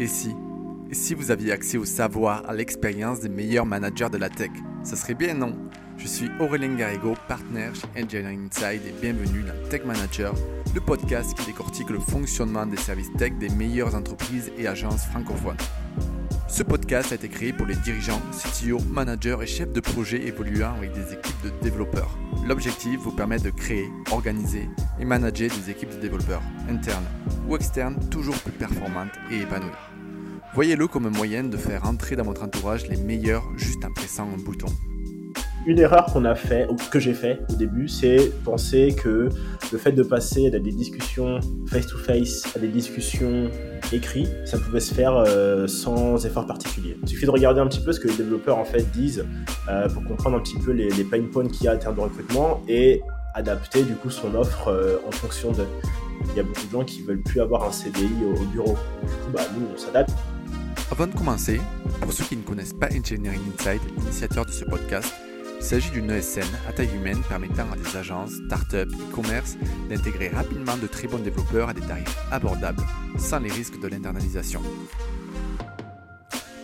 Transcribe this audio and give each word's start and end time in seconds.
Et 0.00 0.08
si 0.08 0.34
Et 0.90 0.94
si 0.94 1.14
vous 1.14 1.30
aviez 1.30 1.52
accès 1.52 1.78
au 1.78 1.84
savoir, 1.84 2.42
à 2.48 2.54
l'expérience 2.54 3.20
des 3.20 3.28
meilleurs 3.28 3.64
managers 3.64 4.10
de 4.10 4.18
la 4.18 4.28
tech 4.28 4.50
Ça 4.82 4.96
serait 4.96 5.14
bien, 5.14 5.34
non? 5.34 5.56
Je 5.96 6.08
suis 6.08 6.28
Aurélien 6.40 6.74
Garrigo, 6.74 7.14
partenaire 7.28 7.72
chez 7.74 7.86
Engineering 8.02 8.48
Inside 8.48 8.82
et 8.88 8.94
bienvenue 9.00 9.42
dans 9.42 9.68
Tech 9.68 9.84
Manager, 9.84 10.34
le 10.74 10.80
podcast 10.80 11.34
qui 11.38 11.46
décortique 11.46 11.90
le 11.90 12.00
fonctionnement 12.00 12.66
des 12.66 12.76
services 12.76 13.12
tech 13.16 13.34
des 13.38 13.48
meilleures 13.50 13.94
entreprises 13.94 14.50
et 14.58 14.66
agences 14.66 15.04
francophones. 15.06 15.56
Ce 16.48 16.64
podcast 16.64 17.12
a 17.12 17.14
été 17.14 17.28
créé 17.28 17.52
pour 17.52 17.66
les 17.66 17.76
dirigeants, 17.76 18.20
CTO, 18.32 18.80
managers 18.90 19.36
et 19.42 19.46
chefs 19.46 19.72
de 19.72 19.80
projet 19.80 20.26
évoluant 20.26 20.74
avec 20.76 20.92
des 20.92 21.12
équipes 21.12 21.42
de 21.44 21.50
développeurs. 21.62 22.18
L'objectif 22.46 23.00
vous 23.00 23.10
permet 23.10 23.38
de 23.38 23.48
créer, 23.48 23.88
organiser 24.12 24.68
et 25.00 25.04
manager 25.06 25.48
des 25.48 25.70
équipes 25.70 25.90
de 25.90 26.00
développeurs, 26.00 26.42
internes 26.68 27.06
ou 27.48 27.56
externes, 27.56 27.98
toujours 28.10 28.36
plus 28.36 28.52
performantes 28.52 29.18
et 29.30 29.40
épanouies. 29.40 29.70
Voyez-le 30.54 30.86
comme 30.86 31.06
un 31.06 31.10
moyen 31.10 31.44
de 31.44 31.56
faire 31.56 31.84
entrer 31.86 32.16
dans 32.16 32.24
votre 32.24 32.42
entourage 32.42 32.86
les 32.86 32.98
meilleurs 32.98 33.44
juste 33.56 33.84
en 33.84 33.92
pressant 33.92 34.28
un 34.30 34.36
bouton. 34.36 34.68
Une 35.66 35.78
erreur 35.78 36.04
qu'on 36.06 36.26
a 36.26 36.34
fait, 36.34 36.66
ou 36.68 36.76
que 36.90 37.00
j'ai 37.00 37.14
fait 37.14 37.40
au 37.50 37.54
début, 37.54 37.88
c'est 37.88 38.30
penser 38.44 38.94
que 38.94 39.30
le 39.72 39.78
fait 39.78 39.92
de 39.92 40.02
passer 40.02 40.50
des 40.50 40.60
discussions 40.60 41.40
face-to-face 41.68 42.54
à 42.54 42.58
des 42.58 42.68
discussions 42.68 43.50
écrites, 43.90 44.28
ça 44.44 44.58
pouvait 44.58 44.80
se 44.80 44.92
faire 44.92 45.16
euh, 45.16 45.66
sans 45.66 46.26
effort 46.26 46.46
particulier. 46.46 46.98
Il 47.02 47.08
suffit 47.08 47.24
de 47.24 47.30
regarder 47.30 47.60
un 47.60 47.66
petit 47.66 47.80
peu 47.80 47.92
ce 47.92 48.00
que 48.00 48.08
les 48.08 48.16
développeurs 48.16 48.58
en 48.58 48.64
fait 48.66 48.90
disent 48.90 49.24
euh, 49.70 49.88
pour 49.88 50.04
comprendre 50.04 50.36
un 50.36 50.40
petit 50.40 50.58
peu 50.58 50.72
les, 50.72 50.90
pain 51.04 51.22
points 51.32 51.48
qu'il 51.48 51.64
y 51.64 51.68
a 51.68 51.74
en 51.74 51.78
termes 51.78 51.96
de 51.96 52.00
recrutement 52.00 52.62
et 52.68 53.00
adapter 53.34 53.84
du 53.84 53.94
coup 53.94 54.10
son 54.10 54.34
offre 54.34 54.68
euh, 54.68 54.98
en 55.08 55.12
fonction 55.12 55.52
de. 55.52 55.64
Il 56.30 56.36
y 56.36 56.40
a 56.40 56.42
beaucoup 56.42 56.66
de 56.66 56.72
gens 56.72 56.84
qui 56.84 57.02
veulent 57.02 57.22
plus 57.22 57.40
avoir 57.40 57.64
un 57.64 57.72
CDI 57.72 58.08
au, 58.22 58.38
au 58.38 58.44
bureau. 58.44 58.76
Du 59.02 59.08
coup, 59.08 59.30
bah, 59.32 59.42
nous, 59.58 59.66
on 59.74 59.78
s'adapte. 59.78 60.12
Avant 60.90 61.06
de 61.06 61.14
commencer, 61.14 61.58
pour 62.02 62.12
ceux 62.12 62.24
qui 62.24 62.36
ne 62.36 62.42
connaissent 62.42 62.74
pas 62.74 62.88
Engineering 62.88 63.40
Inside, 63.58 63.80
l'initiateur 63.96 64.44
de 64.44 64.50
ce 64.50 64.64
podcast, 64.64 65.12
il 65.64 65.66
s'agit 65.66 65.90
d'une 65.92 66.10
ESN 66.10 66.44
à 66.68 66.72
taille 66.74 66.94
humaine 66.94 67.22
permettant 67.26 67.64
à 67.72 67.76
des 67.76 67.96
agences, 67.96 68.32
startups, 68.44 68.76
e-commerce 68.76 69.56
d'intégrer 69.88 70.28
rapidement 70.28 70.76
de 70.76 70.86
très 70.86 71.08
bons 71.08 71.16
développeurs 71.16 71.70
à 71.70 71.72
des 71.72 71.80
tarifs 71.80 72.18
abordables, 72.30 72.82
sans 73.16 73.38
les 73.38 73.50
risques 73.50 73.80
de 73.80 73.88
l'internalisation. 73.88 74.60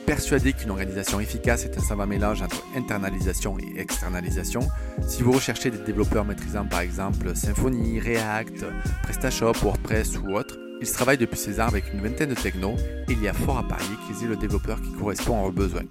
Persuadé 0.05 0.53
qu'une 0.53 0.69
organisation 0.69 1.19
efficace 1.19 1.65
est 1.65 1.79
un 1.79 1.81
savant 1.81 2.07
mélange 2.07 2.43
entre 2.43 2.63
internalisation 2.77 3.57
et 3.59 3.81
externalisation, 3.81 4.69
si 5.09 5.23
vous 5.23 5.33
recherchez 5.33 5.71
des 5.71 5.79
développeurs 5.79 6.27
maîtrisant 6.27 6.67
par 6.67 6.81
exemple 6.81 7.35
Symfony, 7.35 8.01
React, 8.01 8.67
PrestaShop, 9.05 9.55
WordPress 9.63 10.19
ou 10.19 10.35
autre, 10.35 10.59
ils 10.83 10.93
travaillent 10.93 11.17
depuis 11.17 11.39
César 11.39 11.69
avec 11.69 11.91
une 11.95 12.03
vingtaine 12.03 12.29
de 12.29 12.35
technos 12.35 12.77
et 13.09 13.13
il 13.13 13.23
y 13.23 13.29
a 13.29 13.33
fort 13.33 13.57
à 13.57 13.67
parier 13.67 13.97
qu'ils 14.07 14.27
aient 14.27 14.29
le 14.29 14.37
développeur 14.37 14.79
qui 14.83 14.93
correspond 14.93 15.39
à 15.39 15.43
leurs 15.45 15.53
besoins. 15.53 15.85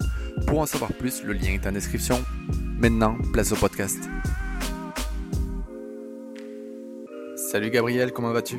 Pour 0.46 0.60
en 0.60 0.66
savoir 0.66 0.92
plus, 0.92 1.24
le 1.24 1.32
lien 1.32 1.50
est 1.50 1.66
en 1.66 1.72
description. 1.72 2.24
Maintenant, 2.80 3.18
place 3.34 3.52
au 3.52 3.56
podcast. 3.56 4.08
Salut 7.36 7.68
Gabriel, 7.68 8.10
comment 8.10 8.32
vas-tu? 8.32 8.56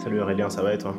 Salut 0.00 0.20
Aurélien, 0.20 0.48
ça 0.48 0.62
va 0.62 0.74
et 0.74 0.78
toi? 0.78 0.94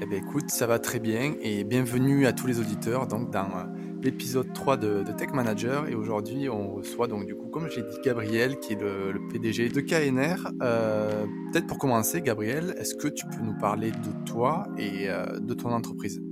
Eh 0.00 0.06
bien 0.06 0.16
écoute, 0.16 0.48
ça 0.48 0.66
va 0.66 0.78
très 0.78 0.98
bien 0.98 1.34
et 1.42 1.62
bienvenue 1.62 2.24
à 2.24 2.32
tous 2.32 2.46
les 2.46 2.58
auditeurs 2.58 3.06
donc 3.06 3.30
dans 3.30 3.50
euh, 3.54 3.64
l'épisode 4.02 4.50
3 4.54 4.78
de, 4.78 5.02
de, 5.02 5.12
Tech 5.12 5.34
Manager 5.34 5.88
et 5.88 5.94
aujourd'hui 5.94 6.48
on 6.48 6.70
reçoit 6.76 7.06
donc 7.06 7.26
du 7.26 7.34
coup 7.34 7.48
comme 7.48 7.68
j'ai 7.68 7.82
dit 7.82 7.98
Gabriel 8.02 8.58
qui 8.60 8.72
est 8.72 8.80
le, 8.80 9.12
le 9.12 9.20
PDG 9.28 9.68
de 9.68 9.80
KNR. 9.82 10.52
Euh, 10.62 11.26
Peut-être 11.52 11.66
pour 11.66 11.76
commencer 11.76 12.22
Gabriel, 12.22 12.76
est-ce 12.78 12.94
que 12.94 13.08
tu 13.08 13.26
peux 13.26 13.44
nous 13.44 13.58
parler 13.58 13.90
de 13.90 14.24
toi 14.24 14.68
et 14.78 15.10
euh, 15.10 15.38
de 15.38 15.52
ton 15.52 15.68
entreprise? 15.70 16.22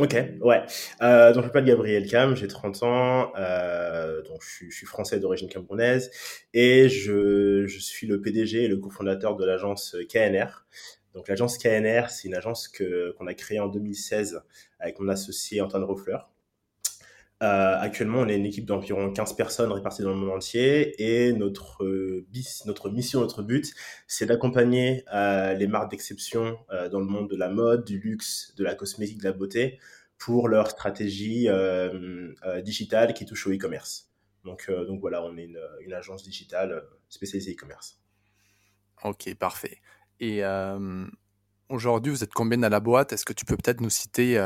Ok, 0.00 0.16
ouais. 0.40 0.62
Euh, 1.02 1.34
donc 1.34 1.42
je 1.42 1.48
m'appelle 1.48 1.66
Gabriel 1.66 2.06
Cam, 2.08 2.34
j'ai 2.34 2.48
30 2.48 2.82
ans, 2.84 3.32
euh, 3.36 4.22
donc 4.22 4.40
je 4.42 4.64
je 4.70 4.74
suis 4.74 4.86
français 4.86 5.20
d'origine 5.20 5.46
camerounaise 5.46 6.10
et 6.54 6.88
je, 6.88 7.66
je, 7.66 7.78
suis 7.78 8.06
le 8.06 8.18
PDG 8.18 8.64
et 8.64 8.68
le 8.68 8.78
cofondateur 8.78 9.36
de 9.36 9.44
l'agence 9.44 9.94
KNR. 10.08 10.64
Donc 11.12 11.28
l'agence 11.28 11.58
KNR, 11.58 12.08
c'est 12.08 12.28
une 12.28 12.34
agence 12.34 12.66
que 12.66 13.14
qu'on 13.18 13.26
a 13.26 13.34
créée 13.34 13.60
en 13.60 13.68
2016 13.68 14.40
avec 14.78 15.00
mon 15.00 15.08
associé 15.10 15.60
Antoine 15.60 15.84
Roffleur. 15.84 16.30
Euh, 17.42 17.78
actuellement, 17.80 18.18
on 18.18 18.28
est 18.28 18.36
une 18.36 18.44
équipe 18.44 18.66
d'environ 18.66 19.10
15 19.10 19.34
personnes 19.34 19.72
réparties 19.72 20.02
dans 20.02 20.10
le 20.10 20.16
monde 20.16 20.36
entier 20.36 21.02
et 21.02 21.32
notre, 21.32 21.84
euh, 21.84 22.26
notre 22.66 22.90
mission, 22.90 23.20
notre 23.20 23.42
but, 23.42 23.72
c'est 24.06 24.26
d'accompagner 24.26 25.04
euh, 25.14 25.54
les 25.54 25.66
marques 25.66 25.90
d'exception 25.90 26.58
euh, 26.70 26.90
dans 26.90 27.00
le 27.00 27.06
monde 27.06 27.30
de 27.30 27.36
la 27.36 27.48
mode, 27.48 27.86
du 27.86 27.98
luxe, 27.98 28.52
de 28.56 28.64
la 28.64 28.74
cosmétique, 28.74 29.18
de 29.18 29.24
la 29.24 29.32
beauté 29.32 29.78
pour 30.18 30.48
leur 30.48 30.70
stratégie 30.70 31.48
digitale 32.62 33.14
qui 33.14 33.24
touche 33.24 33.46
au 33.46 33.52
e-commerce. 33.52 34.10
Donc, 34.44 34.70
voilà, 35.00 35.24
on 35.24 35.34
est 35.38 35.44
une, 35.44 35.58
une 35.80 35.94
agence 35.94 36.22
digitale 36.22 36.84
spécialisée 37.08 37.52
e-commerce. 37.52 37.98
Ok, 39.02 39.34
parfait. 39.36 39.78
Et 40.18 40.42
aujourd'hui, 41.70 42.12
vous 42.12 42.22
êtes 42.22 42.34
combien 42.34 42.58
dans 42.58 42.68
la 42.68 42.80
boîte? 42.80 43.14
Est-ce 43.14 43.24
que 43.24 43.32
tu 43.32 43.46
peux 43.46 43.56
peut-être 43.56 43.80
nous 43.80 43.88
citer 43.88 44.36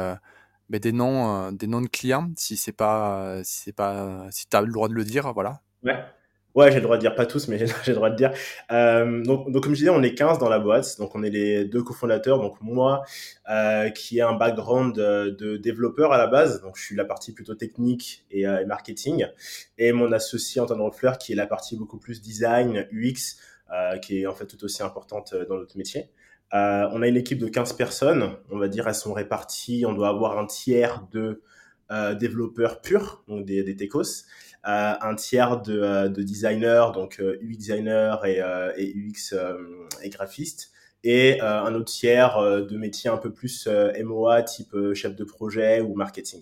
mais 0.68 0.80
des 0.80 0.92
noms, 0.92 1.46
euh, 1.46 1.50
des 1.52 1.66
noms 1.66 1.82
de 1.82 1.88
clients, 1.88 2.30
si 2.36 2.56
c'est 2.56 2.72
pas, 2.72 3.42
si 3.44 3.62
c'est 3.64 3.72
pas, 3.72 4.26
si 4.30 4.48
tu 4.48 4.56
as 4.56 4.60
le 4.62 4.72
droit 4.72 4.88
de 4.88 4.94
le 4.94 5.04
dire, 5.04 5.32
voilà. 5.32 5.60
Ouais. 5.82 5.96
Ouais, 6.54 6.70
j'ai 6.70 6.76
le 6.76 6.82
droit 6.82 6.96
de 6.96 7.00
dire, 7.00 7.16
pas 7.16 7.26
tous, 7.26 7.48
mais 7.48 7.58
j'ai 7.84 7.90
le 7.90 7.94
droit 7.94 8.10
de 8.10 8.16
dire. 8.16 8.32
Euh, 8.70 9.22
donc, 9.24 9.50
donc, 9.50 9.64
comme 9.64 9.74
je 9.74 9.80
disais, 9.80 9.90
on 9.90 10.02
est 10.02 10.14
15 10.14 10.38
dans 10.38 10.48
la 10.48 10.60
boîte. 10.60 10.98
Donc, 10.98 11.16
on 11.16 11.24
est 11.24 11.30
les 11.30 11.64
deux 11.64 11.82
cofondateurs. 11.82 12.38
Donc, 12.38 12.60
moi, 12.60 13.02
euh, 13.50 13.90
qui 13.90 14.18
ai 14.18 14.20
un 14.20 14.34
background 14.34 14.94
de, 14.94 15.56
développeur 15.56 16.12
à 16.12 16.18
la 16.18 16.28
base. 16.28 16.62
Donc, 16.62 16.76
je 16.76 16.84
suis 16.84 16.94
la 16.94 17.04
partie 17.04 17.32
plutôt 17.32 17.56
technique 17.56 18.24
et, 18.30 18.46
euh, 18.46 18.60
et 18.60 18.66
marketing. 18.66 19.26
Et 19.78 19.92
mon 19.92 20.12
associé, 20.12 20.60
Antoine 20.60 20.80
Roffleur, 20.80 21.18
qui 21.18 21.32
est 21.32 21.36
la 21.36 21.48
partie 21.48 21.76
beaucoup 21.76 21.98
plus 21.98 22.22
design, 22.22 22.86
UX, 22.92 23.36
euh, 23.72 23.98
qui 23.98 24.20
est 24.20 24.26
en 24.26 24.34
fait 24.34 24.46
tout 24.46 24.62
aussi 24.64 24.82
importante 24.84 25.34
dans 25.48 25.56
notre 25.56 25.76
métier. 25.76 26.08
Euh, 26.54 26.88
on 26.92 27.02
a 27.02 27.08
une 27.08 27.16
équipe 27.16 27.38
de 27.38 27.48
15 27.48 27.72
personnes, 27.72 28.36
on 28.50 28.58
va 28.58 28.68
dire 28.68 28.86
elles 28.86 28.94
sont 28.94 29.12
réparties, 29.12 29.84
on 29.86 29.92
doit 29.92 30.08
avoir 30.08 30.38
un 30.38 30.46
tiers 30.46 31.04
de 31.10 31.42
euh, 31.90 32.14
développeurs 32.14 32.80
purs, 32.80 33.24
donc 33.26 33.44
des, 33.44 33.74
techos, 33.74 34.02
euh, 34.66 34.94
un 35.00 35.14
tiers 35.16 35.60
de, 35.60 36.06
de 36.08 36.22
designers, 36.22 36.86
donc 36.94 37.20
UX 37.20 37.56
designer 37.56 38.24
et, 38.24 38.40
et 38.76 38.94
UX 38.94 39.34
et 40.02 40.08
graphiste, 40.10 40.70
et 41.02 41.40
un 41.40 41.74
autre 41.74 41.92
tiers 41.92 42.40
de 42.40 42.76
métiers 42.78 43.10
un 43.10 43.18
peu 43.18 43.32
plus 43.32 43.68
MOA, 44.02 44.42
type 44.44 44.76
chef 44.94 45.16
de 45.16 45.24
projet 45.24 45.80
ou 45.80 45.94
marketing. 45.94 46.40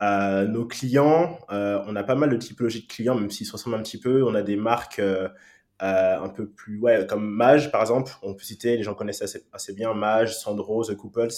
nos 0.00 0.66
clients, 0.66 1.38
on 1.50 1.94
a 1.94 2.02
pas 2.02 2.14
mal 2.14 2.30
de 2.30 2.36
typologies 2.36 2.82
de 2.82 2.88
clients, 2.88 3.14
même 3.14 3.30
s'ils 3.30 3.46
se 3.46 3.52
ressemblent 3.52 3.76
un 3.76 3.82
petit 3.82 4.00
peu. 4.00 4.24
On 4.24 4.34
a 4.34 4.42
des 4.42 4.56
marques 4.56 5.02
un 5.82 6.28
peu 6.28 6.48
plus, 6.48 6.78
ouais, 6.78 7.06
comme 7.08 7.28
Mage 7.28 7.72
par 7.72 7.80
exemple, 7.80 8.12
on 8.22 8.34
peut 8.34 8.44
citer, 8.44 8.76
les 8.76 8.82
gens 8.82 8.94
connaissent 8.94 9.22
assez, 9.22 9.44
assez 9.52 9.72
bien 9.72 9.94
Mage, 9.94 10.38
Sandro, 10.38 10.84
The 10.84 10.96
Couples, 10.96 11.28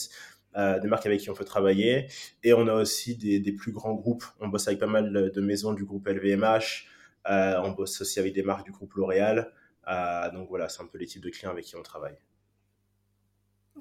euh, 0.56 0.78
des 0.78 0.87
marques 0.87 1.06
avec 1.06 1.21
qui 1.21 1.31
on 1.31 1.34
peut 1.34 1.44
travailler. 1.44 2.06
Et 2.44 2.53
on 2.53 2.69
a 2.69 2.75
aussi 2.75 3.16
des, 3.16 3.41
des, 3.41 3.53
plus 3.53 3.72
grands 3.72 3.94
groupes. 3.94 4.25
On 4.41 4.49
bosse 4.49 4.69
avec 4.69 4.78
pas 4.78 4.87
mal 4.87 5.12
de 5.12 5.41
maisons 5.41 5.72
du 5.72 5.84
groupe 5.84 6.06
LVMH. 6.06 6.87
Euh, 7.28 7.60
on 7.62 7.72
bosse 7.72 8.00
aussi 8.00 8.21
avec 8.21 8.34
des 8.34 8.43
marques 8.43 8.65
du 8.65 8.71
groupe 8.71 8.94
L'Oréal. 8.94 9.50
Euh, 9.88 10.31
donc 10.31 10.49
voilà, 10.49 10.69
c'est 10.69 10.82
un 10.82 10.87
peu 10.87 10.99
les 10.99 11.06
types 11.06 11.22
de 11.22 11.31
clients 11.31 11.50
avec 11.50 11.65
qui 11.65 11.76
on 11.76 11.82
travaille. 11.82 12.16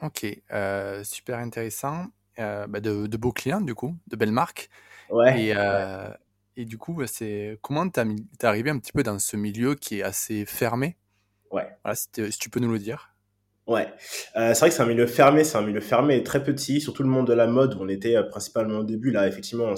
Ok, 0.01 0.25
euh, 0.51 1.03
super 1.03 1.37
intéressant. 1.37 2.07
Bah 2.35 2.79
de, 2.79 3.05
de, 3.05 3.17
beaux 3.17 3.31
clients 3.31 3.61
du 3.61 3.75
coup, 3.75 3.95
de 4.07 4.15
belles 4.15 4.31
marques. 4.31 4.69
Ouais. 5.11 5.39
Et, 5.39 5.55
ouais. 5.55 6.07
Et 6.55 6.65
du 6.65 6.77
coup, 6.77 7.01
c'est 7.07 7.57
comment 7.61 7.89
t'es 7.89 8.01
es 8.01 8.45
arrivé 8.45 8.69
un 8.69 8.79
petit 8.79 8.91
peu 8.91 9.03
dans 9.03 9.17
ce 9.19 9.37
milieu 9.37 9.75
qui 9.75 9.99
est 9.99 10.03
assez 10.03 10.45
fermé? 10.45 10.97
Ouais. 11.51 11.67
Voilà, 11.83 11.95
si, 11.95 12.07
si, 12.31 12.37
tu 12.39 12.49
peux 12.49 12.59
nous 12.59 12.71
le 12.71 12.79
dire. 12.79 13.13
Ouais, 13.65 13.87
euh, 14.35 14.53
c'est 14.53 14.59
vrai 14.59 14.69
que 14.69 14.75
c'est 14.75 14.81
un 14.81 14.87
milieu 14.87 15.07
fermé, 15.07 15.45
c'est 15.45 15.57
un 15.57 15.61
milieu 15.61 15.79
fermé 15.79 16.17
et 16.17 16.23
très 16.23 16.43
petit, 16.43 16.81
surtout 16.81 17.01
le 17.03 17.09
monde 17.09 17.27
de 17.27 17.33
la 17.33 17.47
mode 17.47 17.75
où 17.75 17.77
on 17.79 17.87
était 17.87 18.17
euh, 18.17 18.23
principalement 18.23 18.79
au 18.79 18.83
début. 18.83 19.09
Là, 19.09 19.25
effectivement, 19.25 19.65
on, 19.65 19.75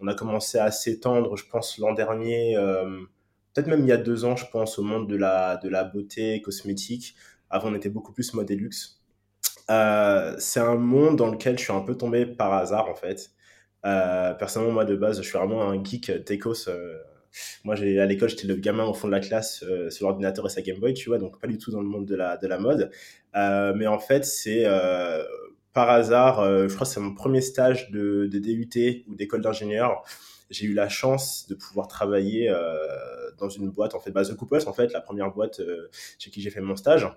on 0.00 0.06
a 0.08 0.14
commencé 0.14 0.58
à 0.58 0.70
s'étendre, 0.70 1.36
je 1.36 1.44
pense, 1.44 1.76
l'an 1.78 1.92
dernier, 1.92 2.56
euh, 2.56 3.00
peut-être 3.52 3.66
même 3.66 3.80
il 3.80 3.88
y 3.88 3.92
a 3.92 3.98
deux 3.98 4.24
ans, 4.24 4.36
je 4.36 4.46
pense, 4.46 4.78
au 4.78 4.82
monde 4.82 5.06
de 5.08 5.16
la, 5.16 5.58
de 5.58 5.68
la 5.68 5.84
beauté 5.84 6.40
cosmétique. 6.40 7.14
Avant, 7.50 7.70
on 7.70 7.74
était 7.74 7.90
beaucoup 7.90 8.12
plus 8.12 8.32
mode 8.32 8.50
et 8.50 8.56
luxe. 8.56 9.02
Euh, 9.70 10.34
c'est 10.38 10.60
un 10.60 10.76
monde 10.76 11.16
dans 11.16 11.30
lequel 11.30 11.58
je 11.58 11.64
suis 11.64 11.72
un 11.72 11.80
peu 11.80 11.96
tombé 11.96 12.24
par 12.24 12.54
hasard, 12.54 12.88
en 12.88 12.94
fait. 12.94 13.32
Euh, 13.84 14.34
personnellement, 14.34 14.74
moi, 14.74 14.84
de 14.84 14.96
base, 14.96 15.18
je 15.18 15.28
suis 15.28 15.38
vraiment 15.38 15.62
un 15.68 15.82
geek 15.82 16.24
techos. 16.24 16.68
Euh, 16.68 16.98
moi, 17.64 17.74
à 17.74 18.06
l'école, 18.06 18.28
j'étais 18.28 18.46
le 18.46 18.54
gamin 18.56 18.84
au 18.84 18.94
fond 18.94 19.08
de 19.08 19.12
la 19.12 19.20
classe 19.20 19.64
euh, 19.64 19.90
sur 19.90 20.06
l'ordinateur 20.06 20.46
et 20.46 20.48
sa 20.48 20.62
Game 20.62 20.78
Boy, 20.78 20.94
tu 20.94 21.08
vois, 21.08 21.18
donc 21.18 21.40
pas 21.40 21.48
du 21.48 21.58
tout 21.58 21.70
dans 21.70 21.80
le 21.80 21.88
monde 21.88 22.06
de 22.06 22.14
la, 22.14 22.36
de 22.36 22.46
la 22.46 22.58
mode. 22.58 22.90
Euh, 23.36 23.74
mais 23.74 23.86
en 23.86 23.98
fait, 23.98 24.24
c'est 24.24 24.64
par 25.72 25.90
hasard, 25.90 26.44
je 26.68 26.72
crois 26.72 26.86
que 26.86 26.92
c'est 26.92 27.00
mon 27.00 27.14
premier 27.14 27.40
stage 27.40 27.90
de, 27.90 28.28
de 28.30 28.38
DUT 28.38 29.04
ou 29.08 29.16
d'école 29.16 29.40
d'ingénieur. 29.40 30.04
J'ai 30.50 30.66
eu 30.66 30.74
la 30.74 30.88
chance 30.88 31.48
de 31.48 31.56
pouvoir 31.56 31.88
travailler 31.88 32.54
dans 33.38 33.48
une 33.48 33.70
boîte, 33.70 33.96
en 33.96 34.00
fait, 34.00 34.12
bah, 34.12 34.24
The 34.24 34.36
Couples, 34.36 34.62
en 34.68 34.72
fait, 34.72 34.92
la 34.92 35.00
première 35.00 35.32
boîte 35.32 35.60
chez 36.18 36.30
qui 36.30 36.40
j'ai 36.40 36.50
fait 36.50 36.60
mon 36.60 36.76
stage. 36.76 37.08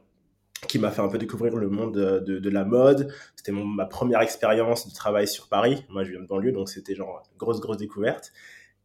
Qui 0.67 0.79
m'a 0.79 0.91
fait 0.91 1.01
un 1.01 1.07
peu 1.07 1.17
découvrir 1.17 1.55
le 1.55 1.69
monde 1.69 1.93
de, 1.93 2.39
de, 2.39 2.49
la 2.49 2.65
mode. 2.65 3.13
C'était 3.35 3.51
ma 3.51 3.85
première 3.85 4.21
expérience 4.21 4.87
de 4.87 4.93
travail 4.93 5.27
sur 5.27 5.47
Paris. 5.49 5.85
Moi, 5.89 6.03
je 6.03 6.11
viens 6.11 6.21
de 6.21 6.25
banlieue, 6.25 6.51
donc 6.51 6.69
c'était 6.69 6.95
genre 6.95 7.23
grosse, 7.37 7.59
grosse 7.59 7.77
découverte. 7.77 8.33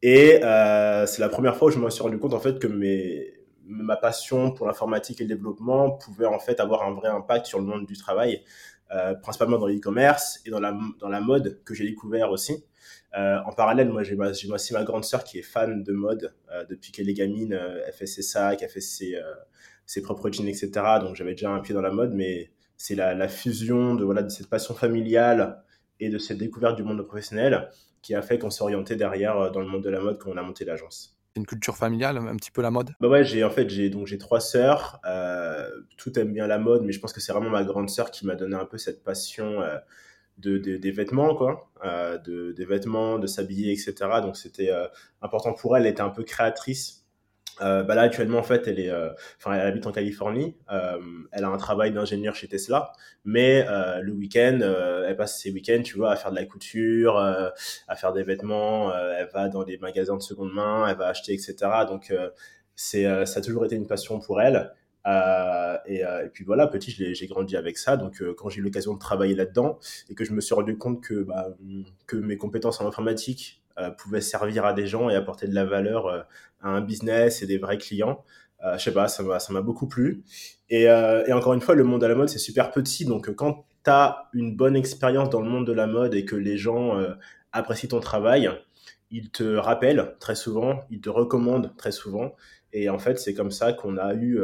Et 0.03 0.43
euh, 0.45 1.07
c'est 1.07 1.21
la 1.21 1.29
première 1.29 1.57
fois 1.57 1.69
où 1.69 1.71
je 1.71 1.79
me 1.79 1.89
suis 1.89 2.03
rendu 2.03 2.19
compte 2.19 2.35
en 2.35 2.41
fait 2.41 2.59
que 2.59 2.67
mes, 2.67 3.33
ma 3.65 3.97
passion 3.97 4.51
pour 4.51 4.67
l'informatique 4.67 5.21
et 5.21 5.25
le 5.25 5.29
développement 5.29 5.93
pouvait 5.93 6.27
en 6.27 6.41
fait 6.41 6.61
avoir 6.61 6.83
un 6.83 6.93
vrai 6.93 7.09
impact 7.09 7.47
sur 7.47 7.61
le 7.61 7.65
monde 7.65 7.87
du 7.87 7.97
travail, 7.97 8.43
euh, 8.91 9.15
principalement 9.15 9.59
dans 9.59 9.69
l'e-commerce 9.69 10.41
et 10.45 10.51
dans 10.51 10.61
la, 10.61 10.77
dans 10.99 11.09
la 11.09 11.21
mode 11.21 11.63
que 11.65 11.75
j'ai 11.75 11.85
découvert 11.85 12.31
aussi. 12.31 12.65
Euh, 13.17 13.39
en 13.45 13.53
parallèle, 13.53 13.91
moi 13.91 14.03
j'ai 14.03 14.17
aussi 14.17 14.73
ma 14.73 14.85
grande 14.85 15.05
sœur 15.05 15.23
qui 15.23 15.39
est 15.39 15.43
fan 15.43 15.83
de 15.83 15.93
mode 15.93 16.35
euh, 16.51 16.65
depuis 16.69 16.93
qu'elle 16.93 17.09
est 17.09 17.15
gamine. 17.15 17.53
Euh, 17.53 17.83
elle 17.87 17.93
fait 17.93 18.07
ses 18.07 18.23
sacs, 18.23 18.63
elle 18.63 18.71
fait 18.71 18.81
ses, 18.81 19.17
euh, 19.17 19.35
ses 19.93 20.01
propres 20.01 20.31
jeans, 20.31 20.49
etc. 20.49 20.71
Donc 21.01 21.17
j'avais 21.17 21.33
déjà 21.33 21.51
un 21.51 21.61
pied 21.61 21.75
dans 21.75 21.83
la 21.83 21.91
mode, 21.91 22.15
mais 22.15 22.51
c'est 22.79 22.95
la, 22.95 23.13
la, 23.13 23.29
fusion 23.29 23.95
de, 23.95 24.05
voilà, 24.05 24.23
de 24.23 24.31
cette 24.31 24.49
passion 24.49 24.75
familiale 24.75 25.63
et 26.01 26.09
de 26.09 26.17
cette 26.17 26.39
découverte 26.39 26.77
du 26.77 26.83
monde 26.83 27.03
professionnel 27.03 27.69
qui 28.01 28.15
a 28.15 28.23
fait 28.23 28.39
qu'on 28.39 28.49
s'est 28.49 28.63
orienté 28.63 28.97
derrière 28.97 29.53
dans 29.53 29.61
le 29.61 29.67
monde 29.67 29.85
de 29.85 29.91
la 29.91 30.01
mode 30.01 30.19
quand 30.19 30.31
on 30.31 30.37
a 30.39 30.43
monté 30.43 30.65
l'agence. 30.65 31.19
Une 31.37 31.45
culture 31.45 31.77
familiale, 31.77 32.17
un 32.17 32.37
petit 32.37 32.51
peu 32.51 32.63
la 32.63 32.71
mode? 32.71 32.91
Bah 33.01 33.09
ouais, 33.09 33.23
j'ai 33.23 33.45
en 33.45 33.51
fait 33.51 33.69
j'ai 33.69 33.91
donc 33.91 34.07
j'ai 34.07 34.19
trois 34.19 34.41
sœurs, 34.41 34.99
euh, 35.05 35.69
tout 35.99 36.19
aime 36.19 36.33
bien 36.33 36.47
la 36.47 36.59
mode, 36.59 36.85
mais 36.85 36.93
je 36.93 37.01
pense 37.01 37.13
que 37.13 37.21
c'est 37.21 37.33
vraiment 37.33 37.51
ma 37.51 37.65
grande 37.65 37.91
sœur 37.91 38.11
qui 38.11 38.27
m'a 38.27 38.35
donné 38.35 38.55
un 38.57 38.65
peu 38.65 38.79
cette 38.79 39.05
passion 39.05 39.61
euh, 39.61 39.77
de, 40.39 40.57
des 40.57 40.91
vêtements 40.91 41.35
quoi, 41.35 41.71
euh, 41.85 42.17
de 42.19 42.53
des 42.53 42.65
vêtements, 42.65 43.19
de 43.19 43.27
s'habiller, 43.27 43.73
etc. 43.73 43.95
Donc 44.23 44.37
c'était 44.37 44.71
euh, 44.71 44.87
important 45.21 45.53
pour 45.53 45.77
elle, 45.77 45.85
elle 45.85 45.93
était 45.93 46.03
un 46.03 46.11
peu 46.11 46.23
créatrice 46.25 47.02
euh, 47.61 47.83
bah 47.83 47.95
là 47.95 48.03
actuellement 48.03 48.39
en 48.39 48.43
fait 48.43 48.67
elle 48.67 48.81
est, 48.81 48.89
euh, 48.89 49.11
enfin 49.39 49.55
elle 49.55 49.67
habite 49.67 49.87
en 49.87 49.93
Californie. 49.93 50.57
Euh, 50.71 50.99
elle 51.33 51.45
a 51.45 51.49
un 51.49 51.57
travail 51.59 51.93
d'ingénieur 51.93 52.35
chez 52.35 52.49
Tesla, 52.49 52.93
mais 53.25 53.67
euh, 53.69 54.01
le 54.01 54.13
week-end 54.13 54.59
euh, 54.63 55.07
elle 55.07 55.17
passe 55.17 55.41
ses 55.41 55.51
week-ends, 55.51 55.83
tu 55.83 55.97
vois, 55.97 56.13
à 56.13 56.17
faire 56.17 56.31
de 56.31 56.37
la 56.37 56.47
couture, 56.47 57.19
à 57.19 57.97
faire 57.97 58.13
des 58.13 58.23
vêtements. 58.23 58.93
elle 58.95 59.29
va 59.33 59.49
dans 59.49 59.65
des 59.65 59.79
magasins 59.79 60.17
de 60.17 60.23
seconde 60.23 60.53
main, 60.53 60.87
elle 60.89 60.97
va 60.97 61.09
acheter, 61.09 61.33
etc. 61.35 61.57
Donc 61.89 62.13
c'est, 62.75 63.05
ça 63.27 63.39
a 63.39 63.43
toujours 63.43 63.65
été 63.65 63.77
une 63.77 63.87
passion 63.87 64.19
pour 64.19 64.41
elle. 64.41 64.73
Et, 65.87 66.01
et, 66.01 66.29
puis 66.33 66.45
voilà, 66.45 66.67
petit, 66.67 66.91
j'ai 66.91 67.27
grandi 67.27 67.57
avec 67.57 67.77
ça. 67.79 67.97
Donc 67.97 68.23
quand 68.37 68.49
j'ai 68.49 68.61
eu 68.61 68.63
l'occasion 68.63 68.95
de 68.95 68.99
travailler 68.99 69.35
là-dedans 69.35 69.79
et 70.09 70.15
que 70.15 70.25
je 70.25 70.33
me 70.33 70.41
suis 70.41 70.55
rendu 70.55 70.77
compte 70.79 71.03
que 71.03 71.23
bah, 71.23 71.49
que 72.07 72.17
mes 72.17 72.37
compétences 72.37 72.81
en 72.81 72.87
informatique 72.87 73.62
euh, 73.62 73.62
pouvait 73.91 74.21
servir 74.21 74.65
à 74.65 74.73
des 74.73 74.87
gens 74.87 75.09
et 75.09 75.15
apporter 75.15 75.47
de 75.47 75.55
la 75.55 75.65
valeur 75.65 76.07
euh, 76.07 76.21
à 76.61 76.71
un 76.71 76.81
business 76.81 77.43
et 77.43 77.47
des 77.47 77.59
vrais 77.59 77.79
clients. 77.79 78.25
Euh, 78.65 78.79
je 78.79 78.85
sais 78.85 78.93
pas, 78.93 79.09
ça 79.09 79.23
m'a, 79.23 79.61
beaucoup 79.61 79.89
plu. 79.89 80.23
Et, 80.71 80.91
encore 81.33 81.55
une 81.55 81.61
fois, 81.61 81.75
le 81.75 81.85
monde 81.85 82.01
de 82.01 82.07
la 82.07 82.15
mode, 82.15 82.29
c'est 82.29 82.39
super 82.39 82.71
petit. 82.71 83.05
Donc, 83.05 83.35
quand 83.35 83.65
tu 83.85 83.91
as 83.91 84.29
une 84.33 84.57
bonne 84.57 84.77
expérience 84.77 85.31
dans 85.31 85.41
le 85.41 85.49
monde 85.49 85.67
de 85.67 85.73
la 85.73 85.87
mode 85.87 86.15
et 86.15 86.25
que 86.25 86.37
les 86.37 86.57
gens 86.57 86.97
apprécient 87.53 87.89
ton 87.89 88.01
travail, 88.01 88.49
ils 89.11 89.31
te 89.31 89.57
rappellent 89.57 90.15
très 90.21 90.35
souvent, 90.35 90.81
ils 90.91 91.01
te 91.01 91.11
recommandent 91.11 91.77
très 91.77 91.93
souvent. 91.93 92.35
Et 92.73 92.89
en 92.89 92.99
fait, 92.99 93.19
c'est 93.19 93.35
comme 93.35 93.51
ça 93.51 93.73
qu'on 93.73 93.99
a 93.99 94.15
eu, 94.15 94.41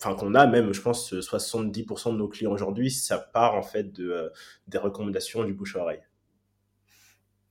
enfin 0.00 0.14
qu'on 0.14 0.34
a 0.34 0.46
même, 0.46 0.72
je 0.72 0.80
pense, 0.80 1.12
70% 1.12 2.12
de 2.12 2.16
nos 2.16 2.28
clients 2.28 2.52
aujourd'hui, 2.52 2.90
ça 2.90 3.18
part 3.18 3.54
en 3.54 3.62
fait 3.62 3.92
de, 3.92 4.32
des 4.66 4.78
recommandations 4.78 5.44
du 5.44 5.52
bouche 5.52 5.76
à 5.76 5.80
oreille. 5.80 6.02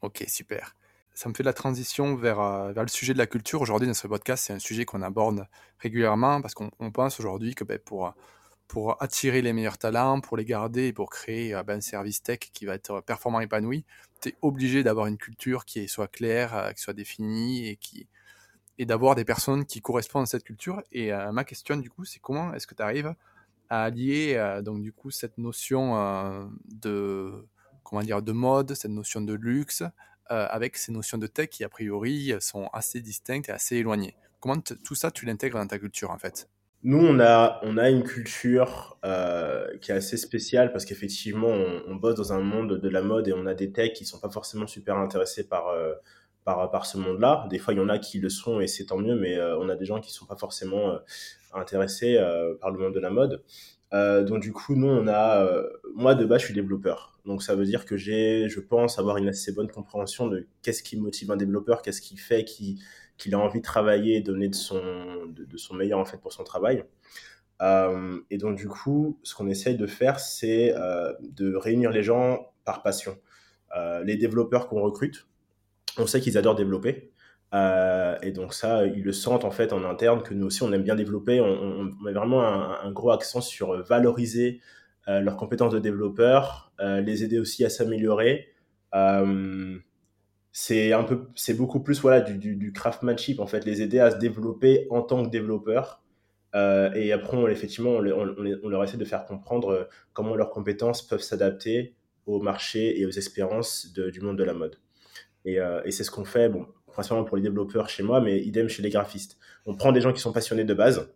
Ok, 0.01 0.23
super. 0.27 0.75
Ça 1.17 1.29
me 1.29 1.33
fait 1.33 1.41
la 1.41 1.53
transition 1.53 2.15
vers, 2.15 2.39
euh, 2.39 2.71
vers 2.73 2.83
le 2.83 2.89
sujet 2.89 3.13
de 3.13 3.17
la 3.17 3.25
culture. 3.25 3.59
Aujourd'hui, 3.59 3.87
dans 3.87 3.95
ce 3.95 4.05
podcast, 4.05 4.43
c'est 4.45 4.53
un 4.53 4.59
sujet 4.59 4.85
qu'on 4.85 5.01
aborde 5.01 5.47
régulièrement 5.79 6.43
parce 6.43 6.53
qu'on 6.53 6.91
pense 6.91 7.19
aujourd'hui 7.19 7.55
que 7.55 7.63
ben, 7.63 7.79
pour, 7.79 8.13
pour 8.67 9.01
attirer 9.01 9.41
les 9.41 9.51
meilleurs 9.51 9.79
talents, 9.79 10.21
pour 10.21 10.37
les 10.37 10.45
garder 10.45 10.85
et 10.85 10.93
pour 10.93 11.09
créer 11.09 11.55
euh, 11.55 11.63
ben, 11.63 11.79
un 11.79 11.81
service 11.81 12.21
tech 12.21 12.37
qui 12.53 12.67
va 12.67 12.75
être 12.75 13.01
performant 13.01 13.41
et 13.41 13.45
épanoui, 13.45 13.83
tu 14.21 14.29
es 14.29 14.35
obligé 14.43 14.83
d'avoir 14.83 15.07
une 15.07 15.17
culture 15.17 15.65
qui 15.65 15.87
soit 15.87 16.07
claire, 16.07 16.55
euh, 16.55 16.71
qui 16.73 16.83
soit 16.83 16.93
définie 16.93 17.67
et, 17.67 17.79
et 18.77 18.85
d'avoir 18.85 19.15
des 19.15 19.25
personnes 19.25 19.65
qui 19.65 19.81
correspondent 19.81 20.25
à 20.25 20.27
cette 20.27 20.43
culture. 20.43 20.83
Et 20.91 21.11
ma 21.31 21.43
question, 21.45 21.77
du 21.77 21.89
coup, 21.89 22.05
c'est 22.05 22.19
comment 22.19 22.53
est-ce 22.53 22.67
que 22.67 22.75
tu 22.75 22.83
arrives 22.83 23.15
à 23.69 23.85
allier 23.85 24.59
donc, 24.63 24.83
du 24.83 24.93
coup, 24.93 25.09
cette 25.09 25.39
notion 25.39 26.51
de 26.65 27.47
comment 27.81 28.03
dire, 28.03 28.21
de 28.21 28.33
mode, 28.33 28.75
cette 28.75 28.91
notion 28.91 29.21
de 29.21 29.33
luxe, 29.33 29.81
avec 30.29 30.77
ces 30.77 30.91
notions 30.91 31.17
de 31.17 31.27
tech 31.27 31.49
qui, 31.49 31.63
a 31.63 31.69
priori, 31.69 32.33
sont 32.39 32.69
assez 32.73 33.01
distinctes 33.01 33.49
et 33.49 33.51
assez 33.51 33.77
éloignées. 33.77 34.15
Comment 34.39 34.59
tout 34.59 34.95
ça, 34.95 35.11
tu 35.11 35.25
l'intègres 35.25 35.57
dans 35.57 35.67
ta 35.67 35.79
culture, 35.79 36.11
en 36.11 36.17
fait? 36.17 36.47
Nous, 36.83 36.99
on 36.99 37.19
a, 37.19 37.59
on 37.63 37.77
a 37.77 37.89
une 37.89 38.03
culture 38.03 38.97
euh, 39.03 39.67
qui 39.79 39.91
est 39.91 39.95
assez 39.95 40.15
spéciale 40.15 40.71
parce 40.71 40.85
qu'effectivement, 40.85 41.49
on, 41.49 41.95
bosse 41.95 42.15
dans 42.15 42.33
un 42.33 42.39
monde 42.39 42.79
de 42.79 42.89
la 42.89 43.01
mode 43.01 43.27
et 43.27 43.33
on 43.33 43.47
a 43.47 43.55
des 43.55 43.71
techs 43.71 43.93
qui 43.93 44.05
sont 44.05 44.19
pas 44.19 44.29
forcément 44.29 44.67
super 44.67 44.95
intéressés 44.97 45.47
par, 45.47 45.69
euh, 45.69 45.93
par, 46.47 46.71
par 46.71 46.85
ce 46.85 46.97
monde-là. 46.97 47.45
Des 47.49 47.59
fois, 47.59 47.73
il 47.73 47.77
y 47.77 47.79
en 47.81 47.89
a 47.89 47.99
qui 47.99 48.19
le 48.19 48.29
sont 48.29 48.61
et 48.61 48.67
c'est 48.67 48.85
tant 48.85 48.97
mieux, 48.97 49.15
mais 49.15 49.35
euh, 49.37 49.57
on 49.59 49.67
a 49.67 49.75
des 49.75 49.83
gens 49.83 49.99
qui 49.99 50.13
sont 50.13 50.25
pas 50.25 50.37
forcément 50.37 50.91
euh, 50.91 50.97
intéressés 51.53 52.15
euh, 52.15 52.55
par 52.61 52.71
le 52.71 52.79
monde 52.79 52.93
de 52.93 53.01
la 53.01 53.09
mode. 53.09 53.43
Euh, 53.93 54.23
donc 54.23 54.41
du 54.41 54.51
coup, 54.51 54.75
nous, 54.75 54.87
on 54.87 55.07
a, 55.07 55.43
euh, 55.45 55.67
moi 55.95 56.15
de 56.15 56.25
base, 56.25 56.41
je 56.41 56.45
suis 56.45 56.53
développeur. 56.53 57.17
Donc 57.25 57.43
ça 57.43 57.55
veut 57.55 57.65
dire 57.65 57.85
que 57.85 57.97
j'ai, 57.97 58.47
je 58.49 58.59
pense, 58.59 58.99
avoir 58.99 59.17
une 59.17 59.27
assez 59.27 59.51
bonne 59.51 59.69
compréhension 59.69 60.27
de 60.27 60.47
qu'est-ce 60.61 60.83
qui 60.83 60.97
motive 60.97 61.31
un 61.31 61.37
développeur, 61.37 61.81
qu'est-ce 61.81 62.01
qui 62.01 62.17
fait 62.17 62.45
qu'il 62.45 63.35
a 63.35 63.39
envie 63.39 63.59
de 63.59 63.65
travailler 63.65 64.17
et 64.17 64.21
donner 64.21 64.47
de 64.49 64.55
son, 64.55 64.81
de, 65.27 65.57
son 65.57 65.75
meilleur 65.75 65.99
en 65.99 66.05
fait 66.05 66.17
pour 66.17 66.33
son 66.33 66.43
travail. 66.43 66.83
Euh, 67.61 68.19
et 68.29 68.37
donc 68.37 68.57
du 68.57 68.67
coup, 68.67 69.19
ce 69.23 69.35
qu'on 69.35 69.47
essaye 69.47 69.75
de 69.75 69.87
faire, 69.87 70.19
c'est 70.19 70.73
euh, 70.75 71.13
de 71.21 71.55
réunir 71.55 71.91
les 71.91 72.03
gens 72.03 72.51
par 72.65 72.83
passion. 72.83 73.17
Euh, 73.75 74.03
les 74.03 74.15
développeurs 74.15 74.67
qu'on 74.69 74.81
recrute, 74.81 75.27
on 75.97 76.07
sait 76.07 76.21
qu'ils 76.21 76.37
adorent 76.37 76.55
développer. 76.55 77.11
Euh, 77.53 78.17
et 78.21 78.31
donc 78.31 78.53
ça, 78.53 78.85
ils 78.85 79.03
le 79.03 79.13
sentent 79.13 79.45
en 79.45 79.51
fait 79.51 79.71
en 79.71 79.83
interne 79.85 80.21
que 80.21 80.33
nous 80.33 80.47
aussi 80.47 80.63
on 80.63 80.71
aime 80.73 80.83
bien 80.83 80.95
développer. 80.95 81.39
On, 81.41 81.85
met 82.03 82.11
vraiment 82.11 82.43
un, 82.43 82.91
gros 82.91 83.11
accent 83.11 83.41
sur 83.41 83.81
valoriser 83.83 84.61
euh, 85.07 85.21
leurs 85.21 85.37
compétences 85.37 85.73
de 85.73 85.79
développeurs, 85.79 86.73
euh, 86.79 87.01
les 87.01 87.23
aider 87.23 87.39
aussi 87.39 87.63
à 87.63 87.69
s'améliorer. 87.69 88.47
Euh, 88.95 89.77
c'est 90.51 90.91
un 90.93 91.03
peu, 91.03 91.27
c'est 91.35 91.53
beaucoup 91.53 91.81
plus 91.81 92.01
voilà 92.01 92.21
du, 92.21 92.37
du, 92.37 92.55
du 92.55 92.73
craftsmanship 92.73 93.39
en 93.39 93.47
fait, 93.47 93.65
les 93.65 93.81
aider 93.81 93.99
à 93.99 94.11
se 94.11 94.17
développer 94.17 94.87
en 94.89 95.01
tant 95.01 95.23
que 95.23 95.29
développeurs. 95.29 96.01
Euh, 96.55 96.91
et 96.93 97.11
après, 97.11 97.37
on, 97.37 97.47
effectivement, 97.47 97.91
on, 97.91 98.69
leur 98.69 98.83
essaie 98.83 98.97
de 98.97 99.05
faire 99.05 99.25
comprendre 99.25 99.87
comment 100.13 100.35
leurs 100.35 100.49
compétences 100.49 101.05
peuvent 101.05 101.21
s'adapter 101.21 101.95
au 102.25 102.41
marché 102.41 102.99
et 102.99 103.05
aux 103.05 103.11
espérances 103.11 103.93
du 103.93 104.21
monde 104.21 104.37
de 104.37 104.43
la 104.43 104.53
mode. 104.53 104.77
Et, 105.45 105.59
euh, 105.59 105.81
et 105.85 105.91
c'est 105.91 106.03
ce 106.03 106.11
qu'on 106.11 106.25
fait. 106.25 106.49
Bon, 106.49 106.65
principalement 106.97 107.25
pour 107.25 107.37
les 107.37 107.43
développeurs 107.43 107.89
chez 107.89 108.01
moi, 108.01 108.21
mais 108.21 108.39
idem 108.39 108.67
chez 108.67 108.81
les 108.81 108.89
graphistes. 108.89 109.37
On 109.67 109.75
prend 109.75 109.91
des 109.91 110.01
gens 110.01 110.11
qui 110.13 110.19
sont 110.19 110.33
passionnés 110.33 110.63
de 110.63 110.73
base, 110.73 111.13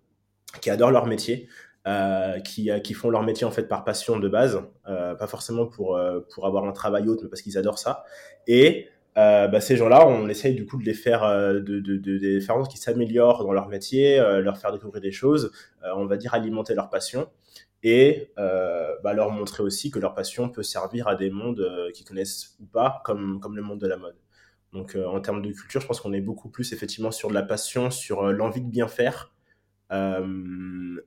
qui 0.62 0.70
adorent 0.70 0.92
leur 0.92 1.08
métier, 1.08 1.48
euh, 1.88 2.40
qui, 2.40 2.70
qui 2.84 2.94
font 2.94 3.10
leur 3.10 3.24
métier 3.24 3.48
en 3.48 3.52
fait 3.52 3.64
par 3.64 3.84
passion 3.84 4.20
de 4.20 4.30
base, 4.30 4.62
euh, 4.88 5.16
pas 5.16 5.26
forcément 5.26 5.66
pour, 5.66 5.98
euh, 5.98 6.20
pour 6.34 6.46
avoir 6.46 6.66
un 6.66 6.72
travail 6.72 7.08
autre, 7.08 7.24
mais 7.24 7.30
parce 7.30 7.42
qu'ils 7.42 7.58
adorent 7.58 7.80
ça. 7.80 8.04
Et 8.46 8.90
euh, 9.18 9.48
bah, 9.48 9.60
ces 9.60 9.76
gens-là, 9.76 10.08
on 10.08 10.30
essaye 10.30 10.54
du 10.54 10.68
coup 10.68 10.78
de 10.78 10.86
les 10.86 10.94
faire, 10.94 11.24
euh, 11.24 11.54
de, 11.56 11.80
de, 11.80 11.98
de, 11.98 12.12
les 12.12 12.40
faire 12.42 12.56
en 12.56 12.60
sorte 12.60 12.72
qu'ils 12.72 12.80
s'améliorent 12.80 13.44
dans 13.44 13.54
leur 13.54 13.68
métier, 13.68 14.20
euh, 14.20 14.40
leur 14.42 14.60
faire 14.60 14.72
découvrir 14.72 15.02
des 15.02 15.12
choses, 15.12 15.52
on 15.96 16.06
va 16.06 16.18
dire 16.18 16.36
alimenter 16.36 16.76
leur 16.76 16.92
passion 16.92 17.28
et 17.82 18.32
bah, 18.38 19.14
leur 19.16 19.32
montrer 19.32 19.64
aussi 19.64 19.90
que 19.90 19.98
leur 19.98 20.14
passion 20.14 20.48
peut 20.50 20.62
servir 20.62 21.08
à 21.08 21.16
des 21.16 21.32
mondes 21.32 21.68
qu'ils 21.96 22.06
connaissent 22.06 22.56
ou 22.62 22.66
pas, 22.66 23.02
comme, 23.04 23.40
comme 23.40 23.56
le 23.56 23.64
monde 23.64 23.80
de 23.80 23.88
la 23.88 23.98
mode. 23.98 24.16
Donc 24.74 24.96
euh, 24.96 25.06
en 25.06 25.20
termes 25.20 25.42
de 25.42 25.52
culture, 25.52 25.82
je 25.82 25.88
pense 25.88 26.00
qu'on 26.00 26.14
est 26.14 26.22
beaucoup 26.22 26.50
plus 26.50 26.74
effectivement 26.74 27.12
sur 27.12 27.30
de 27.30 27.34
la 27.34 27.44
passion, 27.44 27.92
sur 27.92 28.24
euh, 28.24 28.32
l'envie 28.32 28.62
de 28.62 28.70
bien 28.70 28.88
faire. 28.88 29.34
Euh, 29.92 31.02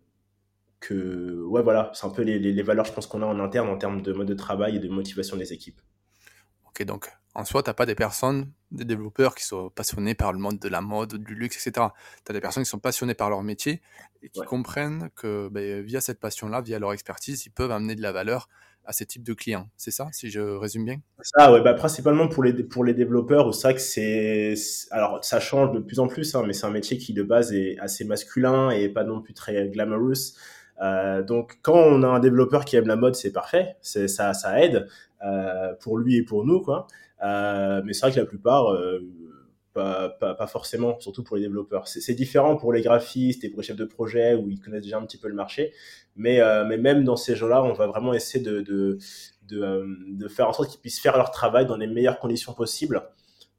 que 0.80 1.42
ouais 1.46 1.62
voilà, 1.62 1.90
c'est 1.94 2.06
un 2.06 2.10
peu 2.10 2.22
les, 2.22 2.38
les, 2.38 2.52
les, 2.52 2.62
valeurs 2.62 2.84
je 2.84 2.92
pense 2.92 3.06
qu'on 3.06 3.22
a 3.22 3.26
en 3.26 3.40
interne 3.40 3.70
en 3.70 3.78
termes 3.78 4.02
de 4.02 4.12
mode 4.12 4.28
de 4.28 4.34
travail 4.34 4.76
et 4.76 4.78
de 4.78 4.88
motivation 4.88 5.38
des 5.38 5.54
équipes. 5.54 5.80
Ok 6.66 6.84
donc 6.84 7.10
en 7.34 7.44
soi, 7.44 7.64
tu 7.64 7.70
n'as 7.70 7.74
pas 7.74 7.86
des 7.86 7.96
personnes, 7.96 8.52
des 8.70 8.84
développeurs 8.84 9.34
qui 9.34 9.44
sont 9.44 9.68
passionnés 9.68 10.14
par 10.14 10.32
le 10.32 10.38
monde 10.38 10.60
de 10.60 10.68
la 10.68 10.80
mode, 10.80 11.16
du 11.16 11.34
luxe, 11.34 11.56
etc. 11.56 11.88
Tu 12.24 12.30
as 12.30 12.32
des 12.32 12.40
personnes 12.40 12.62
qui 12.62 12.70
sont 12.70 12.78
passionnées 12.78 13.14
par 13.14 13.28
leur 13.28 13.42
métier 13.42 13.82
et 14.22 14.28
qui 14.28 14.40
ouais. 14.40 14.46
comprennent 14.46 15.10
que 15.16 15.48
ben, 15.48 15.82
via 15.82 16.00
cette 16.00 16.20
passion-là, 16.20 16.60
via 16.60 16.78
leur 16.78 16.92
expertise, 16.92 17.44
ils 17.44 17.50
peuvent 17.50 17.72
amener 17.72 17.96
de 17.96 18.02
la 18.02 18.12
valeur 18.12 18.48
à 18.86 18.92
ces 18.92 19.06
types 19.06 19.22
de 19.22 19.34
clients. 19.34 19.68
C'est 19.76 19.90
ça, 19.90 20.08
si 20.12 20.30
je 20.30 20.40
résume 20.40 20.84
bien? 20.84 20.96
Ça, 21.20 21.52
ouais, 21.52 21.62
bah, 21.62 21.74
principalement 21.74 22.28
pour 22.28 22.42
les, 22.44 22.52
pour 22.52 22.84
les 22.84 22.94
développeurs, 22.94 23.54
c'est 23.54 23.68
vrai 23.68 23.74
que 23.74 23.80
c'est. 23.80 24.54
Alors, 24.90 25.24
ça 25.24 25.40
change 25.40 25.72
de 25.72 25.78
plus 25.78 25.98
en 26.00 26.06
plus, 26.06 26.34
hein, 26.34 26.44
mais 26.46 26.52
c'est 26.52 26.66
un 26.66 26.70
métier 26.70 26.98
qui 26.98 27.12
de 27.12 27.22
base 27.22 27.52
est 27.52 27.78
assez 27.78 28.04
masculin 28.04 28.70
et 28.70 28.88
pas 28.88 29.04
non 29.04 29.20
plus 29.20 29.34
très 29.34 29.68
glamorous. 29.68 30.34
Euh, 30.82 31.22
donc, 31.22 31.58
quand 31.62 31.76
on 31.76 32.02
a 32.02 32.08
un 32.08 32.20
développeur 32.20 32.64
qui 32.64 32.76
aime 32.76 32.86
la 32.86 32.96
mode, 32.96 33.14
c'est 33.14 33.32
parfait, 33.32 33.76
ça, 33.80 34.34
ça 34.34 34.62
aide 34.62 34.88
euh, 35.24 35.72
pour 35.80 35.98
lui 35.98 36.16
et 36.16 36.22
pour 36.22 36.44
nous, 36.44 36.60
quoi. 36.60 36.86
Euh, 37.22 37.80
mais 37.84 37.92
c'est 37.92 38.06
vrai 38.06 38.12
que 38.12 38.20
la 38.20 38.26
plupart, 38.26 38.66
pas, 39.74 40.46
forcément, 40.46 40.98
surtout 41.00 41.24
pour 41.24 41.36
les 41.36 41.42
développeurs. 41.42 41.88
C'est 41.88 42.14
différent 42.14 42.56
pour 42.56 42.72
les 42.72 42.80
graphistes 42.80 43.44
et 43.44 43.50
pour 43.50 43.60
les 43.60 43.66
chefs 43.66 43.76
de 43.76 43.84
projet 43.84 44.34
où 44.34 44.48
ils 44.48 44.60
connaissent 44.60 44.82
déjà 44.82 44.98
un 44.98 45.04
petit 45.04 45.18
peu 45.18 45.28
le 45.28 45.34
marché. 45.34 45.72
Mais, 46.16 46.40
euh, 46.40 46.64
mais 46.64 46.78
même 46.78 47.04
dans 47.04 47.16
ces 47.16 47.34
gens-là, 47.34 47.62
on 47.62 47.72
va 47.72 47.86
vraiment 47.86 48.14
essayer 48.14 48.42
de, 48.42 48.60
de, 48.60 48.98
euh, 49.52 49.84
de 50.08 50.28
faire 50.28 50.48
en 50.48 50.52
sorte 50.52 50.70
qu'ils 50.70 50.80
puissent 50.80 51.00
faire 51.00 51.16
leur 51.16 51.30
travail 51.30 51.66
dans 51.66 51.76
les 51.76 51.88
meilleures 51.88 52.20
conditions 52.20 52.54
possibles 52.54 53.02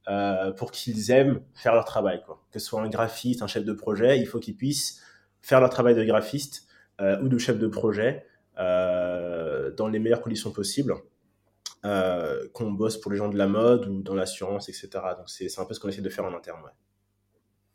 euh, 0.08 0.52
pour 0.54 0.72
qu'ils 0.72 1.12
aiment 1.12 1.42
faire 1.54 1.74
leur 1.74 1.86
travail. 1.86 2.22
Quoi. 2.26 2.42
Que 2.52 2.60
ce 2.60 2.66
soit 2.66 2.82
un 2.82 2.90
graphiste, 2.90 3.42
un 3.42 3.48
chef 3.48 3.66
de 3.66 3.74
projet, 3.74 4.18
il 4.20 4.26
faut 4.26 4.40
qu'ils 4.40 4.56
puissent 4.56 5.02
faire 5.42 5.60
leur 5.60 5.70
travail 5.70 5.96
de 5.96 6.04
graphiste 6.04 6.64
ou 7.22 7.28
de 7.28 7.38
chef 7.38 7.60
de 7.60 7.68
projet 7.68 8.26
dans 8.58 9.90
les 9.92 10.00
meilleures 10.00 10.22
conditions 10.22 10.52
possibles. 10.52 10.96
Euh, 11.86 12.48
qu'on 12.52 12.72
bosse 12.72 12.98
pour 12.98 13.12
les 13.12 13.18
gens 13.18 13.30
de 13.30 13.38
la 13.38 13.46
mode 13.46 13.86
ou 13.86 14.02
dans 14.02 14.16
l'assurance, 14.16 14.70
etc. 14.70 14.90
Donc 15.18 15.30
c'est 15.30 15.60
un 15.60 15.66
peu 15.66 15.76
ce 15.76 15.80
qu'on 15.80 15.90
essaie 15.90 16.02
de 16.02 16.10
faire 16.10 16.26
en 16.26 16.34
interne. 16.34 16.64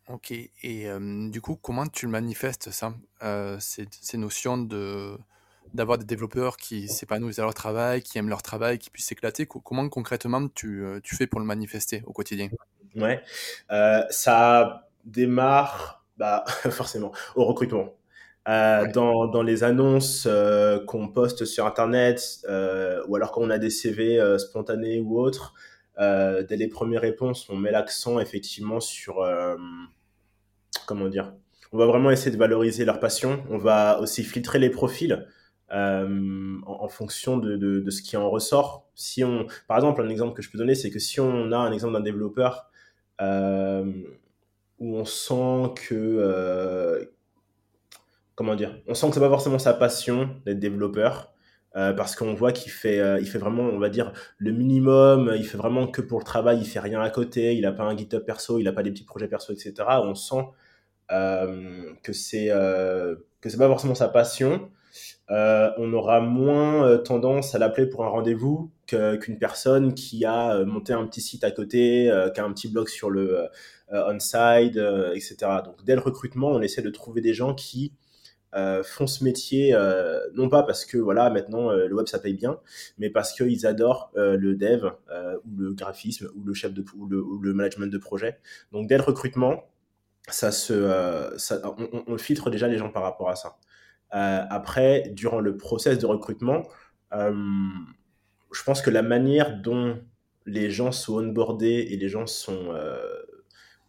Ok, 0.09 0.33
et 0.33 0.50
euh, 0.90 1.31
du 1.31 1.40
coup, 1.40 1.55
comment 1.55 1.87
tu 1.87 2.07
le 2.07 2.11
manifestes 2.11 2.73
ça, 2.73 2.93
euh, 3.23 3.57
ces, 3.61 3.87
ces, 3.93 4.19
notions 4.19 4.59
de 4.59 5.17
d'avoir 5.75 5.97
des 5.99 6.05
développeurs 6.05 6.57
qui 6.57 6.88
s'épanouissent 6.88 7.38
à 7.38 7.43
leur 7.43 7.55
travail, 7.55 8.02
qui 8.02 8.19
aiment 8.19 8.29
leur 8.29 8.43
travail, 8.43 8.81
qui 8.81 8.90
puissent 8.90 9.07
s'éclater 9.07 9.47
Comment 9.47 9.88
concrètement 9.88 10.49
tu, 10.49 10.85
tu, 11.05 11.14
fais 11.14 11.29
pour 11.29 11.38
le 11.38 11.47
manifester 11.47 12.02
au 12.07 12.12
quotidien? 12.12 12.49
Ouais, 12.97 13.23
ça 14.11 14.90
démarre 15.05 16.05
bah, 16.17 16.45
forcément 16.71 17.12
au 17.37 17.45
recrutement. 17.45 17.95
Euh, 18.49 18.90
dans, 18.90 19.26
dans, 19.26 19.42
les 19.42 19.64
annonces 19.64 20.26
euh, 20.26 20.82
qu'on 20.87 21.09
poste 21.09 21.44
sur 21.44 21.66
Internet, 21.66 22.38
euh, 22.49 23.02
ou 23.06 23.16
alors 23.16 23.32
quand 23.32 23.42
on 23.42 23.50
a 23.50 23.59
des 23.59 23.68
CV 23.68 24.20
spontanés 24.38 25.00
ou 25.00 25.20
autres, 25.20 25.54
dès 25.99 26.56
les 26.56 26.68
premières 26.68 27.02
réponses, 27.02 27.49
on 27.50 27.56
met 27.56 27.70
l'accent 27.70 28.18
effectivement 28.20 28.80
sur... 28.80 29.23
comment 30.87 31.09
dire 31.09 31.35
On 31.73 31.78
va 31.78 31.85
vraiment 31.85 32.11
essayer 32.11 32.30
de 32.30 32.38
valoriser 32.38 32.87
leur 32.87 33.00
passion. 33.00 33.44
On 33.50 33.59
va 33.59 34.00
aussi 34.00 34.25
filtrer 34.25 34.59
les 34.59 34.70
profils. 34.70 35.26
En, 35.73 36.62
en, 36.66 36.88
fonction 36.88 37.37
de, 37.37 37.56
de, 37.56 37.78
de, 37.78 37.90
ce 37.90 38.02
qui 38.02 38.16
en 38.16 38.28
ressort. 38.28 38.88
Si 38.97 39.23
on, 39.23 39.47
par 39.68 39.76
exemple, 39.76 40.02
un 40.02 40.09
exemple 40.09 40.35
que 40.35 40.42
je 40.42 40.50
peux 40.50 40.59
donner, 40.59 40.75
c'est 40.75 40.90
que 40.90 40.99
si 40.99 41.20
on 41.20 41.52
a 41.52 41.59
un 41.59 41.70
exemple 41.70 41.92
d'un 41.92 42.00
développeur 42.00 42.70
où 43.20 44.97
on 44.97 45.04
sent 45.04 45.75
que 45.76 47.09
comment 48.40 48.54
dire, 48.54 48.75
on 48.87 48.94
sent 48.94 49.06
que 49.09 49.12
c'est 49.12 49.20
pas 49.20 49.28
forcément 49.28 49.59
sa 49.59 49.75
passion 49.75 50.30
d'être 50.47 50.59
développeur. 50.59 51.35
Euh, 51.76 51.92
parce 51.92 52.16
qu'on 52.16 52.32
voit 52.32 52.52
qu'il 52.52 52.73
fait, 52.73 52.99
euh, 52.99 53.20
il 53.20 53.26
fait 53.26 53.37
vraiment, 53.37 53.64
on 53.64 53.78
va 53.78 53.90
dire, 53.90 54.14
le 54.38 54.50
minimum. 54.50 55.30
Il 55.37 55.44
fait 55.44 55.59
vraiment 55.59 55.87
que 55.87 56.00
pour 56.00 56.20
le 56.20 56.25
travail. 56.25 56.59
Il 56.59 56.64
fait 56.64 56.80
rien 56.80 57.02
à 57.02 57.11
côté. 57.11 57.54
Il 57.54 57.61
n'a 57.61 57.73
pas 57.73 57.82
un 57.82 57.94
GitHub 57.94 58.25
perso. 58.25 58.59
Il 58.59 58.64
n'a 58.64 58.73
pas 58.73 58.82
des 58.82 58.92
petits 58.92 59.04
projets 59.04 59.28
perso, 59.28 59.52
etc. 59.52 59.75
On 60.04 60.14
sent 60.14 60.42
euh, 61.12 61.92
que 62.02 62.14
c'est 62.14 62.47
que 62.47 63.56
pas 63.59 63.68
forcément 63.68 63.94
sa 63.94 64.09
passion. 64.09 64.70
On 65.28 65.92
aura 65.92 66.20
moins 66.20 66.97
tendance 66.97 67.54
à 67.54 67.59
l'appeler 67.59 67.88
pour 67.88 68.06
un 68.06 68.09
rendez-vous 68.09 68.73
qu'une 68.87 69.38
personne 69.38 69.92
qui 69.92 70.25
a 70.25 70.64
monté 70.64 70.94
un 70.94 71.06
petit 71.06 71.20
site 71.20 71.44
à 71.44 71.50
côté, 71.50 72.11
qui 72.35 72.40
a 72.40 72.44
un 72.44 72.52
petit 72.54 72.68
blog 72.68 72.88
sur 72.88 73.11
le 73.11 73.49
on-side, 73.92 74.82
etc. 75.14 75.37
Donc 75.62 75.85
dès 75.85 75.94
le 75.94 76.00
recrutement, 76.00 76.49
on 76.49 76.62
essaie 76.62 76.80
de 76.80 76.90
trouver 76.90 77.20
des 77.20 77.35
gens 77.35 77.54
qui 77.54 77.92
euh, 78.54 78.83
font 78.83 79.07
ce 79.07 79.23
métier 79.23 79.75
euh, 79.75 80.19
non 80.35 80.49
pas 80.49 80.64
parce 80.64 80.85
que 80.85 80.99
voilà 80.99 81.30
maintenant 81.30 81.71
euh, 81.71 81.87
le 81.87 81.95
web 81.95 82.09
ça 82.09 82.19
paye 82.19 82.35
bien, 82.35 82.59
mais 82.99 83.09
parce 83.09 83.33
qu'ils 83.33 83.64
adorent 83.64 84.11
le 84.16 84.54
dev 84.54 84.90
ou 85.45 85.57
le 85.57 85.73
graphisme 85.73 86.28
ou 86.35 86.45
le 86.45 86.52
chef 86.52 86.73
de 86.73 86.85
ou 86.97 87.07
le, 87.07 87.54
management 87.54 87.92
de 87.92 87.99
projet. 87.99 88.38
Donc 88.73 88.88
dès 88.88 88.97
le 88.97 89.04
recrutement, 89.04 89.71
ça 90.28 90.50
se, 90.50 90.75
on, 91.64 92.02
on, 92.07 92.19
filtre 92.19 92.50
déjà 92.50 92.66
les 92.66 92.78
gens 92.78 92.90
par 92.90 93.02
rapport 93.02 93.30
à 93.30 93.37
ça. 93.37 93.57
après, 94.11 95.11
durant 95.14 95.40
le 95.40 95.57
process 95.57 95.99
de 95.99 96.07
recrutement, 96.07 96.62
je 97.12 98.64
pense 98.64 98.83
que 98.83 98.90
la 98.90 99.02
manière 99.02 99.61
dont 99.61 99.99
les 100.47 100.71
gens 100.71 100.92
sont 100.92 101.23
onboardés 101.23 101.87
et 101.90 101.97
les 101.97 102.09
gens 102.09 102.26
sont, 102.26 102.75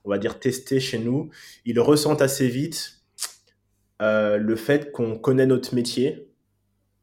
on 0.04 0.10
va 0.10 0.18
dire, 0.18 0.40
testés 0.40 0.80
chez 0.80 1.00
nous, 1.00 1.30
ils 1.66 1.80
ressentent 1.80 2.22
assez 2.22 2.48
vite 2.48 3.01
euh, 4.02 4.38
le 4.38 4.56
fait 4.56 4.92
qu'on 4.92 5.18
connaît 5.18 5.46
notre 5.46 5.76
métier 5.76 6.30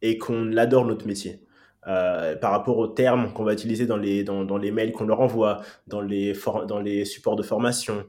et 0.03 0.19
qu'on 0.19 0.57
adore 0.57 0.85
notre 0.85 1.07
métier. 1.07 1.45
Euh, 1.87 2.37
par 2.37 2.51
rapport 2.51 2.77
aux 2.77 2.89
termes 2.89 3.33
qu'on 3.33 3.45
va 3.45 3.55
utiliser 3.55 3.87
dans 3.87 3.97
les, 3.97 4.23
dans, 4.23 4.45
dans 4.45 4.59
les 4.59 4.71
mails 4.71 4.93
qu'on 4.93 5.07
leur 5.07 5.21
envoie, 5.21 5.63
dans 5.87 6.03
les, 6.03 6.35
dans 6.67 6.81
les 6.81 7.05
supports 7.07 7.37
de 7.37 7.43
formation, 7.43 8.05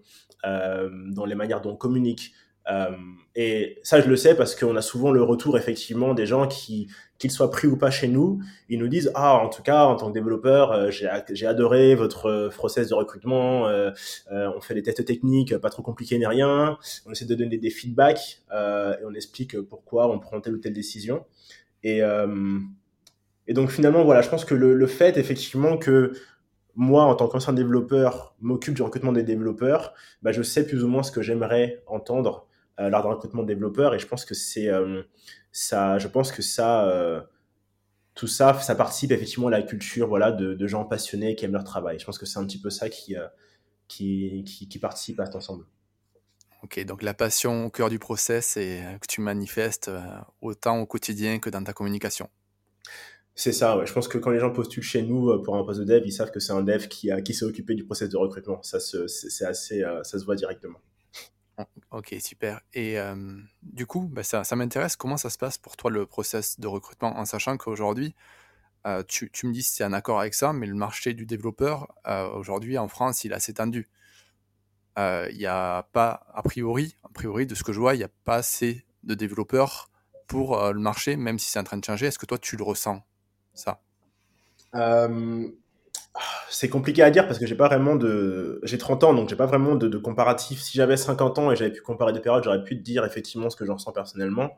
euh, 0.45 0.89
dans 1.11 1.25
les 1.25 1.35
manières 1.35 1.61
dont 1.61 1.71
on 1.71 1.75
communique. 1.75 2.33
Euh, 2.69 2.89
et 3.35 3.79
ça, 3.83 4.01
je 4.01 4.07
le 4.07 4.15
sais 4.15 4.35
parce 4.35 4.55
qu'on 4.55 4.75
a 4.75 4.81
souvent 4.81 5.11
le 5.11 5.23
retour 5.23 5.57
effectivement 5.57 6.13
des 6.13 6.25
gens 6.25 6.47
qui, 6.47 6.87
qu'ils 7.17 7.31
soient 7.31 7.51
pris 7.51 7.67
ou 7.67 7.77
pas 7.77 7.89
chez 7.89 8.07
nous, 8.07 8.41
ils 8.67 8.79
nous 8.79 8.87
disent 8.87 9.11
ah 9.15 9.35
en 9.35 9.49
tout 9.49 9.61
cas 9.61 9.85
en 9.85 9.95
tant 9.95 10.09
que 10.09 10.13
développeur 10.13 10.71
euh, 10.71 10.89
j'ai 10.91 11.45
adoré 11.47 11.95
votre 11.95 12.25
euh, 12.27 12.49
process 12.49 12.89
de 12.89 12.93
recrutement, 12.95 13.69
on 14.29 14.61
fait 14.61 14.73
des 14.73 14.83
tests 14.83 15.05
techniques 15.05 15.57
pas 15.57 15.69
trop 15.69 15.83
compliqués 15.83 16.17
ni 16.17 16.25
rien, 16.25 16.77
on 17.05 17.11
essaie 17.11 17.25
de 17.25 17.35
donner 17.35 17.57
des 17.57 17.69
feedbacks 17.69 18.41
et 18.51 19.05
on 19.05 19.13
explique 19.13 19.59
pourquoi 19.61 20.11
on 20.11 20.19
prend 20.19 20.41
telle 20.41 20.55
ou 20.55 20.59
telle 20.59 20.73
décision. 20.73 21.25
Et 21.83 22.01
et 23.47 23.53
donc 23.53 23.71
finalement 23.71 24.03
voilà 24.03 24.21
je 24.21 24.29
pense 24.29 24.43
que 24.43 24.55
le, 24.55 24.73
le 24.73 24.87
fait 24.87 25.17
effectivement 25.17 25.77
que 25.77 26.13
moi, 26.75 27.03
en 27.03 27.15
tant 27.15 27.27
qu'ancien 27.27 27.51
développeur, 27.51 28.35
m'occupe 28.39 28.73
du 28.73 28.81
recrutement 28.81 29.11
des 29.11 29.23
développeurs, 29.23 29.93
bah, 30.21 30.31
je 30.31 30.41
sais 30.41 30.65
plus 30.65 30.81
ou 30.83 30.87
moins 30.87 31.03
ce 31.03 31.11
que 31.11 31.21
j'aimerais 31.21 31.83
entendre 31.87 32.47
lors 32.87 33.03
d'un 33.03 33.09
recrutement 33.09 33.41
de 33.41 33.47
développeurs 33.47 33.93
et 33.93 33.99
je 33.99 34.07
pense 34.07 34.23
que 34.23 34.33
c'est 34.33 34.69
euh, 34.69 35.03
ça 35.51 35.97
je 35.99 36.07
pense 36.07 36.31
que 36.31 36.41
ça 36.41 36.87
euh, 36.87 37.21
tout 38.15 38.27
ça 38.27 38.53
ça 38.53 38.75
participe 38.75 39.11
effectivement 39.11 39.47
à 39.47 39.51
la 39.51 39.61
culture 39.61 40.07
voilà 40.07 40.31
de, 40.31 40.53
de, 40.53 40.67
gens 40.67 40.85
passionnés 40.85 41.35
qui 41.35 41.45
aiment 41.45 41.53
leur 41.53 41.63
travail 41.63 41.99
je 41.99 42.05
pense 42.05 42.17
que 42.17 42.25
c'est 42.25 42.39
un 42.39 42.45
petit 42.45 42.61
peu 42.61 42.69
ça 42.69 42.89
qui 42.89 43.15
qui, 43.87 44.43
qui, 44.45 44.69
qui 44.69 44.79
participe 44.79 45.19
à 45.19 45.25
cet 45.25 45.35
ensemble 45.35 45.65
Ok, 46.61 46.83
donc 46.83 47.03
la 47.03 47.13
passion 47.13 47.67
au 47.67 47.69
cœur 47.69 47.89
du 47.89 47.99
process 47.99 48.57
et 48.57 48.81
que 48.99 49.07
tu 49.07 49.21
manifestes 49.21 49.89
autant 50.41 50.81
au 50.81 50.85
quotidien 50.85 51.39
que 51.39 51.49
dans 51.49 51.63
ta 51.63 51.71
communication. 51.71 52.29
C'est 53.33 53.53
ça, 53.53 53.77
ouais. 53.77 53.85
Je 53.87 53.93
pense 53.93 54.09
que 54.09 54.17
quand 54.17 54.31
les 54.31 54.39
gens 54.39 54.51
postulent 54.51 54.83
chez 54.83 55.01
nous 55.01 55.41
pour 55.41 55.55
un 55.55 55.63
poste 55.63 55.79
de 55.79 55.85
dev, 55.85 56.01
ils 56.05 56.11
savent 56.11 56.31
que 56.31 56.41
c'est 56.41 56.51
un 56.51 56.61
dev 56.61 56.89
qui, 56.89 57.11
a, 57.11 57.21
qui 57.21 57.33
s'est 57.33 57.45
occupé 57.45 57.75
du 57.75 57.85
process 57.85 58.09
de 58.09 58.17
recrutement. 58.17 58.61
Ça, 58.61 58.81
c'est 58.81 59.45
assez, 59.45 59.85
ça 60.03 60.19
se 60.19 60.25
voit 60.25 60.35
directement. 60.35 60.79
Ok, 61.91 62.15
super. 62.19 62.61
Et 62.73 62.99
euh, 62.99 63.15
du 63.63 63.85
coup, 63.85 64.07
bah, 64.11 64.23
ça, 64.23 64.43
ça 64.43 64.55
m'intéresse. 64.55 64.95
Comment 64.95 65.17
ça 65.17 65.29
se 65.29 65.37
passe 65.37 65.57
pour 65.57 65.77
toi 65.77 65.91
le 65.91 66.05
process 66.05 66.59
de 66.59 66.67
recrutement, 66.67 67.17
en 67.17 67.25
sachant 67.25 67.57
qu'aujourd'hui, 67.57 68.15
euh, 68.87 69.03
tu, 69.07 69.29
tu, 69.31 69.47
me 69.47 69.53
dis 69.53 69.63
si 69.63 69.75
c'est 69.75 69.83
un 69.83 69.93
accord 69.93 70.19
avec 70.19 70.33
ça, 70.33 70.53
mais 70.53 70.67
le 70.67 70.75
marché 70.75 71.13
du 71.13 71.25
développeur, 71.25 71.93
euh, 72.07 72.29
aujourd'hui, 72.29 72.77
en 72.77 72.87
France, 72.87 73.23
il 73.23 73.31
est 73.31 73.35
assez 73.35 73.53
tendu. 73.53 73.87
Il 74.97 75.37
n'y 75.37 75.45
a 75.45 75.83
pas, 75.93 76.25
a 76.33 76.41
priori, 76.43 76.97
a 77.05 77.09
priori, 77.09 77.45
de 77.45 77.55
ce 77.55 77.63
que 77.63 77.71
je 77.71 77.79
vois, 77.79 77.95
il 77.95 77.99
n'y 77.99 78.03
a 78.03 78.09
pas 78.25 78.35
assez 78.35 78.85
de 79.03 79.13
développeurs 79.13 79.89
pour 80.27 80.61
le 80.73 80.79
marché, 80.81 81.15
même 81.15 81.39
si 81.39 81.49
c'est 81.49 81.57
en 81.57 81.63
train 81.63 81.77
de 81.77 81.85
changer. 81.85 82.07
Est-ce 82.07 82.19
que 82.19 82.25
toi, 82.25 82.37
tu 82.37 82.57
le 82.57 82.63
ressens, 82.65 83.01
ça? 83.53 83.81
C'est 86.49 86.69
compliqué 86.69 87.03
à 87.03 87.11
dire 87.11 87.27
parce 87.27 87.39
que 87.39 87.45
j'ai 87.45 87.55
pas 87.55 87.67
vraiment 87.67 87.95
de. 87.95 88.59
J'ai 88.63 88.77
30 88.77 89.03
ans, 89.03 89.13
donc 89.13 89.29
j'ai 89.29 89.35
pas 89.35 89.45
vraiment 89.45 89.75
de, 89.75 89.87
de, 89.87 89.97
comparatif. 89.97 90.61
Si 90.61 90.77
j'avais 90.77 90.97
50 90.97 91.39
ans 91.39 91.51
et 91.51 91.55
j'avais 91.55 91.71
pu 91.71 91.81
comparer 91.81 92.13
des 92.13 92.19
périodes, 92.19 92.43
j'aurais 92.43 92.63
pu 92.63 92.77
te 92.77 92.83
dire 92.83 93.05
effectivement 93.05 93.49
ce 93.49 93.55
que 93.55 93.65
j'en 93.65 93.75
ressens 93.75 93.91
personnellement. 93.91 94.51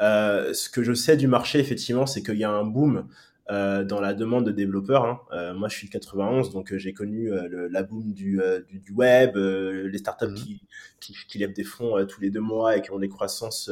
Euh, 0.00 0.52
ce 0.52 0.68
que 0.68 0.82
je 0.82 0.92
sais 0.92 1.16
du 1.16 1.28
marché, 1.28 1.58
effectivement, 1.58 2.06
c'est 2.06 2.22
qu'il 2.22 2.36
y 2.36 2.44
a 2.44 2.50
un 2.50 2.64
boom 2.64 3.08
euh, 3.50 3.84
dans 3.84 4.00
la 4.00 4.14
demande 4.14 4.46
de 4.46 4.52
développeurs. 4.52 5.04
Hein. 5.04 5.20
Euh, 5.32 5.54
moi, 5.54 5.68
je 5.68 5.76
suis 5.76 5.86
de 5.86 5.92
91, 5.92 6.52
donc 6.52 6.76
j'ai 6.76 6.92
connu 6.92 7.30
le, 7.30 7.68
la 7.68 7.82
boom 7.82 8.12
du, 8.12 8.40
du, 8.68 8.80
du 8.80 8.92
web, 8.92 9.36
les 9.36 9.98
startups 9.98 10.26
mmh. 10.26 10.34
qui, 10.34 10.62
qui, 11.00 11.16
qui, 11.28 11.38
lèvent 11.38 11.52
des 11.52 11.64
fonds 11.64 12.04
tous 12.06 12.20
les 12.20 12.30
deux 12.30 12.40
mois 12.40 12.76
et 12.76 12.82
qui 12.82 12.90
ont 12.90 12.98
des 12.98 13.08
croissances 13.08 13.70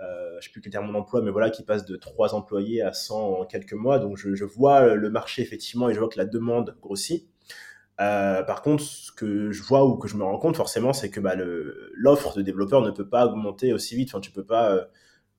euh, 0.00 0.36
je 0.40 0.46
sais 0.46 0.52
plus 0.52 0.60
quel 0.60 0.72
terme 0.72 0.86
mon 0.86 0.98
emploi, 0.98 1.22
mais 1.22 1.30
voilà, 1.30 1.50
qui 1.50 1.62
passe 1.62 1.84
de 1.84 1.96
3 1.96 2.34
employés 2.34 2.82
à 2.82 2.92
100 2.92 3.40
en 3.40 3.44
quelques 3.46 3.74
mois. 3.74 3.98
Donc 3.98 4.16
je, 4.16 4.44
vois 4.44 4.94
le 4.94 5.10
marché 5.10 5.42
effectivement 5.42 5.88
et 5.88 5.94
je 5.94 6.00
vois 6.00 6.08
que 6.08 6.18
la 6.18 6.26
demande 6.26 6.76
grossit. 6.80 7.28
Euh, 8.00 8.42
par 8.42 8.62
contre, 8.62 8.82
ce 8.82 9.12
que 9.12 9.52
je 9.52 9.62
vois 9.62 9.86
ou 9.86 9.96
que 9.96 10.08
je 10.08 10.16
me 10.16 10.24
rends 10.24 10.38
compte 10.38 10.56
forcément, 10.56 10.92
c'est 10.92 11.10
que 11.10 11.20
bah, 11.20 11.34
l'offre 11.36 12.36
de 12.36 12.42
développeurs 12.42 12.82
ne 12.82 12.90
peut 12.90 13.08
pas 13.08 13.26
augmenter 13.26 13.72
aussi 13.72 13.94
vite. 13.96 14.10
Enfin, 14.10 14.20
tu 14.20 14.32
peux 14.32 14.44
pas 14.44 14.72
euh, 14.72 14.84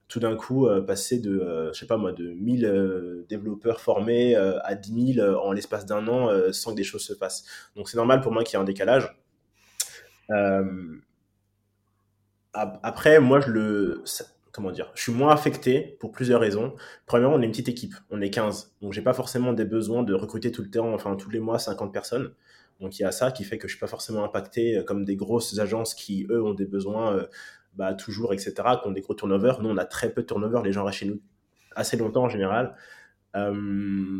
tout 0.08 0.20
d'un 0.20 0.36
coup 0.36 0.68
euh, 0.68 0.82
passer 0.82 1.20
de, 1.20 1.40
euh, 1.40 1.74
je 1.74 1.80
sais 1.80 1.88
pas 1.88 1.98
moi, 1.98 2.12
de 2.12 2.32
1000 2.32 2.66
euh, 2.66 3.26
développeurs 3.28 3.80
formés 3.82 4.36
à 4.36 4.76
10 4.76 5.16
000 5.16 5.36
en 5.38 5.52
l'espace 5.52 5.86
d'un 5.86 6.08
an 6.08 6.30
sans 6.52 6.72
que 6.72 6.78
des 6.78 6.84
choses 6.84 7.04
se 7.04 7.14
passent. 7.14 7.44
Donc 7.76 7.90
c'est 7.90 7.98
normal 7.98 8.22
pour 8.22 8.32
moi 8.32 8.44
qu'il 8.44 8.58
y 8.58 8.60
ait 8.60 8.62
un 8.62 8.66
décalage. 8.66 9.16
après, 12.54 13.20
moi, 13.20 13.40
je 13.42 13.50
le, 13.52 14.04
comment 14.56 14.72
dire, 14.72 14.92
je 14.96 15.04
suis 15.04 15.12
moins 15.12 15.34
affecté 15.34 15.98
pour 16.00 16.12
plusieurs 16.12 16.40
raisons. 16.40 16.76
Premièrement, 17.06 17.36
on 17.36 17.42
est 17.42 17.46
une 17.46 17.52
petite 17.52 17.70
équipe, 17.70 17.94
on 18.10 18.22
est 18.22 18.30
15, 18.30 18.76
donc 18.82 18.94
j'ai 18.94 19.02
pas 19.02 19.14
forcément 19.14 19.54
des 19.54 19.66
besoins 19.66 20.04
de 20.04 20.14
recruter 20.14 20.52
tout 20.52 20.62
le 20.62 20.70
temps, 20.70 20.94
enfin 20.94 21.16
tous 21.16 21.30
les 21.30 21.40
mois 21.40 21.60
50 21.60 21.94
personnes. 21.94 22.34
Donc 22.80 23.00
il 23.00 23.04
y 23.04 23.06
a 23.06 23.12
ça 23.12 23.32
qui 23.32 23.44
fait 23.44 23.58
que 23.58 23.68
je 23.68 23.74
suis 23.74 23.80
pas 23.80 23.88
forcément 23.88 24.24
impacté 24.24 24.84
comme 24.86 25.06
des 25.06 25.16
grosses 25.16 25.58
agences 25.60 25.94
qui, 25.94 26.26
eux, 26.30 26.44
ont 26.44 26.54
des 26.54 26.66
besoins 26.66 27.26
bah, 27.76 27.94
toujours, 27.94 28.34
etc., 28.34 28.54
qui 28.82 28.88
ont 28.88 28.92
des 28.92 29.02
gros 29.02 29.14
turnovers. 29.14 29.62
Nous, 29.62 29.70
on 29.70 29.78
a 29.78 29.86
très 29.86 30.10
peu 30.10 30.22
de 30.22 30.28
turnover, 30.28 30.62
les 30.64 30.72
gens 30.72 30.84
restent 30.84 31.00
chez 31.00 31.06
nous 31.06 31.22
assez 31.76 31.98
longtemps 31.98 32.24
en 32.24 32.30
général. 32.30 32.76
Euh, 33.36 33.54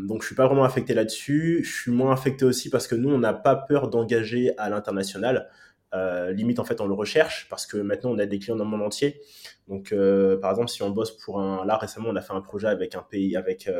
donc 0.06 0.20
je 0.20 0.26
suis 0.26 0.34
pas 0.34 0.46
vraiment 0.46 0.64
affecté 0.64 0.94
là-dessus. 0.94 1.60
Je 1.64 1.72
suis 1.72 1.90
moins 1.90 2.12
affecté 2.12 2.44
aussi 2.44 2.70
parce 2.70 2.86
que 2.86 2.94
nous, 2.94 3.10
on 3.10 3.18
n'a 3.18 3.32
pas 3.32 3.56
peur 3.56 3.88
d'engager 3.88 4.56
à 4.58 4.68
l'international. 4.68 5.48
Euh, 5.94 6.32
limite, 6.32 6.58
en 6.58 6.64
fait, 6.64 6.80
on 6.80 6.86
le 6.86 6.94
recherche 6.94 7.48
parce 7.48 7.66
que 7.66 7.76
maintenant, 7.76 8.10
on 8.10 8.18
a 8.18 8.26
des 8.26 8.38
clients 8.38 8.56
dans 8.56 8.64
le 8.64 8.70
monde 8.70 8.82
entier. 8.82 9.20
Donc, 9.68 9.92
euh, 9.92 10.36
par 10.38 10.50
exemple, 10.50 10.68
si 10.68 10.82
on 10.82 10.90
bosse 10.90 11.16
pour 11.16 11.40
un... 11.40 11.64
Là, 11.64 11.76
récemment, 11.76 12.08
on 12.10 12.16
a 12.16 12.20
fait 12.20 12.32
un 12.32 12.40
projet 12.40 12.68
avec 12.68 12.94
un 12.94 13.02
pays, 13.02 13.36
avec 13.36 13.70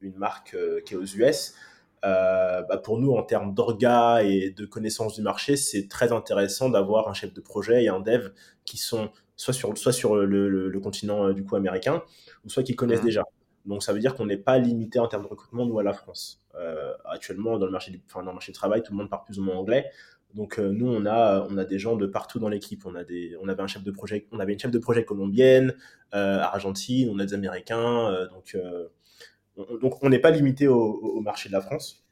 une 0.00 0.16
marque 0.16 0.56
qui 0.84 0.94
est 0.94 0.96
aux 0.96 1.04
US. 1.04 1.54
Bah, 2.02 2.80
pour 2.82 2.98
nous, 2.98 3.12
en 3.12 3.22
termes 3.22 3.54
d'orga 3.54 4.22
et 4.22 4.50
de 4.50 4.64
connaissance 4.64 5.14
du 5.14 5.22
marché, 5.22 5.56
c'est 5.56 5.88
très 5.88 6.12
intéressant 6.12 6.70
d'avoir 6.70 7.08
un 7.08 7.14
chef 7.14 7.34
de 7.34 7.40
projet 7.40 7.84
et 7.84 7.88
un 7.88 8.00
dev 8.00 8.30
qui 8.64 8.76
sont 8.76 9.10
soit 9.36 9.54
sur, 9.54 9.76
soit 9.76 9.92
sur 9.92 10.16
le, 10.16 10.80
continent 10.80 11.30
du 11.32 11.44
coup 11.44 11.56
américain, 11.56 12.02
ou 12.44 12.48
soit 12.48 12.62
qui 12.62 12.76
connaissent 12.76 13.02
mmh. 13.02 13.06
déjà. 13.06 13.24
Donc 13.66 13.82
ça 13.82 13.92
veut 13.92 13.98
dire 13.98 14.14
qu'on 14.14 14.26
n'est 14.26 14.36
pas 14.36 14.58
limité 14.58 14.98
en 14.98 15.08
termes 15.08 15.24
de 15.24 15.28
recrutement, 15.28 15.66
nous, 15.66 15.78
à 15.78 15.82
la 15.82 15.92
France. 15.92 16.42
Euh, 16.54 16.92
actuellement, 17.04 17.58
dans 17.58 17.66
le, 17.66 17.72
marché 17.72 17.90
du, 17.90 18.02
enfin, 18.06 18.20
dans 18.22 18.30
le 18.30 18.34
marché 18.34 18.52
du 18.52 18.58
travail, 18.58 18.82
tout 18.82 18.92
le 18.92 18.98
monde 18.98 19.10
parle 19.10 19.24
plus 19.24 19.38
ou 19.38 19.44
moins 19.44 19.56
anglais. 19.56 19.90
Donc 20.34 20.58
euh, 20.58 20.70
nous, 20.70 20.88
on 20.88 21.06
a, 21.06 21.46
on 21.50 21.56
a 21.58 21.64
des 21.64 21.78
gens 21.78 21.96
de 21.96 22.06
partout 22.06 22.38
dans 22.38 22.48
l'équipe. 22.48 22.84
On, 22.86 22.94
a 22.94 23.02
on, 23.40 23.48
avait 23.48 23.62
un 23.62 23.66
chef 23.66 23.82
de 23.82 23.90
projet, 23.90 24.26
on 24.32 24.40
avait 24.40 24.52
une 24.52 24.58
chef 24.58 24.70
de 24.70 24.78
projet 24.78 25.04
colombienne, 25.04 25.74
euh, 26.14 26.38
argentine, 26.40 27.10
on 27.12 27.18
a 27.18 27.24
des 27.24 27.34
Américains. 27.34 28.28
donc, 28.32 28.56
on, 29.56 29.76
donc 29.78 30.02
on 30.02 30.08
n'est 30.08 30.18
pas 30.18 30.30
limité 30.30 30.68
au, 30.68 31.20
marché 31.20 31.48
de 31.48 31.54
la 31.54 31.60
France. 31.60 32.04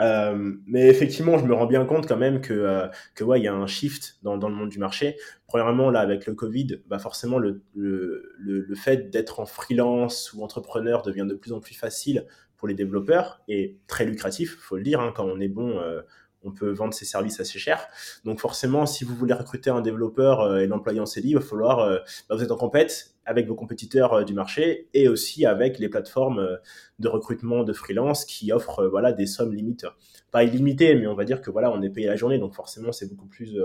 Euh, 0.00 0.54
mais 0.66 0.86
effectivement, 0.86 1.38
je 1.38 1.44
me 1.44 1.54
rends 1.54 1.66
bien 1.66 1.84
compte 1.84 2.06
quand 2.06 2.16
même 2.16 2.40
que, 2.40 2.52
euh, 2.52 2.86
que 3.14 3.24
ouais, 3.24 3.40
il 3.40 3.44
y 3.44 3.48
a 3.48 3.54
un 3.54 3.66
shift 3.66 4.18
dans, 4.22 4.36
dans, 4.36 4.48
le 4.48 4.54
monde 4.54 4.68
du 4.68 4.78
marché. 4.78 5.16
Premièrement, 5.46 5.90
là, 5.90 6.00
avec 6.00 6.26
le 6.26 6.34
Covid, 6.34 6.82
bah 6.86 6.98
forcément, 6.98 7.38
le, 7.38 7.62
le, 7.74 8.36
le, 8.38 8.74
fait 8.76 9.10
d'être 9.10 9.40
en 9.40 9.46
freelance 9.46 10.32
ou 10.34 10.44
entrepreneur 10.44 11.02
devient 11.02 11.26
de 11.28 11.34
plus 11.34 11.52
en 11.52 11.60
plus 11.60 11.74
facile 11.74 12.26
pour 12.56 12.68
les 12.68 12.74
développeurs 12.74 13.40
et 13.48 13.78
très 13.86 14.04
lucratif, 14.04 14.56
faut 14.60 14.76
le 14.76 14.82
dire. 14.82 15.00
Hein, 15.00 15.12
quand 15.14 15.24
on 15.24 15.40
est 15.40 15.48
bon, 15.48 15.78
euh, 15.78 16.02
on 16.42 16.52
peut 16.52 16.70
vendre 16.70 16.94
ses 16.94 17.04
services 17.04 17.40
assez 17.40 17.58
cher. 17.58 17.88
Donc 18.24 18.40
forcément, 18.40 18.86
si 18.86 19.04
vous 19.04 19.14
voulez 19.14 19.34
recruter 19.34 19.70
un 19.70 19.80
développeur 19.80 20.40
euh, 20.40 20.58
et 20.58 20.66
l'employer 20.66 21.00
en 21.00 21.06
CDI, 21.06 21.30
il 21.30 21.34
va 21.34 21.40
falloir, 21.40 21.80
euh, 21.80 21.98
bah, 22.28 22.36
vous 22.36 22.42
êtes 22.42 22.50
en 22.50 22.56
compète 22.56 23.14
avec 23.24 23.46
vos 23.46 23.54
compétiteurs 23.54 24.12
euh, 24.14 24.24
du 24.24 24.34
marché 24.34 24.88
et 24.94 25.08
aussi 25.08 25.46
avec 25.46 25.78
les 25.78 25.88
plateformes 25.88 26.58
de 26.98 27.08
recrutement 27.08 27.64
de 27.64 27.72
freelance 27.72 28.24
qui 28.24 28.52
offrent 28.52 28.86
voilà 28.86 29.12
des 29.12 29.26
sommes 29.26 29.54
limites, 29.54 29.86
pas 30.30 30.44
illimitées, 30.44 30.94
mais 30.94 31.06
on 31.06 31.14
va 31.14 31.24
dire 31.24 31.40
que 31.40 31.50
voilà 31.50 31.70
on 31.70 31.82
est 31.82 31.90
payé 31.90 32.06
la 32.06 32.16
journée, 32.16 32.38
donc 32.38 32.54
forcément 32.54 32.92
c'est 32.92 33.08
beaucoup 33.08 33.26
plus 33.26 33.58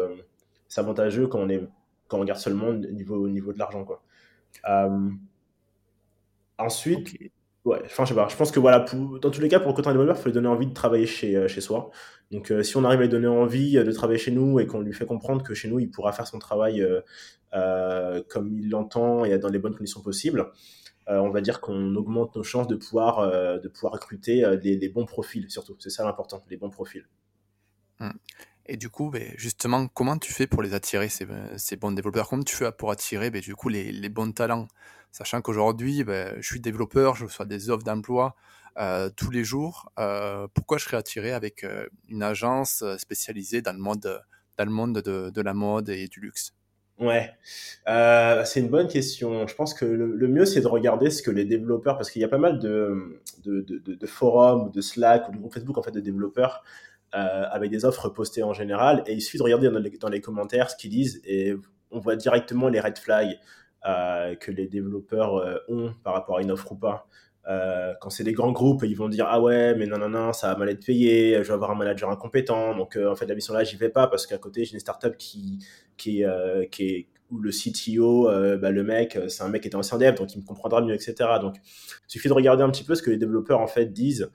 avantageux 0.75 1.27
quand 1.27 1.39
on 1.39 1.49
est 1.49 1.61
quand 2.07 2.17
on 2.17 2.21
regarde 2.21 2.39
seulement 2.39 2.67
au 2.67 2.73
niveau 2.73 3.15
au 3.15 3.29
niveau 3.29 3.53
de 3.53 3.59
l'argent 3.59 3.85
quoi. 3.85 4.03
ensuite. 6.57 7.09
Ouais, 7.65 7.81
enfin, 7.85 8.03
je 8.03 8.09
sais 8.09 8.15
pas. 8.15 8.27
Je 8.27 8.35
pense 8.35 8.51
que 8.51 8.59
voilà, 8.59 8.85
dans 9.21 9.31
tous 9.31 9.39
les 9.39 9.47
cas, 9.47 9.59
pour 9.59 9.69
recruter 9.69 9.87
un 9.87 9.93
développeur, 9.93 10.17
il 10.17 10.19
faut 10.19 10.25
lui 10.27 10.33
donner 10.33 10.49
envie 10.49 10.67
de 10.67 10.73
travailler 10.73 11.05
chez, 11.05 11.37
euh, 11.37 11.47
chez 11.47 11.61
soi. 11.61 11.91
Donc, 12.29 12.51
euh, 12.51 12.61
si 12.61 12.75
on 12.75 12.83
arrive 12.83 12.99
à 12.99 13.03
lui 13.03 13.09
donner 13.09 13.27
envie 13.27 13.77
euh, 13.77 13.85
de 13.85 13.91
travailler 13.93 14.19
chez 14.19 14.31
nous 14.31 14.59
et 14.59 14.67
qu'on 14.67 14.81
lui 14.81 14.93
fait 14.93 15.05
comprendre 15.05 15.43
que 15.43 15.53
chez 15.53 15.69
nous, 15.69 15.79
il 15.79 15.89
pourra 15.89 16.11
faire 16.11 16.27
son 16.27 16.39
travail 16.39 16.85
comme 18.29 18.57
il 18.57 18.69
l'entend 18.69 19.25
et 19.25 19.37
dans 19.37 19.49
les 19.49 19.59
bonnes 19.59 19.75
conditions 19.75 20.01
possibles, 20.01 20.51
on 21.07 21.29
va 21.29 21.39
dire 21.39 21.61
qu'on 21.61 21.95
augmente 21.95 22.35
nos 22.35 22.43
chances 22.43 22.67
de 22.67 22.75
pouvoir, 22.75 23.29
de 23.61 23.67
pouvoir 23.67 23.93
recruter 23.93 24.43
les, 24.63 24.75
les, 24.75 24.89
bons 24.89 25.05
profils, 25.05 25.49
surtout. 25.51 25.75
C'est 25.77 25.91
ça 25.91 26.03
l'important, 26.03 26.43
les 26.49 26.57
bons 26.57 26.71
profils. 26.71 27.07
Mmh. 27.99 28.09
Et 28.65 28.77
du 28.77 28.89
coup, 28.89 29.09
ben, 29.09 29.33
justement, 29.35 29.87
comment 29.87 30.17
tu 30.17 30.31
fais 30.31 30.47
pour 30.47 30.63
les 30.63 30.73
attirer, 30.73 31.09
ces, 31.09 31.25
bons 31.75 31.91
développeurs? 31.91 32.29
Comment 32.29 32.43
tu 32.43 32.55
fais 32.55 32.71
pour 32.71 32.91
attirer 32.91 33.29
ben, 33.29 33.41
du 33.41 33.55
coup, 33.55 33.69
les, 33.69 34.09
bons 34.09 34.31
talents? 34.31 34.67
Sachant 35.11 35.41
qu'aujourd'hui, 35.41 36.03
ben, 36.03 36.35
je 36.39 36.47
suis 36.47 36.61
développeur, 36.61 37.15
je 37.15 37.25
reçois 37.25 37.45
des 37.45 37.69
offres 37.69 37.83
d'emploi 37.83 38.35
euh, 38.79 39.09
tous 39.15 39.31
les 39.31 39.43
jours. 39.43 39.91
Euh, 39.99 40.47
pourquoi 40.53 40.77
je 40.77 40.85
serais 40.85 40.97
attiré 40.97 41.33
avec 41.33 41.63
euh, 41.63 41.87
une 42.07 42.23
agence 42.23 42.83
spécialisée 42.97 43.61
dans 43.61 43.73
le 43.73 43.79
monde, 43.79 44.21
dans 44.57 44.65
le 44.65 44.71
monde 44.71 44.99
de, 44.99 45.41
la 45.41 45.53
mode 45.53 45.89
et 45.89 46.07
du 46.07 46.21
luxe? 46.21 46.53
Ouais, 46.99 47.31
euh, 47.89 48.45
c'est 48.45 48.61
une 48.61 48.69
bonne 48.69 48.87
question. 48.87 49.45
Je 49.45 49.55
pense 49.55 49.73
que 49.73 49.83
le, 49.83 50.27
mieux, 50.27 50.45
c'est 50.45 50.61
de 50.61 50.67
regarder 50.67 51.09
ce 51.09 51.21
que 51.21 51.31
les 51.31 51.43
développeurs, 51.43 51.97
parce 51.97 52.09
qu'il 52.09 52.21
y 52.21 52.25
a 52.25 52.29
pas 52.29 52.37
mal 52.37 52.59
de, 52.59 53.19
de, 53.43 53.61
de, 53.61 53.93
de 53.93 54.07
forums, 54.07 54.71
de 54.71 54.79
Slack 54.79 55.27
ou 55.27 55.33
de 55.33 55.37
groupes 55.37 55.53
Facebook 55.53 55.77
en 55.77 55.83
fait, 55.83 55.91
de 55.91 55.99
développeurs 55.99 56.63
euh, 57.15 57.43
avec 57.51 57.69
des 57.69 57.85
offres 57.85 58.09
postées 58.09 58.41
en 58.41 58.53
général. 58.53 59.03
Et 59.05 59.13
il 59.13 59.21
suffit 59.21 59.37
de 59.37 59.43
regarder 59.43 59.69
dans 59.99 60.09
les, 60.09 60.19
commentaires 60.19 60.71
ce 60.71 60.75
qu'ils 60.75 60.89
disent 60.89 61.21
et 61.25 61.53
on 61.91 61.99
voit 61.99 62.15
directement 62.15 62.69
les 62.69 62.79
red 62.79 62.97
flags 62.97 63.37
euh, 63.85 64.33
que 64.33 64.49
les 64.49 64.65
développeurs 64.65 65.35
euh, 65.35 65.57
ont 65.69 65.93
par 66.03 66.13
rapport 66.13 66.39
à 66.39 66.41
une 66.41 66.49
offre 66.49 66.71
ou 66.71 66.75
pas. 66.75 67.05
Quand 68.01 68.09
c'est 68.09 68.23
des 68.23 68.33
grands 68.33 68.51
groupes, 68.51 68.83
ils 68.83 68.95
vont 68.95 69.09
dire 69.09 69.27
ah 69.29 69.39
ouais 69.39 69.75
mais 69.75 69.85
non 69.85 69.99
non 69.99 70.09
non 70.09 70.33
ça 70.33 70.47
va 70.47 70.57
mal 70.57 70.69
être 70.69 70.83
payé, 70.83 71.35
je 71.43 71.49
vais 71.49 71.53
avoir 71.53 71.69
un 71.71 71.75
manager 71.75 72.09
incompétent 72.09 72.73
donc 72.73 72.95
en 72.95 73.15
fait 73.15 73.25
la 73.25 73.35
mission 73.35 73.53
là 73.53 73.65
j'y 73.65 73.75
vais 73.75 73.89
pas 73.89 74.07
parce 74.07 74.25
qu'à 74.25 74.37
côté 74.37 74.63
j'ai 74.63 74.73
une 74.73 74.79
startup 74.79 75.17
qui 75.17 75.59
qui 75.97 76.23
qui 76.71 76.83
est 76.85 77.07
où 77.29 77.39
le 77.39 77.51
CTO, 77.51 78.29
bah, 78.59 78.71
le 78.71 78.83
mec, 78.83 79.19
c'est 79.27 79.43
un 79.43 79.49
mec 79.49 79.61
qui 79.61 79.67
était 79.67 79.75
ancien 79.75 79.97
dev, 79.97 80.15
donc 80.15 80.33
il 80.33 80.39
me 80.39 80.45
comprendra 80.45 80.81
mieux, 80.81 80.93
etc. 80.93 81.15
Donc, 81.41 81.57
il 81.57 82.11
suffit 82.11 82.29
de 82.29 82.33
regarder 82.33 82.63
un 82.63 82.69
petit 82.69 82.85
peu 82.85 82.95
ce 82.95 83.03
que 83.03 83.09
les 83.09 83.17
développeurs 83.17 83.59
en 83.59 83.67
fait 83.67 83.91
disent 83.91 84.31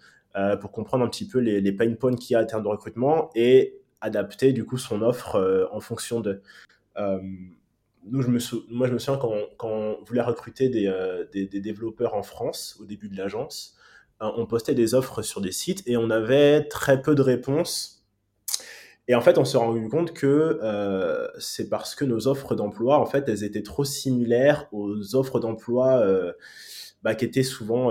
pour 0.61 0.73
comprendre 0.73 1.05
un 1.05 1.09
petit 1.09 1.27
peu 1.27 1.39
les, 1.39 1.73
pain 1.73 1.93
points 1.95 2.15
qu'il 2.15 2.35
y 2.35 2.37
a 2.37 2.41
à 2.41 2.45
terme 2.45 2.63
de 2.63 2.69
recrutement 2.69 3.31
et 3.35 3.81
adapter 4.01 4.53
du 4.53 4.65
coup 4.65 4.79
son 4.79 5.03
offre 5.03 5.69
en 5.73 5.81
fonction 5.81 6.21
de 6.21 6.43
nous, 8.11 8.23
je 8.23 8.29
me 8.29 8.39
moi, 8.71 8.87
je 8.87 8.93
me 8.93 8.99
souviens 8.99 9.19
quand, 9.19 9.35
quand 9.57 9.69
on 9.69 10.05
voulait 10.05 10.23
recruter 10.23 10.69
des, 10.69 10.87
euh, 10.87 11.25
des, 11.33 11.47
développeurs 11.47 12.15
en 12.15 12.23
France, 12.23 12.77
au 12.81 12.85
début 12.85 13.09
de 13.09 13.17
l'agence, 13.17 13.77
euh, 14.23 14.31
on 14.37 14.47
postait 14.47 14.75
des 14.75 14.95
offres 14.95 15.23
sur 15.23 15.41
des 15.41 15.53
sites 15.53 15.83
et 15.87 15.97
on 15.97 16.11
avait 16.11 16.65
très 16.69 17.03
peu 17.03 17.15
de 17.15 17.23
réponses. 17.23 18.07
Et 19.09 19.15
en 19.15 19.21
fait, 19.21 19.39
on 19.39 19.45
s'est 19.45 19.59
rendu 19.59 19.89
compte 19.89 20.13
que 20.13 20.59
euh, 20.63 21.29
c'est 21.39 21.69
parce 21.71 21.95
que 21.95 22.05
nos 22.05 22.29
offres 22.29 22.55
d'emploi, 22.55 22.99
en 22.99 23.07
fait, 23.07 23.29
elles 23.29 23.43
étaient 23.43 23.63
trop 23.63 23.85
similaires 23.85 24.69
aux 24.71 25.15
offres 25.15 25.41
d'emploi 25.41 26.05
bah, 27.03 27.15
qui 27.15 27.25
étaient 27.25 27.43
souvent 27.43 27.91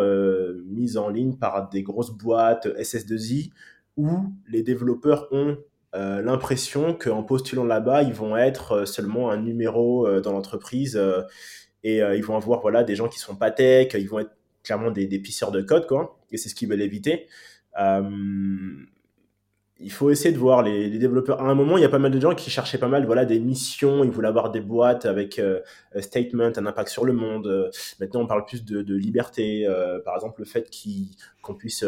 mises 0.65 0.97
en 0.97 1.09
ligne 1.09 1.35
par 1.35 1.69
des 1.69 1.83
grosses 1.83 2.11
boîtes 2.11 2.67
SS2I 2.67 3.51
où 3.97 4.31
les 4.47 4.61
développeurs 4.63 5.27
ont 5.31 5.57
euh, 5.95 6.21
l'impression 6.21 6.93
qu'en 6.93 7.23
postulant 7.23 7.63
là-bas, 7.63 8.03
ils 8.03 8.13
vont 8.13 8.37
être 8.37 8.73
euh, 8.73 8.85
seulement 8.85 9.31
un 9.31 9.37
numéro 9.37 10.05
euh, 10.05 10.21
dans 10.21 10.31
l'entreprise 10.31 11.01
et 11.83 11.99
ils 11.99 12.23
vont 12.23 12.35
avoir 12.35 12.59
voilà, 12.61 12.83
des 12.83 12.95
gens 12.95 13.07
qui 13.07 13.17
sont 13.17 13.35
pas 13.35 13.49
tech, 13.49 13.93
ils 13.93 14.09
vont 14.09 14.19
être 14.19 14.35
clairement 14.63 14.91
des, 14.91 15.07
des 15.07 15.19
pisseurs 15.19 15.51
de 15.51 15.61
code, 15.61 15.87
quoi, 15.87 16.19
et 16.31 16.37
c'est 16.37 16.49
ce 16.49 16.55
qu'ils 16.55 16.67
veulent 16.67 16.81
éviter. 16.81 17.27
Il 19.79 19.91
faut 19.91 20.09
essayer 20.09 20.31
de 20.31 20.39
voir 20.39 20.63
les, 20.63 20.89
développeurs. 20.97 21.41
À 21.41 21.49
un 21.49 21.55
moment, 21.55 21.77
il 21.77 21.81
y 21.81 21.85
a 21.85 21.89
pas 21.89 21.99
mal 21.99 22.11
de 22.11 22.19
gens 22.19 22.35
qui 22.35 22.49
cherchaient 22.49 22.77
pas 22.77 22.87
mal 22.87 23.05
voilà, 23.05 23.25
des 23.25 23.39
missions, 23.39 24.03
ils 24.03 24.11
voulaient 24.11 24.27
avoir 24.27 24.51
des 24.51 24.61
boîtes 24.61 25.05
avec 25.05 25.39
un 25.39 26.01
statement, 26.01 26.51
un 26.55 26.65
impact 26.65 26.89
sur 26.89 27.05
le 27.05 27.13
monde. 27.13 27.71
maintenant, 27.99 28.21
on 28.21 28.27
parle 28.27 28.45
plus 28.45 28.65
de, 28.65 28.81
de 28.81 28.95
liberté. 28.95 29.67
par 30.03 30.15
exemple, 30.15 30.41
le 30.41 30.45
fait 30.45 30.69
qu'on 31.41 31.55
puisse 31.55 31.85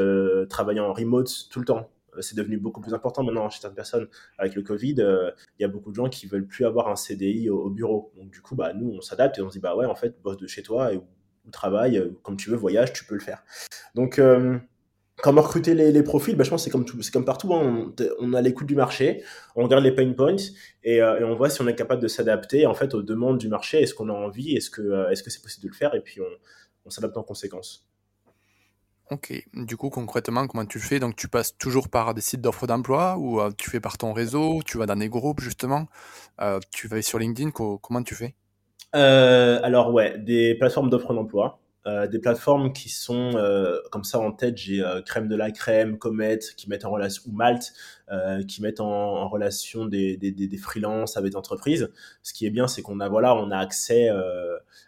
travailler 0.50 0.80
en 0.80 0.94
remote 0.94 1.32
tout 1.50 1.60
le 1.60 1.66
temps. 1.66 1.90
Euh, 2.18 2.22
c'est 2.22 2.36
devenu 2.36 2.58
beaucoup 2.58 2.82
plus 2.82 2.94
important 2.94 3.24
maintenant 3.24 3.50
chez 3.50 3.62
certaines 3.62 3.76
personnes. 3.76 4.08
Avec 4.38 4.56
le 4.56 4.62
Covid, 4.62 4.96
euh, 5.00 5.32
il 5.58 5.64
y 5.64 5.66
a 5.66 5.68
beaucoup 5.68 5.92
de 5.92 5.96
gens 5.96 6.10
qui 6.10 6.28
veulent 6.28 6.48
plus 6.48 6.66
avoir 6.66 6.88
un 6.88 6.96
CDI 6.96 7.50
au, 7.50 7.70
bureau. 7.70 8.12
Donc 8.18 8.32
du 8.32 8.42
coup, 8.42 8.56
bah, 8.56 8.74
nous, 8.74 8.90
on 8.90 9.02
s'adapte 9.02 9.38
et 9.38 9.42
on 9.42 9.50
se 9.50 9.56
dit, 9.56 9.60
bah 9.60 9.76
ouais, 9.76 9.86
en 9.86 9.96
fait, 9.96 10.22
bosse 10.22 10.38
de 10.38 10.48
chez 10.48 10.64
toi 10.64 10.94
et, 10.94 10.98
ou, 10.98 11.04
travaille 11.52 11.98
euh, 11.98 12.12
comme 12.22 12.38
tu 12.38 12.52
veux, 12.52 12.56
voyage, 12.56 12.94
tu 12.94 13.06
peux 13.06 13.16
le 13.16 13.22
faire. 13.22 13.44
Donc, 13.96 14.22
comment 15.22 15.42
recruter 15.42 15.74
les, 15.74 16.04
profils 16.04 16.36
bah, 16.36 16.44
Je 16.44 16.50
pense 16.50 16.66
que 16.66 16.66
c'est 16.66 16.72
comme, 16.72 16.86
c'est 17.02 17.12
comme 17.12 17.26
partout. 17.26 17.54
Hein. 17.54 17.94
On, 18.20 18.34
a 18.34 18.42
l'écoute 18.42 18.68
du 18.68 18.76
marché, 18.76 19.24
on 19.56 19.64
regarde 19.64 19.84
les 19.84 19.94
pain 19.94 20.12
points 20.14 20.36
et, 20.84 21.02
on 21.04 21.36
voit 21.36 21.50
si 21.50 21.62
on 21.62 21.68
est 21.68 21.76
capable 21.76 22.02
de 22.02 22.08
s'adapter 22.08 22.66
en 22.66 22.74
fait 22.74 22.94
aux 22.94 23.02
demandes 23.02 23.38
du 23.38 23.48
marché. 23.48 23.82
Est-ce 23.82 23.94
qu'on 23.94 24.10
a 24.10 24.14
envie? 24.14 24.56
Est-ce 24.56 24.70
que, 24.70 25.12
est-ce 25.12 25.24
que 25.24 25.30
c'est 25.30 25.42
possible 25.42 25.64
de 25.64 25.70
le 25.70 25.76
faire? 25.76 25.94
Et 25.96 26.02
puis, 26.02 26.22
on, 26.22 26.26
on 26.86 26.90
s'adapte 26.90 27.18
en 27.18 27.24
conséquence. 27.24 27.86
Ok, 29.12 29.34
du 29.54 29.76
coup 29.76 29.90
concrètement 29.90 30.46
comment 30.46 30.66
tu 30.66 30.80
fais? 30.80 31.00
Donc 31.00 31.16
tu 31.16 31.28
passes 31.28 31.58
toujours 31.58 31.90
par 31.90 32.14
des 32.14 32.22
sites 32.22 32.42
d'offres 32.42 32.68
d'emploi 32.68 33.18
ou 33.18 33.42
euh, 33.42 33.50
tu 33.58 33.70
fais 33.72 33.80
par 33.80 33.98
ton 33.98 34.14
réseau, 34.14 34.62
tu 34.64 34.78
vas 34.78 34.86
dans 34.86 34.96
des 34.96 35.10
groupes 35.10 35.42
justement, 35.42 35.88
euh, 36.42 36.60
tu 36.72 36.88
vas 36.88 37.02
sur 37.02 37.18
LinkedIn, 37.18 37.50
comment 37.50 38.04
tu 38.04 38.14
fais? 38.14 38.36
Euh, 38.96 39.60
Alors 39.64 39.92
ouais, 39.94 40.20
des 40.20 40.54
plateformes 40.54 40.92
d'offres 40.92 41.14
d'emploi. 41.16 41.60
Euh, 41.88 42.08
des 42.08 42.20
plateformes 42.20 42.74
qui 42.74 42.90
sont 42.90 43.32
euh, 43.36 43.80
comme 43.90 44.04
ça 44.04 44.20
en 44.20 44.34
tête, 44.34 44.58
j'ai 44.58 44.84
euh, 44.84 45.02
Crème 45.02 45.30
de 45.30 45.36
la 45.36 45.50
Crème, 45.50 45.98
Comet, 45.98 46.40
qui 46.58 46.70
mettent 46.70 46.84
en 46.84 46.92
relation, 46.92 47.24
ou 47.28 47.32
Malte, 47.32 47.74
qui 48.48 48.62
mettent 48.62 48.82
en, 48.82 49.30
relation 49.30 49.86
des, 49.86 50.18
des, 50.18 50.32
des, 50.32 50.58
freelances 50.58 51.16
avec 51.16 51.32
des 51.32 51.38
entreprises. 51.38 51.90
Ce 52.24 52.34
qui 52.34 52.46
est 52.46 52.50
bien, 52.50 52.68
c'est 52.68 52.82
qu'on 52.82 53.00
a, 53.00 53.08
voilà, 53.08 53.36
on 53.36 53.52
a 53.52 53.58
accès 53.58 54.10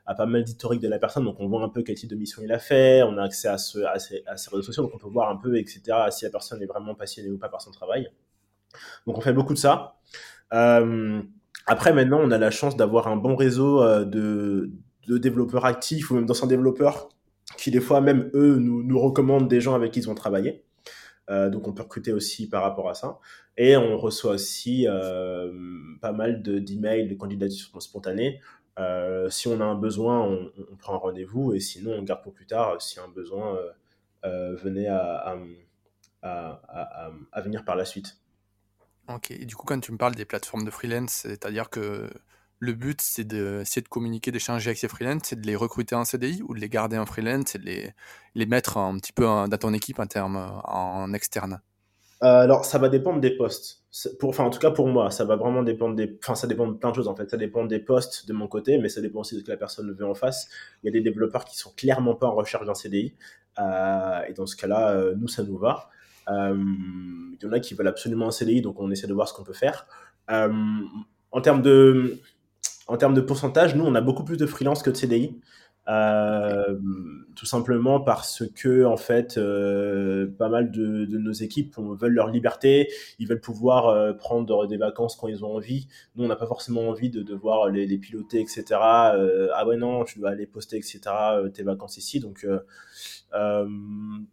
à 0.05 0.15
pas 0.15 0.25
mal 0.25 0.43
d'historique 0.43 0.81
de 0.81 0.87
la 0.87 0.97
personne, 0.97 1.23
donc 1.25 1.39
on 1.39 1.47
voit 1.47 1.63
un 1.63 1.69
peu 1.69 1.83
quel 1.83 1.95
type 1.95 2.09
de 2.09 2.15
mission 2.15 2.41
il 2.43 2.51
a 2.51 2.57
fait, 2.57 3.03
on 3.03 3.17
a 3.17 3.23
accès 3.23 3.47
à, 3.47 3.59
ce, 3.59 3.79
à, 3.79 3.99
ses, 3.99 4.23
à 4.25 4.37
ses 4.37 4.49
réseaux 4.49 4.63
sociaux, 4.63 4.83
donc 4.83 4.93
on 4.95 4.97
peut 4.97 5.07
voir 5.07 5.29
un 5.29 5.37
peu, 5.37 5.57
etc., 5.57 5.81
si 6.09 6.25
la 6.25 6.31
personne 6.31 6.61
est 6.63 6.65
vraiment 6.65 6.95
passionnée 6.95 7.29
ou 7.29 7.37
pas 7.37 7.47
par 7.49 7.61
son 7.61 7.69
travail. 7.69 8.09
Donc 9.05 9.17
on 9.17 9.21
fait 9.21 9.33
beaucoup 9.33 9.53
de 9.53 9.59
ça. 9.59 9.99
Après, 10.49 11.93
maintenant, 11.93 12.19
on 12.21 12.31
a 12.31 12.39
la 12.39 12.51
chance 12.51 12.75
d'avoir 12.75 13.07
un 13.07 13.17
bon 13.17 13.35
réseau 13.35 14.03
de, 14.03 14.71
de 15.07 15.17
développeurs 15.17 15.65
actifs 15.65 16.11
ou 16.11 16.15
même 16.15 16.25
d'anciens 16.25 16.47
développeurs 16.47 17.09
qui, 17.57 17.71
des 17.71 17.81
fois, 17.81 18.01
même 18.01 18.29
eux, 18.33 18.57
nous, 18.57 18.99
recommandent 18.99 19.47
des 19.47 19.61
gens 19.61 19.75
avec 19.75 19.91
qui 19.91 19.99
ils 19.99 20.09
ont 20.09 20.15
travaillé. 20.15 20.63
Euh, 21.29 21.49
donc 21.49 21.67
on 21.67 21.73
peut 21.73 21.83
recruter 21.83 22.11
aussi 22.11 22.49
par 22.49 22.63
rapport 22.63 22.89
à 22.89 22.93
ça. 22.93 23.19
Et 23.57 23.77
on 23.77 23.97
reçoit 23.97 24.33
aussi 24.33 24.87
euh, 24.87 25.51
pas 26.01 26.11
mal 26.11 26.41
d'emails, 26.41 27.05
de, 27.05 27.13
de 27.13 27.15
candidatures 27.15 27.81
spontanées. 27.81 28.41
Euh, 28.79 29.29
si 29.29 29.47
on 29.47 29.59
a 29.61 29.65
un 29.65 29.75
besoin, 29.75 30.21
on, 30.21 30.75
prend 30.77 30.95
un 30.95 30.97
rendez-vous 30.97 31.53
et 31.53 31.59
sinon 31.59 31.91
on 31.91 32.03
garde 32.03 32.23
pour 32.23 32.33
plus 32.33 32.47
tard 32.47 32.81
si 32.81 32.99
un 32.99 33.07
besoin 33.07 33.57
venait 34.23 34.87
à, 34.87 35.35
à, 36.21 37.41
venir 37.41 37.65
par 37.65 37.75
la 37.75 37.85
suite. 37.85 38.17
Ok, 39.07 39.31
et 39.31 39.45
du 39.45 39.55
coup 39.55 39.65
quand 39.65 39.79
tu 39.79 39.91
me 39.91 39.97
parles 39.97 40.15
des 40.15 40.25
plateformes 40.25 40.63
de 40.63 40.71
freelance, 40.71 41.11
c'est-à-dire 41.11 41.69
que 41.69 42.09
le 42.61 42.73
but, 42.73 43.01
c'est 43.01 43.23
de, 43.23 43.63
de 43.63 43.87
communiquer, 43.89 44.31
d'échanger 44.31 44.69
avec 44.69 44.77
ces 44.77 44.87
freelances, 44.87 45.23
c'est 45.25 45.41
de 45.41 45.47
les 45.47 45.55
recruter 45.55 45.95
en 45.95 46.05
CDI 46.05 46.43
ou 46.47 46.53
de 46.53 46.59
les 46.59 46.69
garder 46.69 46.97
en 46.97 47.05
freelance, 47.05 47.45
c'est 47.47 47.59
de 47.59 47.65
les, 47.65 47.91
les 48.35 48.45
mettre 48.45 48.77
un 48.77 48.97
petit 48.97 49.11
peu 49.11 49.25
dans 49.25 49.57
ton 49.59 49.73
équipe 49.73 49.99
en 49.99 50.05
termes 50.05 50.37
en 50.63 51.11
externe? 51.13 51.59
Euh, 52.23 52.43
alors, 52.43 52.65
ça 52.65 52.77
va 52.77 52.87
dépendre 52.89 53.19
des 53.19 53.31
postes. 53.31 53.83
Pour, 54.19 54.29
enfin, 54.29 54.43
en 54.43 54.51
tout 54.51 54.59
cas 54.59 54.69
pour 54.69 54.87
moi, 54.87 55.09
ça 55.09 55.25
va 55.25 55.35
vraiment 55.35 55.63
dépendre 55.63 55.95
des. 55.95 56.17
Enfin, 56.23 56.35
ça 56.35 56.45
dépend 56.45 56.67
de 56.67 56.73
plein 56.73 56.91
de 56.91 56.95
choses 56.95 57.07
en 57.07 57.15
fait. 57.15 57.29
Ça 57.29 57.37
dépend 57.37 57.65
des 57.65 57.79
postes 57.79 58.27
de 58.27 58.33
mon 58.33 58.47
côté, 58.47 58.77
mais 58.77 58.89
ça 58.89 59.01
dépend 59.01 59.21
aussi 59.21 59.35
de 59.35 59.39
ce 59.39 59.45
que 59.45 59.51
la 59.51 59.57
personne 59.57 59.91
veut 59.91 60.05
en 60.05 60.13
face. 60.13 60.47
Il 60.83 60.85
y 60.85 60.89
a 60.89 60.91
des 60.91 61.01
développeurs 61.01 61.45
qui 61.45 61.57
sont 61.57 61.71
clairement 61.75 62.13
pas 62.13 62.27
en 62.27 62.35
recherche 62.35 62.65
d'un 62.65 62.75
CDI, 62.75 63.15
euh, 63.59 64.21
et 64.29 64.33
dans 64.33 64.45
ce 64.45 64.55
cas-là, 64.55 64.91
euh, 64.91 65.15
nous 65.17 65.27
ça 65.27 65.43
nous 65.43 65.57
va. 65.57 65.89
Il 66.29 67.37
y 67.41 67.45
en 67.45 67.51
a 67.51 67.59
qui 67.59 67.73
veulent 67.73 67.87
absolument 67.87 68.27
un 68.27 68.31
CDI, 68.31 68.61
donc 68.61 68.79
on 68.79 68.91
essaie 68.91 69.07
de 69.07 69.13
voir 69.13 69.27
ce 69.27 69.33
qu'on 69.33 69.43
peut 69.43 69.51
faire. 69.51 69.87
En 70.29 71.41
termes 71.41 71.61
de 71.61 72.21
en 72.91 72.97
termes 72.97 73.13
de 73.13 73.21
pourcentage, 73.21 73.73
nous, 73.73 73.85
on 73.85 73.95
a 73.95 74.01
beaucoup 74.01 74.25
plus 74.25 74.35
de 74.35 74.45
freelance 74.45 74.83
que 74.83 74.89
de 74.89 74.97
CDI. 74.97 75.39
Euh, 75.87 76.77
tout 77.35 77.47
simplement 77.47 77.99
parce 77.99 78.43
que 78.53 78.85
en 78.85 78.97
fait 78.97 79.37
euh, 79.37 80.27
pas 80.37 80.47
mal 80.47 80.69
de, 80.69 81.07
nos 81.07 81.31
équipes 81.31 81.75
veulent 81.79 82.13
leur 82.13 82.27
liberté. 82.27 82.87
Ils 83.17 83.27
veulent 83.27 83.41
pouvoir 83.41 83.87
euh, 83.87 84.13
prendre 84.13 84.67
des 84.67 84.77
vacances 84.77 85.15
quand 85.15 85.27
ils 85.27 85.43
ont 85.43 85.55
envie. 85.55 85.87
Nous 86.15 86.23
on 86.23 86.27
n'a 86.27 86.35
pas 86.35 86.45
forcément 86.45 86.87
envie 86.87 87.09
de 87.09 87.23
devoir 87.23 87.69
les, 87.69 87.87
les 87.87 87.97
piloter 87.97 88.41
etc 88.41 88.79
euh, 89.15 89.49
ah 89.55 89.65
ouais 89.65 89.75
non 89.75 90.03
tu 90.03 90.19
dois 90.19 90.29
aller 90.29 90.45
poster 90.45 90.77
etc 90.77 91.01
euh, 91.07 91.49
tes 91.49 91.63
vacances 91.63 91.97
ici. 91.97 92.19
Donc 92.19 92.45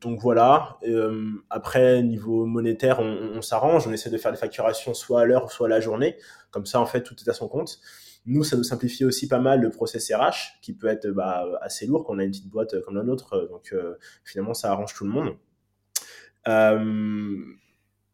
donc 0.01 0.21
voilà. 0.21 0.77
Après 1.49 2.03
niveau 2.03 2.45
monétaire 2.45 3.01
on, 3.01 3.37
on 3.37 3.43
s'arrange. 3.43 3.87
On 3.87 3.93
essaie 3.93 4.11
de 4.11 4.19
faire 4.19 4.33
des 4.33 4.39
facturations 4.39 4.93
soit 4.93 5.23
à 5.23 5.25
l'heure 5.25 5.51
soit 5.51 5.67
à 5.67 5.71
la 5.71 5.81
journée. 5.81 6.17
Comme 6.51 6.67
ça 6.67 6.79
en 6.79 6.87
fait 6.87 7.03
tout 7.03 7.15
est 7.15 7.29
à 7.31 7.33
son 7.33 7.49
compte 7.49 7.81
nous, 8.29 8.45
ça 8.45 8.57
nous 8.57 8.65
simplifie 8.65 9.05
aussi 9.05 9.27
pas 9.29 9.41
mal 9.41 9.61
le 9.61 9.71
process 9.71 10.13
RH, 10.13 10.61
qui 10.63 10.73
peut 10.73 10.87
être 10.87 11.09
bah, 11.09 11.47
assez 11.63 11.87
lourd 11.87 12.05
quand 12.05 12.15
on 12.15 12.19
a 12.19 12.25
une 12.25 12.31
petite 12.31 12.49
boîte 12.49 12.81
comme 12.83 12.97
la 12.97 13.03
nôtre. 13.03 13.49
Donc, 13.51 13.73
euh, 13.73 13.95
finalement, 14.25 14.55
ça 14.55 14.71
arrange 14.71 14.95
tout 14.95 15.05
le 15.05 15.11
monde. 15.11 15.37
Euh, 16.47 17.37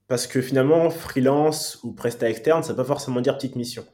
parce 0.09 0.27
que 0.27 0.41
finalement, 0.41 0.91
freelance 0.91 1.81
ou 1.83 1.93
prestat 1.93 2.31
externe, 2.31 2.63
ça 2.63 2.73
ne 2.73 2.77
pas 2.77 2.85
forcément 2.85 3.21
dire 3.21 3.37
petite 3.37 3.57
mission. 3.57 3.85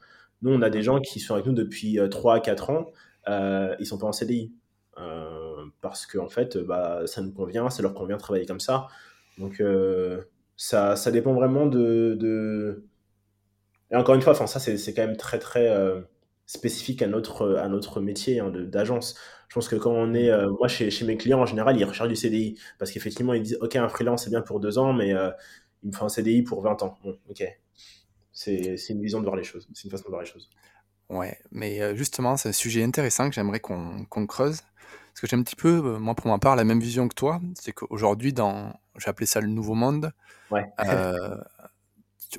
Nous, 0.43 0.53
on 0.53 0.63
a 0.63 0.71
des 0.71 0.83
gens 0.83 1.01
qui 1.01 1.21
sont 1.21 1.35
avec 1.35 1.47
nous 1.47 1.53
depuis 1.53 1.99
3 2.11 2.37
à 2.37 2.41
4 2.41 2.71
ans, 2.71 2.87
euh, 3.29 3.75
ils 3.79 3.87
sont 3.87 3.99
pas 3.99 4.07
en 4.07 4.13
CDI. 4.13 4.53
Euh, 4.99 5.65
parce 5.81 6.07
qu'en 6.07 6.25
en 6.25 6.29
fait, 6.29 6.59
bah, 6.59 7.03
ça 7.07 7.23
nous 7.23 7.33
convient, 7.33 7.71
ça 7.71 7.83
leur 7.83 7.95
convient 7.95 8.17
de 8.17 8.23
travailler 8.23 8.47
comme 8.47 8.61
ça. 8.61 8.89
Donc, 9.39 9.61
euh, 9.61 10.23
ça, 10.57 10.97
ça 10.97 11.11
dépend 11.11 11.33
vraiment 11.33 11.67
de, 11.67 12.85
et 13.91 13.97
encore 13.97 14.15
une 14.15 14.23
fois, 14.23 14.33
enfin, 14.33 14.47
ça, 14.47 14.61
c'est 14.61 14.95
quand 14.95 15.07
même 15.07 15.17
très, 15.17 15.39
très 15.39 15.69
euh, 15.69 16.01
spécifique 16.47 17.03
à 17.03 17.07
notre, 17.07 17.57
à 17.57 17.69
notre 17.69 18.01
métier 18.01 18.41
hein, 18.41 18.51
d'agence. 18.51 19.17
Je 19.49 19.55
pense 19.55 19.69
que 19.69 19.77
quand 19.77 19.91
on 19.91 20.15
est, 20.15 20.31
euh, 20.31 20.49
moi, 20.51 20.69
chez, 20.69 20.91
chez, 20.91 21.05
mes 21.05 21.17
clients, 21.17 21.41
en 21.41 21.47
général, 21.47 21.77
ils 21.77 21.85
recherchent 21.85 22.09
du 22.09 22.17
CDI. 22.17 22.59
Parce 22.79 22.93
qu'effectivement, 22.93 23.35
ils 23.35 23.43
disent, 23.43 23.59
OK, 23.61 23.77
un 23.77 23.89
freelance, 23.89 24.25
c'est 24.25 24.31
bien 24.31 24.43
pour 24.43 24.61
deux 24.61 24.79
ans, 24.79 24.93
mais 24.93 25.13
euh, 25.13 25.31
il 25.83 25.91
me 25.91 25.95
faut 25.95 26.05
un 26.05 26.09
CDI 26.09 26.43
pour 26.43 26.63
20 26.63 26.83
ans. 26.83 26.99
Bon, 27.03 27.19
OK. 27.29 27.43
C'est 28.33 28.77
une 28.89 29.03
vision 29.03 29.19
de 29.19 29.25
voir 29.25 29.37
les 29.37 29.45
choses. 29.45 29.69
C'est 29.75 29.85
une 29.85 29.91
façon 29.91 30.05
de 30.05 30.11
voir 30.11 30.23
les 30.23 30.29
choses. 30.29 30.49
Ouais, 31.11 31.37
mais 31.51 31.95
justement, 31.97 32.37
c'est 32.37 32.49
un 32.49 32.53
sujet 32.53 32.85
intéressant 32.85 33.29
que 33.29 33.35
j'aimerais 33.35 33.61
qu'on 33.61 34.07
qu 34.11 34.27
creuse. 34.27 34.61
Parce 35.09 35.21
que 35.21 35.27
j'ai 35.27 35.37
un 35.37 35.43
petit 35.43 35.57
peu, 35.57 35.99
moi, 35.99 36.15
pour 36.15 36.29
ma 36.29 36.39
part, 36.39 36.57
la 36.57 36.65
même 36.65 36.81
vision 36.81 37.09
que 37.09 37.15
toi. 37.15 37.41
C'est 37.55 37.73
qu'aujourd'hui, 37.73 38.33
dans, 38.33 38.73
j'ai 38.99 39.09
appelé 39.09 39.27
ça 39.27 39.41
le 39.41 39.49
nouveau 39.49 39.75
monde. 39.75 40.13
Ouais. 40.51 40.67
Euh, 40.81 41.37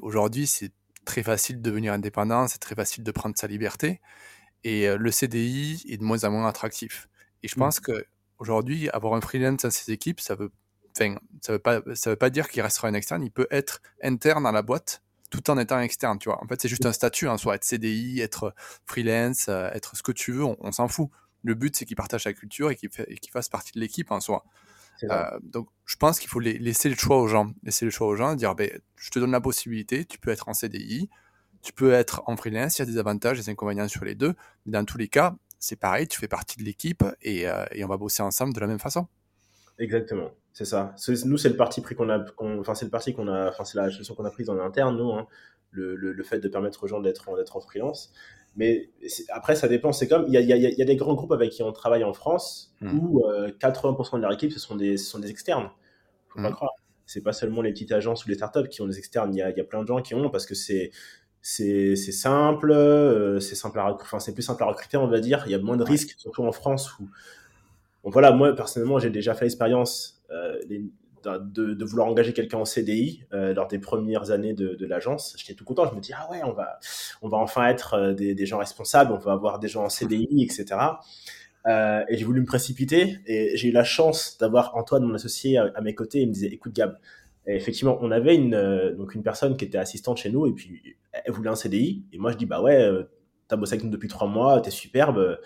aujourd'hui, 0.01 0.47
c'est 0.47 0.71
très 1.05 1.23
facile 1.23 1.61
de 1.61 1.69
devenir 1.69 1.93
indépendant, 1.93 2.47
c'est 2.47 2.59
très 2.59 2.75
facile 2.75 3.03
de 3.03 3.11
prendre 3.11 3.35
sa 3.37 3.47
liberté. 3.47 4.01
Et 4.63 4.87
euh, 4.87 4.97
le 4.97 5.11
CDI 5.11 5.83
est 5.89 5.97
de 5.97 6.03
moins 6.03 6.23
en 6.23 6.31
moins 6.31 6.47
attractif. 6.47 7.09
Et 7.43 7.47
je 7.47 7.55
mmh. 7.55 7.59
pense 7.59 7.79
que 7.79 8.05
aujourd'hui, 8.37 8.89
avoir 8.89 9.13
un 9.13 9.21
freelance 9.21 9.61
dans 9.63 9.71
ses 9.71 9.91
équipes, 9.91 10.19
ça 10.19 10.35
veut, 10.35 10.51
ça 10.93 11.53
veut 11.53 11.59
pas, 11.59 11.81
ça 11.95 12.11
veut 12.11 12.15
pas 12.15 12.29
dire 12.29 12.49
qu'il 12.49 12.61
restera 12.61 12.87
un 12.87 12.93
externe. 12.93 13.23
Il 13.23 13.31
peut 13.31 13.47
être 13.51 13.81
interne 14.03 14.45
à 14.45 14.51
la 14.51 14.61
boîte 14.61 15.01
tout 15.31 15.49
en 15.49 15.57
étant 15.57 15.79
externe, 15.79 16.19
tu 16.19 16.29
vois. 16.29 16.43
En 16.43 16.47
fait, 16.47 16.61
c'est 16.61 16.67
juste 16.67 16.85
un 16.85 16.91
statut, 16.91 17.27
hein, 17.27 17.37
soit 17.37 17.55
être 17.55 17.63
CDI, 17.63 18.19
être 18.19 18.53
freelance, 18.85 19.47
euh, 19.47 19.69
être 19.73 19.95
ce 19.95 20.03
que 20.03 20.11
tu 20.11 20.33
veux, 20.33 20.43
on, 20.43 20.71
s'en 20.71 20.87
fout. 20.87 21.09
Le 21.43 21.55
but, 21.55 21.75
c'est 21.75 21.85
qu'il 21.85 21.95
partage 21.95 22.23
sa 22.23 22.33
culture 22.33 22.69
et 22.69 22.75
qu'il 22.75 22.89
qu 22.89 23.31
fasse 23.31 23.49
partie 23.49 23.71
de 23.71 23.79
l'équipe 23.79 24.11
en 24.11 24.19
soi. 24.19 24.43
Euh, 25.03 25.39
donc, 25.43 25.67
je 25.85 25.95
pense 25.95 26.19
qu'il 26.19 26.29
faut 26.29 26.39
laisser 26.39 26.89
le 26.89 26.95
choix 26.95 27.17
aux 27.17 27.27
gens. 27.27 27.51
Laisser 27.63 27.85
le 27.85 27.91
choix 27.91 28.07
aux 28.07 28.15
gens, 28.15 28.35
dire 28.35 28.55
ben, 28.55 28.69
je 28.95 29.09
te 29.09 29.19
donne 29.19 29.31
la 29.31 29.41
possibilité, 29.41 30.05
tu 30.05 30.19
peux 30.19 30.31
être 30.31 30.47
en 30.49 30.53
CDI, 30.53 31.09
tu 31.61 31.73
peux 31.73 31.93
être 31.93 32.23
en 32.27 32.35
freelance, 32.37 32.77
il 32.77 32.81
y 32.81 32.83
a 32.83 32.85
des 32.85 32.97
avantages 32.97 33.39
et 33.39 33.43
des 33.43 33.49
inconvénients 33.49 33.87
sur 33.87 34.05
les 34.05 34.15
deux. 34.15 34.33
Mais 34.65 34.73
dans 34.73 34.85
tous 34.85 34.97
les 34.97 35.07
cas, 35.07 35.35
c'est 35.59 35.79
pareil, 35.79 36.07
tu 36.07 36.19
fais 36.19 36.27
partie 36.27 36.57
de 36.57 36.63
l'équipe 36.63 37.03
et, 37.21 37.47
euh, 37.47 37.65
et, 37.71 37.85
on 37.85 37.87
va 37.87 37.97
bosser 37.97 38.23
ensemble 38.23 38.53
de 38.53 38.59
la 38.59 38.67
même 38.67 38.79
façon. 38.79 39.07
Exactement, 39.77 40.31
c'est 40.53 40.65
ça. 40.65 40.95
Nous, 41.25 41.37
c'est 41.37 41.49
le 41.49 41.55
parti 41.55 41.81
pris 41.81 41.95
qu'on 41.95 42.09
a, 42.09 42.25
enfin, 42.37 42.75
c'est 42.75 42.85
le 42.85 42.91
parti 42.91 43.13
qu'on 43.13 43.27
a, 43.27 43.49
enfin, 43.49 43.63
c'est 43.63 43.77
la 43.77 43.89
solution 43.89 44.15
qu'on 44.15 44.25
a 44.25 44.31
prise 44.31 44.49
en 44.49 44.59
interne, 44.59 44.97
nous, 44.97 45.11
hein, 45.11 45.27
le, 45.71 45.95
le, 45.95 46.11
le, 46.11 46.23
fait 46.23 46.39
de 46.39 46.47
permettre 46.47 46.83
aux 46.83 46.87
gens 46.87 46.99
d'être, 46.99 47.35
d'être 47.35 47.57
en 47.57 47.61
freelance. 47.61 48.13
Mais 48.55 48.89
après, 49.29 49.55
ça 49.55 49.67
dépend. 49.67 49.91
C'est 49.91 50.07
comme 50.07 50.25
il 50.27 50.33
y 50.33 50.37
a, 50.37 50.41
y, 50.41 50.75
y 50.75 50.81
a, 50.81 50.85
des 50.85 50.95
grands 50.95 51.13
groupes 51.13 51.31
avec 51.31 51.51
qui 51.51 51.63
on 51.63 51.71
travaille 51.71 52.03
en 52.03 52.13
France 52.13 52.75
mmh. 52.81 52.99
où 52.99 53.25
euh, 53.25 53.49
80% 53.59 54.17
de 54.17 54.21
leur 54.21 54.33
équipe 54.33 54.51
ce 54.51 54.59
sont 54.59 54.75
des, 54.75 54.97
ce 54.97 55.09
sont 55.09 55.19
des 55.19 55.29
externes. 55.29 55.69
Faut 56.29 56.39
mmh. 56.39 56.43
pas 56.43 56.51
croire. 56.51 56.71
C'est 57.05 57.21
pas 57.21 57.33
seulement 57.33 57.61
les 57.61 57.71
petites 57.71 57.91
agences 57.91 58.25
ou 58.25 58.29
les 58.29 58.35
startups 58.35 58.67
qui 58.69 58.81
ont 58.81 58.87
des 58.87 58.97
externes. 58.97 59.33
Il 59.33 59.37
y 59.37 59.41
a, 59.41 59.49
y 59.49 59.59
a 59.59 59.63
plein 59.63 59.81
de 59.81 59.87
gens 59.87 60.01
qui 60.01 60.15
ont 60.15 60.29
parce 60.29 60.45
que 60.45 60.55
c'est 60.55 60.91
c'est 61.41 61.95
simple, 61.95 62.71
euh, 62.71 63.39
c'est 63.39 63.55
simple 63.55 63.79
à 63.79 63.93
enfin 63.93 64.19
c'est 64.19 64.33
plus 64.33 64.43
simple 64.43 64.61
à 64.63 64.67
recruter, 64.67 64.97
on 64.97 65.07
va 65.07 65.19
dire. 65.19 65.43
Il 65.45 65.51
y 65.51 65.55
a 65.55 65.59
moins 65.59 65.77
de 65.77 65.83
risques, 65.83 66.13
surtout 66.17 66.43
en 66.43 66.51
France 66.51 66.97
où 66.99 67.09
bon, 68.03 68.09
voilà, 68.11 68.31
moi 68.31 68.55
personnellement, 68.55 68.99
j'ai 68.99 69.09
déjà 69.09 69.33
fait 69.33 69.45
l'expérience. 69.45 70.21
Euh, 70.29 70.59
de, 71.23 71.73
de, 71.73 71.85
vouloir 71.85 72.07
engager 72.07 72.33
quelqu'un 72.33 72.59
en 72.59 72.65
CDI 72.65 73.23
euh, 73.33 73.53
lors 73.53 73.67
des 73.67 73.79
premières 73.79 74.31
années 74.31 74.53
de, 74.53 74.75
de 74.75 74.85
l'agence. 74.85 75.35
J'étais 75.37 75.53
tout 75.53 75.63
content. 75.63 75.87
Je 75.89 75.95
me 75.95 76.01
dis 76.01 76.13
ah 76.13 76.29
ouais, 76.31 76.41
on 76.43 76.53
va, 76.53 76.79
on 77.21 77.29
va 77.29 77.37
enfin 77.37 77.67
être 77.67 77.93
euh, 77.93 78.13
des, 78.13 78.35
des, 78.35 78.45
gens 78.45 78.57
responsables, 78.57 79.11
on 79.11 79.17
va 79.17 79.33
avoir 79.33 79.59
des 79.59 79.67
gens 79.67 79.83
en 79.83 79.89
CDI, 79.89 80.27
etc. 80.43 80.65
Euh, 81.67 82.03
et 82.09 82.17
j'ai 82.17 82.25
voulu 82.25 82.41
me 82.41 82.45
précipiter 82.45 83.19
et 83.27 83.55
j'ai 83.55 83.69
eu 83.69 83.71
la 83.71 83.83
chance 83.83 84.37
d'avoir 84.39 84.75
Antoine, 84.75 85.03
mon 85.03 85.13
associé, 85.13 85.57
à, 85.57 85.71
à, 85.75 85.81
mes 85.81 85.95
côtés. 85.95 86.21
Il 86.21 86.29
me 86.29 86.33
disait 86.33 86.47
écoute 86.47 86.73
Gab. 86.73 86.97
Et 87.47 87.55
effectivement, 87.55 87.97
on 88.01 88.11
avait 88.11 88.35
une 88.35 88.55
euh, 88.55 88.95
donc 88.95 89.15
une 89.15 89.23
personne 89.23 89.57
qui 89.57 89.65
était 89.65 89.77
assistante 89.77 90.17
chez 90.17 90.29
nous 90.31 90.47
et 90.47 90.53
puis 90.53 90.95
elle 91.11 91.33
voulait 91.33 91.49
un 91.49 91.55
CDI. 91.55 92.03
Et 92.13 92.17
moi 92.17 92.31
je 92.31 92.37
dis 92.37 92.45
bah 92.45 92.61
ouais, 92.61 92.89
t'as 93.47 93.55
bossé 93.55 93.73
avec 93.73 93.83
nous 93.83 93.91
depuis 93.91 94.09
trois 94.09 94.27
mois, 94.27 94.61
t'es 94.61 94.71
superbe, 94.71 95.39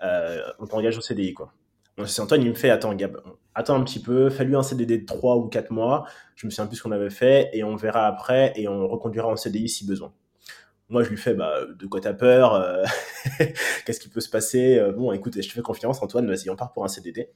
on 0.00 0.66
t'engage 0.66 0.98
au 0.98 1.00
CDI 1.00 1.34
quoi. 1.34 1.52
Antoine, 1.98 2.42
il 2.42 2.48
me 2.48 2.54
fait 2.54 2.70
Attends, 2.70 2.94
Gab, 2.94 3.20
attends 3.54 3.76
un 3.76 3.84
petit 3.84 4.00
peu, 4.00 4.30
fais-lui 4.30 4.56
un 4.56 4.62
CDD 4.62 4.98
de 4.98 5.06
3 5.06 5.36
ou 5.36 5.48
4 5.48 5.70
mois. 5.70 6.06
Je 6.36 6.46
me 6.46 6.50
souviens 6.50 6.66
plus 6.66 6.76
ce 6.76 6.82
qu'on 6.82 6.92
avait 6.92 7.10
fait 7.10 7.50
et 7.52 7.64
on 7.64 7.76
verra 7.76 8.06
après 8.06 8.52
et 8.56 8.68
on 8.68 8.88
reconduira 8.88 9.28
en 9.28 9.36
CDI 9.36 9.68
si 9.68 9.86
besoin. 9.86 10.12
Moi, 10.88 11.04
je 11.04 11.10
lui 11.10 11.16
fais 11.16 11.34
bah, 11.34 11.60
De 11.78 11.86
quoi 11.86 12.00
t'as 12.00 12.12
peur 12.12 12.54
euh, 12.54 12.84
Qu'est-ce 13.86 14.00
qui 14.00 14.08
peut 14.08 14.20
se 14.20 14.28
passer 14.28 14.78
euh, 14.78 14.92
Bon, 14.92 15.12
écoute, 15.12 15.40
je 15.40 15.48
te 15.48 15.52
fais 15.52 15.62
confiance, 15.62 16.02
Antoine, 16.02 16.26
vas-y, 16.26 16.50
on 16.50 16.56
part 16.56 16.72
pour 16.72 16.84
un 16.84 16.88
CDD. 16.88 17.30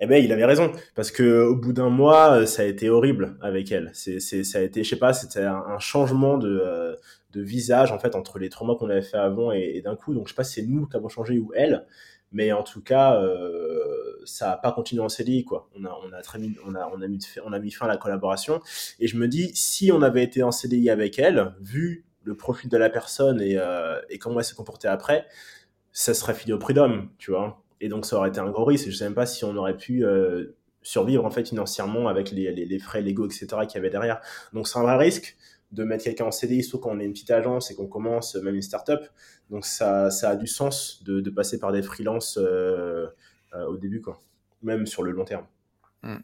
Eh 0.00 0.06
ben, 0.06 0.22
il 0.22 0.32
avait 0.32 0.44
raison 0.44 0.72
parce 0.96 1.12
que 1.12 1.44
au 1.44 1.54
bout 1.54 1.72
d'un 1.72 1.88
mois, 1.88 2.38
euh, 2.38 2.46
ça 2.46 2.62
a 2.62 2.64
été 2.64 2.90
horrible 2.90 3.36
avec 3.40 3.70
elle. 3.70 3.90
C'est, 3.92 4.18
ça 4.18 4.58
a 4.58 4.62
été, 4.62 4.82
je 4.82 4.90
sais 4.90 4.96
pas, 4.96 5.12
c'était 5.12 5.44
un, 5.44 5.78
changement 5.78 6.38
de, 6.38 6.96
de 7.32 7.40
visage 7.40 7.92
en 7.92 7.98
fait 7.98 8.16
entre 8.16 8.38
les 8.38 8.48
trois 8.48 8.66
mois 8.66 8.76
qu'on 8.76 8.90
avait 8.90 9.02
fait 9.02 9.18
avant 9.18 9.52
et, 9.52 9.72
et 9.74 9.82
d'un 9.82 9.94
coup. 9.94 10.14
Donc, 10.14 10.26
je 10.26 10.32
sais 10.32 10.36
pas 10.36 10.44
si 10.44 10.60
c'est 10.60 10.66
nous 10.66 10.86
qui 10.86 10.96
avons 10.96 11.08
changé 11.08 11.38
ou 11.38 11.52
elle, 11.54 11.86
mais 12.32 12.52
en 12.52 12.62
tout 12.62 12.82
cas, 12.82 13.16
euh, 13.16 14.16
ça 14.24 14.48
n'a 14.48 14.56
pas 14.56 14.72
continué 14.72 15.02
en 15.02 15.08
CDI, 15.08 15.44
quoi. 15.44 15.68
On 15.76 15.84
a, 15.84 15.98
on 16.04 16.12
a 16.12 16.22
très 16.22 16.38
mis, 16.38 16.54
on 16.66 16.74
a, 16.74 16.90
on 16.92 17.00
a 17.02 17.08
mis, 17.08 17.18
on 17.44 17.52
a 17.52 17.58
mis 17.58 17.70
fin 17.70 17.86
à 17.86 17.88
la 17.88 17.96
collaboration. 17.96 18.60
Et 19.00 19.06
je 19.06 19.16
me 19.16 19.28
dis, 19.28 19.50
si 19.54 19.92
on 19.92 20.02
avait 20.02 20.22
été 20.22 20.42
en 20.42 20.50
CDI 20.50 20.90
avec 20.90 21.18
elle, 21.18 21.54
vu 21.60 22.04
le 22.24 22.36
profil 22.36 22.70
de 22.70 22.76
la 22.76 22.88
personne 22.88 23.40
et, 23.40 23.56
euh, 23.56 24.00
et 24.08 24.18
comment 24.18 24.38
elle 24.38 24.44
s'est 24.44 24.54
comportée 24.54 24.88
après, 24.88 25.26
ça 25.92 26.14
serait 26.14 26.34
fini 26.34 26.52
au 26.52 26.58
prud'homme, 26.58 27.10
tu 27.18 27.30
vois. 27.32 27.62
Et 27.80 27.88
donc, 27.88 28.06
ça 28.06 28.16
aurait 28.16 28.28
été 28.28 28.38
un 28.38 28.50
gros 28.50 28.64
risque. 28.64 28.86
Je 28.86 28.90
ne 28.90 28.96
sais 28.96 29.04
même 29.04 29.14
pas 29.14 29.26
si 29.26 29.44
on 29.44 29.56
aurait 29.56 29.76
pu 29.76 30.04
euh, 30.04 30.56
survivre 30.82 31.24
en 31.24 31.30
fait 31.30 31.48
financièrement 31.48 32.08
avec 32.08 32.30
les, 32.30 32.52
les, 32.52 32.78
frais 32.78 33.02
légaux, 33.02 33.26
etc. 33.26 33.46
qu'il 33.68 33.74
y 33.74 33.78
avait 33.78 33.90
derrière. 33.90 34.20
Donc 34.52 34.68
c'est 34.68 34.78
un 34.78 34.82
vrai 34.82 34.96
risque 34.96 35.36
de 35.72 35.84
mettre 35.84 36.04
quelqu'un 36.04 36.26
en 36.26 36.30
CDI, 36.30 36.62
surtout 36.62 36.84
quand 36.84 36.94
on 36.94 37.00
est 37.00 37.04
une 37.04 37.12
petite 37.12 37.30
agence 37.30 37.70
et 37.70 37.74
qu'on 37.74 37.86
commence, 37.86 38.34
même 38.36 38.54
une 38.54 38.62
startup. 38.62 39.00
Donc 39.50 39.64
ça, 39.64 40.10
ça 40.10 40.30
a 40.30 40.36
du 40.36 40.46
sens 40.46 41.02
de, 41.02 41.20
de 41.20 41.30
passer 41.30 41.58
par 41.58 41.72
des 41.72 41.82
freelances 41.82 42.38
euh, 42.38 43.08
euh, 43.54 43.66
au 43.66 43.76
début, 43.76 44.00
quoi. 44.00 44.20
même 44.62 44.86
sur 44.86 45.02
le 45.02 45.12
long 45.12 45.24
terme. 45.24 45.46
Hmm. 46.02 46.18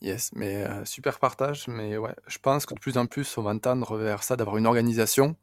Yes, 0.00 0.30
mais 0.34 0.64
euh, 0.64 0.84
super 0.84 1.18
partage. 1.18 1.66
Mais 1.68 1.96
ouais, 1.96 2.14
je 2.26 2.38
pense 2.38 2.66
que 2.66 2.74
de 2.74 2.80
plus 2.80 2.98
en 2.98 3.06
plus, 3.06 3.36
on 3.38 3.42
va 3.42 3.56
tendre 3.58 3.96
vers 3.96 4.22
ça, 4.22 4.36
d'avoir 4.36 4.56
une 4.56 4.66
organisation 4.66 5.36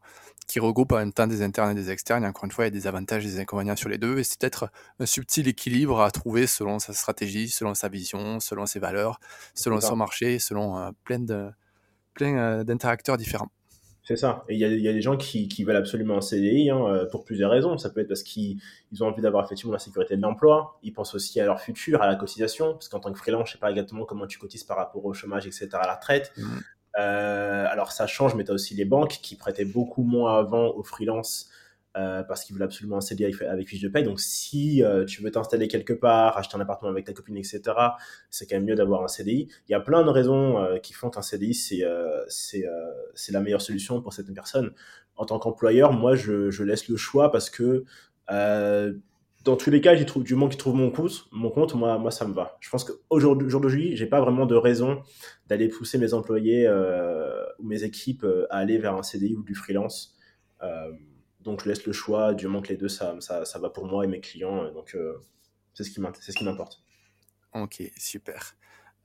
qui 0.47 0.59
regroupe 0.59 0.91
en 0.91 0.97
même 0.97 1.11
temps 1.11 1.27
des 1.27 1.41
internes 1.41 1.71
et 1.71 1.75
des 1.75 1.91
externes. 1.91 2.23
Et 2.23 2.27
encore 2.27 2.45
une 2.45 2.51
fois, 2.51 2.65
il 2.65 2.67
y 2.67 2.77
a 2.77 2.79
des 2.79 2.87
avantages 2.87 3.25
et 3.25 3.29
des 3.29 3.39
inconvénients 3.39 3.75
sur 3.75 3.89
les 3.89 3.97
deux. 3.97 4.17
Et 4.19 4.23
c'est 4.23 4.39
peut-être 4.39 4.69
un 4.99 5.05
subtil 5.05 5.47
équilibre 5.47 6.01
à 6.01 6.11
trouver 6.11 6.45
selon 6.45 6.79
sa 6.79 6.93
stratégie, 6.93 7.49
selon 7.49 7.73
sa 7.73 7.89
vision, 7.89 8.39
selon 8.39 8.65
ses 8.65 8.79
valeurs, 8.79 9.19
selon 9.55 9.81
son 9.81 9.95
marché, 9.95 10.39
selon 10.39 10.93
plein 11.03 11.19
de 11.19 11.49
plein 12.15 12.37
euh, 12.37 12.63
d'interacteurs 12.63 13.17
différents. 13.17 13.49
C'est 14.03 14.17
ça. 14.17 14.43
Et 14.49 14.53
il 14.53 14.59
y 14.59 14.65
a, 14.65 14.67
y 14.67 14.87
a, 14.87 14.93
des 14.93 15.01
gens 15.01 15.17
qui, 15.17 15.47
qui 15.47 15.63
veulent 15.63 15.75
absolument 15.75 16.17
un 16.17 16.21
CDI 16.21 16.69
hein, 16.69 16.79
euh, 16.85 17.05
pour 17.09 17.23
plusieurs 17.25 17.49
raisons. 17.49 17.75
Ça 17.79 17.89
peut 17.89 18.01
être 18.01 18.07
parce 18.07 18.21
qu'ils 18.21 18.59
ont 19.01 19.07
envie 19.07 19.21
d'avoir 19.21 19.43
effectivement 19.43 19.73
la 19.73 19.79
sécurité 19.79 20.15
de 20.15 20.21
l'emploi. 20.21 20.79
Ils 20.83 20.93
pensent 20.93 21.15
aussi 21.15 21.39
à 21.39 21.45
leur 21.45 21.59
futur, 21.59 22.03
à 22.03 22.07
la 22.07 22.15
cotisation. 22.15 22.73
Parce 22.73 22.87
qu'en 22.87 22.99
tant 22.99 23.11
que 23.11 23.17
freelance, 23.17 23.47
je 23.47 23.53
sais 23.53 23.57
pas 23.57 23.71
exactement 23.71 24.05
comment 24.05 24.27
tu 24.27 24.37
cotises 24.37 24.63
par 24.63 24.77
rapport 24.77 25.03
au 25.03 25.13
chômage, 25.13 25.47
etc., 25.47 25.69
à 25.73 25.87
la 25.87 25.95
retraite. 25.95 26.31
Mmh. 26.37 26.43
Euh, 26.97 27.65
alors 27.67 27.91
ça 27.91 28.05
change, 28.05 28.35
mais 28.35 28.43
tu 28.43 28.51
as 28.51 28.53
aussi 28.53 28.75
les 28.75 28.85
banques 28.85 29.19
qui 29.21 29.35
prêtaient 29.35 29.65
beaucoup 29.65 30.03
moins 30.03 30.37
avant 30.37 30.67
aux 30.67 30.83
freelances 30.83 31.49
euh, 31.97 32.23
parce 32.23 32.43
qu'ils 32.43 32.53
veulent 32.53 32.63
absolument 32.63 32.97
un 32.97 33.01
CDI 33.01 33.33
avec, 33.47 33.69
fiche 33.69 33.81
de 33.81 33.87
paye. 33.87 34.03
Donc 34.03 34.19
si 34.19 34.83
euh, 34.83 35.05
tu 35.05 35.23
veux 35.23 35.31
t'installer 35.31 35.69
quelque 35.69 35.93
part, 35.93 36.37
acheter 36.37 36.57
un 36.57 36.59
appartement 36.59 36.91
avec 36.91 37.05
ta 37.05 37.13
copine, 37.13 37.37
etc., 37.37 37.61
c'est 38.29 38.47
quand 38.47 38.57
même 38.57 38.65
mieux 38.65 38.75
d'avoir 38.75 39.01
un 39.01 39.07
CDI. 39.07 39.47
Il 39.69 39.71
y 39.71 39.75
a 39.75 39.79
plein 39.79 40.03
de 40.03 40.09
raisons 40.09 40.61
euh, 40.61 40.77
qui 40.77 40.91
font 40.91 41.09
qu'un 41.09 41.21
CDI, 41.21 41.53
c'est 41.53 41.85
c'est 42.27 43.31
la 43.31 43.39
meilleure 43.39 43.61
solution 43.61 44.01
pour 44.01 44.11
cette 44.11 44.33
personne. 44.33 44.73
En 45.15 45.25
tant 45.25 45.39
qu'employeur, 45.39 45.93
moi, 45.93 46.15
je, 46.15 46.49
je, 46.51 46.63
laisse 46.63 46.89
le 46.89 46.97
choix 46.97 47.31
parce 47.31 47.49
que 47.49 47.85
dans 48.27 49.55
tous 49.55 49.69
les 49.69 49.79
cas, 49.79 49.95
j'y 49.95 50.05
trouve 50.05 50.23
du 50.23 50.35
monde 50.35 50.51
qui 50.51 50.57
trouve 50.57 50.75
mon 50.75 50.91
compte, 50.91 51.27
mon 51.31 51.49
compte, 51.49 51.75
moi, 51.75 51.97
moi, 51.97 52.11
ça 52.11 52.27
me 52.27 52.33
va. 52.33 52.57
Je 52.59 52.69
pense 52.69 52.83
qu'aujourd'hui, 52.83 53.95
j'ai 53.95 54.07
pas 54.07 54.19
vraiment 54.19 54.45
de 54.45 54.55
raison 54.55 55.01
d'aller 55.47 55.69
pousser 55.69 55.97
mes 55.97 56.13
employés 56.13 56.69
ou 57.59 57.63
mes 57.65 57.83
équipes 57.83 58.25
à 58.49 58.57
aller 58.57 58.77
vers 58.79 58.95
un 58.95 59.03
CDI 59.03 59.37
ou 59.37 59.43
du 59.43 59.55
freelance. 59.55 60.17
Donc, 61.45 61.63
je 61.63 61.69
laisse 61.69 61.85
le 61.85 61.93
choix, 61.93 62.33
du 62.33 62.47
moment 62.47 62.61
que 62.61 62.69
les 62.69 62.77
deux, 62.77 62.89
ça, 62.89 63.15
ça, 63.19 63.45
ça 63.45 63.59
va 63.59 63.69
pour 63.69 63.85
moi 63.85 64.03
et 64.03 64.07
mes 64.07 64.19
clients. 64.19 64.71
Donc, 64.73 64.97
c'est 65.73 65.83
ce 65.83 65.91
qui 65.91 66.43
m'importe. 66.43 66.81
Ok, 67.53 67.81
super. 67.97 68.55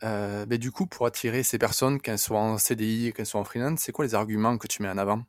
mais 0.03 0.59
du 0.59 0.73
coup, 0.73 0.87
pour 0.87 1.07
attirer 1.07 1.43
ces 1.43 1.59
personnes, 1.59 2.01
qu'elles 2.01 2.19
soient 2.19 2.41
en 2.41 2.59
CDI 2.59 3.13
qu'elles 3.13 3.27
soient 3.27 3.41
en 3.41 3.45
freelance, 3.45 3.81
c'est 3.81 3.93
quoi 3.93 4.05
les 4.05 4.15
arguments 4.15 4.59
que 4.59 4.67
tu 4.67 4.83
mets 4.83 4.89
en 4.89 4.99
avant? 4.99 5.23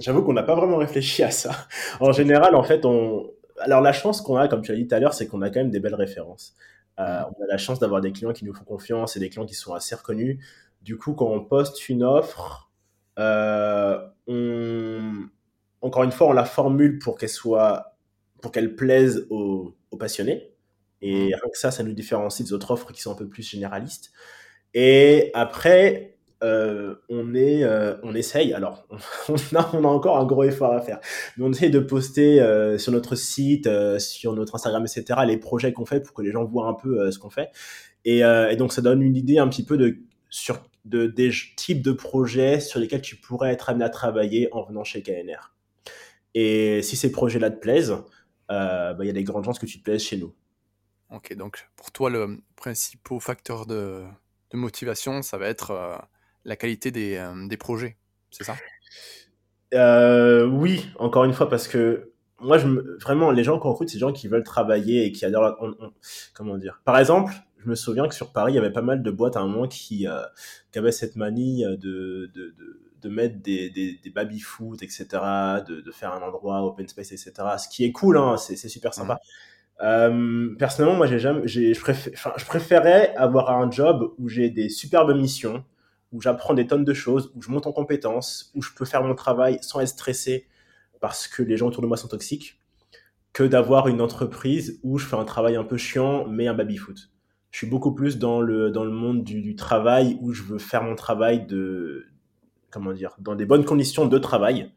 J'avoue 0.00 0.22
qu'on 0.22 0.32
n'a 0.32 0.42
pas 0.42 0.54
vraiment 0.54 0.76
réfléchi 0.76 1.22
à 1.22 1.30
ça. 1.30 1.52
En 2.00 2.12
général, 2.12 2.54
en 2.54 2.62
fait, 2.62 2.84
on. 2.84 3.30
Alors, 3.58 3.80
la 3.80 3.92
chance 3.92 4.20
qu'on 4.20 4.36
a, 4.36 4.48
comme 4.48 4.62
tu 4.62 4.72
as 4.72 4.74
dit 4.74 4.86
tout 4.86 4.94
à 4.94 5.00
l'heure, 5.00 5.14
c'est 5.14 5.26
qu'on 5.26 5.40
a 5.42 5.48
quand 5.48 5.60
même 5.60 5.70
des 5.70 5.80
belles 5.80 5.94
références. 5.94 6.54
Euh, 6.98 7.22
on 7.38 7.44
a 7.44 7.46
la 7.48 7.58
chance 7.58 7.78
d'avoir 7.78 8.00
des 8.00 8.12
clients 8.12 8.32
qui 8.32 8.44
nous 8.44 8.54
font 8.54 8.64
confiance 8.64 9.16
et 9.16 9.20
des 9.20 9.30
clients 9.30 9.46
qui 9.46 9.54
sont 9.54 9.74
assez 9.74 9.94
reconnus. 9.94 10.38
Du 10.82 10.98
coup, 10.98 11.14
quand 11.14 11.26
on 11.26 11.42
poste 11.42 11.88
une 11.88 12.02
offre, 12.02 12.62
euh, 12.62 12.65
on... 13.16 15.12
encore 15.80 16.02
une 16.04 16.12
fois, 16.12 16.28
on 16.28 16.32
la 16.32 16.44
formule 16.44 16.98
pour 16.98 17.18
qu'elle 17.18 17.28
soit, 17.28 17.96
pour 18.42 18.52
qu'elle 18.52 18.76
plaise 18.76 19.26
aux, 19.30 19.74
aux 19.90 19.96
passionnés. 19.96 20.52
Et 21.02 21.26
rien 21.26 21.50
que 21.52 21.58
ça, 21.58 21.70
ça 21.70 21.82
nous 21.82 21.92
différencie 21.92 22.46
des 22.46 22.52
autres 22.52 22.70
offres 22.70 22.92
qui 22.92 23.02
sont 23.02 23.12
un 23.12 23.16
peu 23.16 23.28
plus 23.28 23.42
généralistes. 23.42 24.12
Et 24.74 25.30
après, 25.34 26.16
euh, 26.44 26.96
on, 27.08 27.34
est, 27.34 27.64
euh, 27.64 27.96
on 28.02 28.14
essaye, 28.14 28.52
alors 28.52 28.86
on 29.28 29.56
a, 29.56 29.70
on 29.72 29.84
a, 29.84 29.88
encore 29.88 30.18
un 30.18 30.26
gros 30.26 30.44
effort 30.44 30.74
à 30.74 30.82
faire, 30.82 31.00
mais 31.36 31.44
on 31.46 31.50
essaye 31.50 31.70
de 31.70 31.78
poster 31.78 32.42
euh, 32.42 32.76
sur 32.76 32.92
notre 32.92 33.14
site, 33.14 33.68
sur 33.98 34.34
notre 34.34 34.54
Instagram, 34.54 34.84
etc., 34.84 35.20
les 35.26 35.38
projets 35.38 35.72
qu'on 35.72 35.86
fait 35.86 36.00
pour 36.00 36.12
que 36.12 36.20
les 36.20 36.32
gens 36.32 36.44
voient 36.44 36.66
un 36.66 36.74
peu 36.74 37.10
ce 37.10 37.18
qu'on 37.18 37.30
fait. 37.30 37.48
Et, 38.04 38.18
et, 38.18 38.56
donc 38.56 38.72
ça 38.72 38.82
donne 38.82 39.02
une 39.02 39.16
idée 39.16 39.38
un 39.38 39.48
petit 39.48 39.64
peu 39.64 39.78
de, 39.78 39.96
sur, 40.28 40.62
de, 40.86 41.06
des 41.06 41.30
types 41.56 41.82
de 41.82 41.92
projets 41.92 42.60
sur 42.60 42.80
lesquels 42.80 43.02
tu 43.02 43.16
pourrais 43.16 43.52
être 43.52 43.68
amené 43.68 43.84
à 43.84 43.90
travailler 43.90 44.48
en 44.52 44.64
venant 44.64 44.84
chez 44.84 45.02
KNR. 45.02 45.54
Et 46.34 46.82
si 46.82 46.96
ces 46.96 47.12
projets-là 47.12 47.50
te 47.50 47.58
plaisent, 47.58 47.96
bah, 48.48 48.96
il 49.00 49.06
y 49.06 49.10
a 49.10 49.12
des 49.12 49.24
grandes 49.24 49.44
chances 49.44 49.58
que 49.58 49.66
tu 49.66 49.78
te 49.78 49.84
plaises 49.84 50.02
chez 50.02 50.16
nous. 50.16 50.34
Ok, 51.10 51.34
donc 51.34 51.68
pour 51.76 51.92
toi, 51.92 52.10
le 52.10 52.38
principal 52.56 53.20
facteur 53.20 53.66
de, 53.66 54.04
de 54.50 54.56
motivation, 54.56 55.22
ça 55.22 55.38
va 55.38 55.46
être 55.46 56.00
la 56.46 56.56
qualité 56.56 56.90
des, 56.90 57.16
euh, 57.16 57.46
des 57.46 57.56
projets, 57.56 57.96
c'est 58.30 58.44
ça? 58.44 58.56
Euh, 59.74 60.46
Oui, 60.46 60.88
encore 60.98 61.24
une 61.24 61.32
fois, 61.32 61.48
parce 61.48 61.68
que 61.68 62.12
moi, 62.40 62.56
je 62.58 62.68
vraiment, 63.02 63.30
les 63.30 63.44
gens 63.44 63.58
qu'on 63.58 63.70
recrute, 63.70 63.88
c'est 63.88 63.96
des 63.96 64.00
gens 64.00 64.12
qui 64.12 64.28
veulent 64.28 64.44
travailler 64.44 65.04
et 65.04 65.12
qui 65.12 65.24
adorent. 65.24 65.56
comment 66.34 66.56
dire? 66.56 66.80
Par 66.84 66.98
exemple, 66.98 67.32
je 67.66 67.70
me 67.70 67.74
souviens 67.74 68.06
que 68.06 68.14
sur 68.14 68.32
Paris, 68.32 68.52
il 68.52 68.54
y 68.54 68.58
avait 68.58 68.72
pas 68.72 68.80
mal 68.80 69.02
de 69.02 69.10
boîtes 69.10 69.36
à 69.36 69.40
un 69.40 69.48
moment 69.48 69.66
qui, 69.66 70.06
euh, 70.06 70.22
qui 70.70 70.78
avaient 70.78 70.92
cette 70.92 71.16
manie 71.16 71.64
de, 71.64 72.30
de, 72.32 72.54
de, 73.02 73.08
mettre 73.08 73.42
des, 73.42 73.70
des, 73.70 73.98
des 74.02 74.10
baby-foot, 74.10 74.82
etc., 74.82 75.06
de, 75.66 75.80
de, 75.80 75.90
faire 75.90 76.12
un 76.12 76.22
endroit 76.22 76.64
open 76.64 76.86
space, 76.86 77.10
etc. 77.12 77.32
Ce 77.58 77.68
qui 77.68 77.84
est 77.84 77.92
cool, 77.92 78.18
hein, 78.18 78.36
c'est 78.36 78.56
super 78.68 78.94
sympa. 78.94 79.14
Mmh. 79.14 79.18
Euh, 79.82 80.54
personnellement, 80.58 80.96
moi, 80.96 81.06
j'ai 81.06 81.18
jamais, 81.18 81.46
je, 81.46 81.78
préfé... 81.80 82.12
je 82.14 82.44
préférais 82.44 83.14
avoir 83.16 83.50
un 83.50 83.70
job 83.70 84.14
où 84.18 84.28
j'ai 84.28 84.48
des 84.48 84.68
superbes 84.68 85.14
missions, 85.14 85.64
où 86.12 86.20
j'apprends 86.20 86.54
des 86.54 86.66
tonnes 86.66 86.84
de 86.84 86.94
choses, 86.94 87.32
où 87.34 87.42
je 87.42 87.50
monte 87.50 87.66
en 87.66 87.72
compétences, 87.72 88.52
où 88.54 88.62
je 88.62 88.70
peux 88.74 88.84
faire 88.84 89.02
mon 89.02 89.14
travail 89.14 89.58
sans 89.60 89.80
être 89.80 89.88
stressé 89.88 90.46
parce 91.00 91.28
que 91.28 91.42
les 91.42 91.56
gens 91.56 91.66
autour 91.66 91.82
de 91.82 91.86
moi 91.86 91.96
sont 91.96 92.08
toxiques, 92.08 92.60
que 93.32 93.42
d'avoir 93.42 93.88
une 93.88 94.00
entreprise 94.00 94.80
où 94.82 94.98
je 94.98 95.06
fais 95.06 95.16
un 95.16 95.24
travail 95.24 95.56
un 95.56 95.64
peu 95.64 95.76
chiant, 95.76 96.26
mais 96.26 96.46
un 96.46 96.54
baby-foot. 96.54 97.10
Je 97.50 97.58
suis 97.58 97.66
beaucoup 97.66 97.94
plus 97.94 98.18
dans 98.18 98.40
le, 98.40 98.70
dans 98.70 98.84
le 98.84 98.90
monde 98.90 99.24
du, 99.24 99.56
travail 99.56 100.18
où 100.20 100.32
je 100.32 100.42
veux 100.42 100.58
faire 100.58 100.82
mon 100.82 100.94
travail 100.94 101.46
de, 101.46 102.06
comment 102.70 102.92
dire, 102.92 103.16
dans 103.18 103.34
des 103.34 103.46
bonnes 103.46 103.64
conditions 103.64 104.06
de 104.06 104.18
travail. 104.18 104.72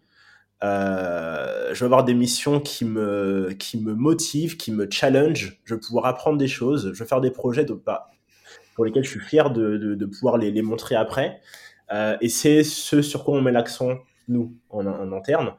Euh, 0.63 1.73
je 1.73 1.79
veux 1.79 1.85
avoir 1.85 2.03
des 2.03 2.13
missions 2.13 2.59
qui 2.59 2.85
me, 2.85 3.53
qui 3.57 3.79
me 3.79 3.93
motivent, 3.93 4.57
qui 4.57 4.71
me 4.71 4.87
challenge. 4.89 5.59
Je 5.65 5.73
veux 5.73 5.79
pouvoir 5.79 6.05
apprendre 6.05 6.37
des 6.37 6.47
choses. 6.47 6.91
Je 6.93 6.99
veux 6.99 7.05
faire 7.07 7.21
des 7.21 7.31
projets 7.31 7.65
de, 7.65 7.73
pas, 7.73 8.11
pour 8.75 8.85
lesquels 8.85 9.03
je 9.03 9.09
suis 9.09 9.19
fier 9.19 9.51
de, 9.51 9.77
de, 9.77 10.05
pouvoir 10.05 10.37
les, 10.37 10.51
les, 10.51 10.61
montrer 10.61 10.95
après. 10.95 11.41
Euh, 11.91 12.17
et 12.21 12.29
c'est 12.29 12.63
ce 12.63 13.01
sur 13.01 13.23
quoi 13.23 13.35
on 13.35 13.41
met 13.41 13.51
l'accent, 13.51 13.97
nous, 14.27 14.55
en, 14.69 14.85
en 14.85 15.11
interne. 15.11 15.53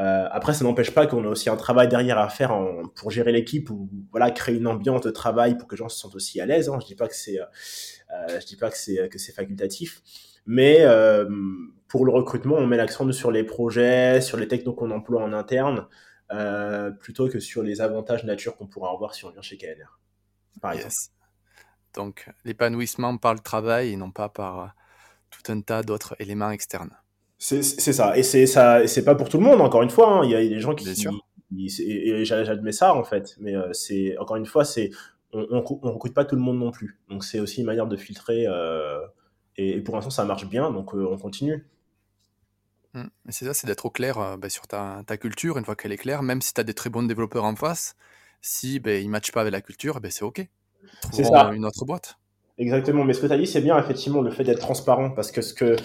Euh, 0.00 0.26
après, 0.30 0.54
ça 0.54 0.64
n'empêche 0.64 0.92
pas 0.92 1.06
qu'on 1.06 1.24
a 1.24 1.28
aussi 1.28 1.48
un 1.48 1.56
travail 1.56 1.88
derrière 1.88 2.18
à 2.18 2.28
faire 2.28 2.52
en, 2.52 2.82
pour 2.96 3.10
gérer 3.10 3.30
l'équipe 3.30 3.70
ou 3.70 3.88
voilà 4.10 4.30
créer 4.30 4.56
une 4.56 4.66
ambiance 4.66 5.02
de 5.02 5.10
travail 5.10 5.56
pour 5.56 5.68
que 5.68 5.74
les 5.74 5.78
gens 5.78 5.88
se 5.88 5.98
sentent 5.98 6.16
aussi 6.16 6.40
à 6.40 6.46
l'aise. 6.46 6.68
Hein. 6.68 6.78
Je 6.80 6.86
dis 6.86 6.96
pas 6.96 7.06
que 7.06 7.14
c'est, 7.14 7.40
euh, 7.40 8.40
je 8.40 8.44
dis 8.46 8.56
pas 8.56 8.70
que 8.70 8.76
c'est 8.76 9.08
que 9.08 9.18
c'est 9.18 9.32
facultatif, 9.32 10.02
mais 10.46 10.78
euh, 10.80 11.28
pour 11.88 12.04
le 12.04 12.12
recrutement, 12.12 12.56
on 12.56 12.66
met 12.66 12.76
l'accent 12.76 13.10
sur 13.12 13.30
les 13.30 13.44
projets, 13.44 14.20
sur 14.20 14.36
les 14.36 14.48
technos 14.48 14.74
qu'on 14.74 14.90
emploie 14.90 15.22
en 15.22 15.32
interne, 15.32 15.86
euh, 16.32 16.90
plutôt 16.90 17.28
que 17.28 17.38
sur 17.38 17.62
les 17.62 17.80
avantages 17.80 18.24
nature 18.24 18.56
qu'on 18.56 18.66
pourra 18.66 18.90
avoir 18.90 19.14
si 19.14 19.24
on 19.24 19.30
vient 19.30 19.42
chez 19.42 19.56
KNR. 19.56 19.98
Par 20.60 20.72
exemple. 20.72 20.94
Donc 21.94 22.28
l'épanouissement 22.44 23.16
par 23.16 23.34
le 23.34 23.40
travail 23.40 23.92
et 23.92 23.96
non 23.96 24.10
pas 24.10 24.28
par 24.28 24.60
euh, 24.60 24.66
tout 25.30 25.52
un 25.52 25.60
tas 25.60 25.82
d'autres 25.82 26.16
éléments 26.18 26.50
externes. 26.50 26.96
C'est 27.44 27.92
ça. 27.92 28.16
Et 28.16 28.22
c'est 28.22 28.46
ça. 28.46 28.86
C'est 28.86 29.04
pas 29.04 29.14
pour 29.14 29.28
tout 29.28 29.36
le 29.36 29.44
monde. 29.44 29.60
Encore 29.60 29.82
une 29.82 29.90
fois, 29.90 30.20
hein. 30.20 30.24
il 30.24 30.30
y 30.30 30.34
a 30.34 30.40
des 30.40 30.60
gens 30.60 30.74
qui. 30.74 30.86
Bien 30.86 30.94
sûr. 30.94 31.12
et 31.54 32.24
j'admets 32.24 32.72
ça 32.72 32.94
en 32.94 33.04
fait. 33.04 33.36
Mais 33.38 33.54
euh, 33.54 33.70
c'est 33.74 34.16
encore 34.16 34.36
une 34.36 34.46
fois, 34.46 34.64
c'est 34.64 34.90
on, 35.34 35.62
on, 35.82 35.92
recrute 35.92 36.14
pas 36.14 36.24
tout 36.24 36.36
le 36.36 36.40
monde 36.40 36.58
non 36.58 36.70
plus. 36.70 36.98
Donc 37.10 37.22
c'est 37.22 37.40
aussi 37.40 37.60
une 37.60 37.66
manière 37.66 37.86
de 37.86 37.98
filtrer. 37.98 38.46
Euh, 38.46 38.98
et, 39.58 39.78
pour 39.82 39.94
l'instant, 39.94 40.08
ça 40.08 40.24
marche 40.24 40.46
bien. 40.46 40.70
Donc 40.70 40.94
on 40.94 41.18
continue. 41.18 41.66
Mmh. 42.94 43.04
C'est 43.28 43.44
ça, 43.44 43.52
c'est 43.52 43.66
d'être 43.66 43.84
au 43.84 43.90
clair 43.90 44.38
bah, 44.38 44.48
sur 44.48 44.66
ta, 44.66 45.02
ta, 45.06 45.18
culture, 45.18 45.58
une 45.58 45.66
fois 45.66 45.76
qu'elle 45.76 45.92
est 45.92 45.98
claire, 45.98 46.22
même 46.22 46.40
si 46.40 46.54
tu 46.54 46.60
as 46.62 46.64
des 46.64 46.74
très 46.74 46.88
bons 46.88 47.02
développeurs 47.02 47.44
en 47.44 47.56
face, 47.56 47.94
si 48.40 48.80
bah, 48.80 48.94
ils 48.94 49.06
ne 49.06 49.10
matchent 49.10 49.32
pas 49.32 49.42
avec 49.42 49.52
la 49.52 49.60
culture, 49.60 50.00
bah, 50.00 50.08
c'est 50.10 50.24
OK. 50.24 50.48
C'est 51.12 51.24
ça. 51.24 51.50
Une 51.52 51.66
autre 51.66 51.84
boîte. 51.84 52.16
Exactement. 52.56 53.04
Mais 53.04 53.12
ce 53.12 53.20
que 53.20 53.26
tu 53.26 53.32
as 53.32 53.38
dit, 53.38 53.46
c'est 53.46 53.60
bien, 53.60 53.78
effectivement, 53.78 54.22
le 54.22 54.30
fait 54.30 54.44
d'être 54.44 54.60
transparent. 54.60 55.10
Parce 55.10 55.30
que 55.30 55.42
ce 55.42 55.52
que, 55.52 55.76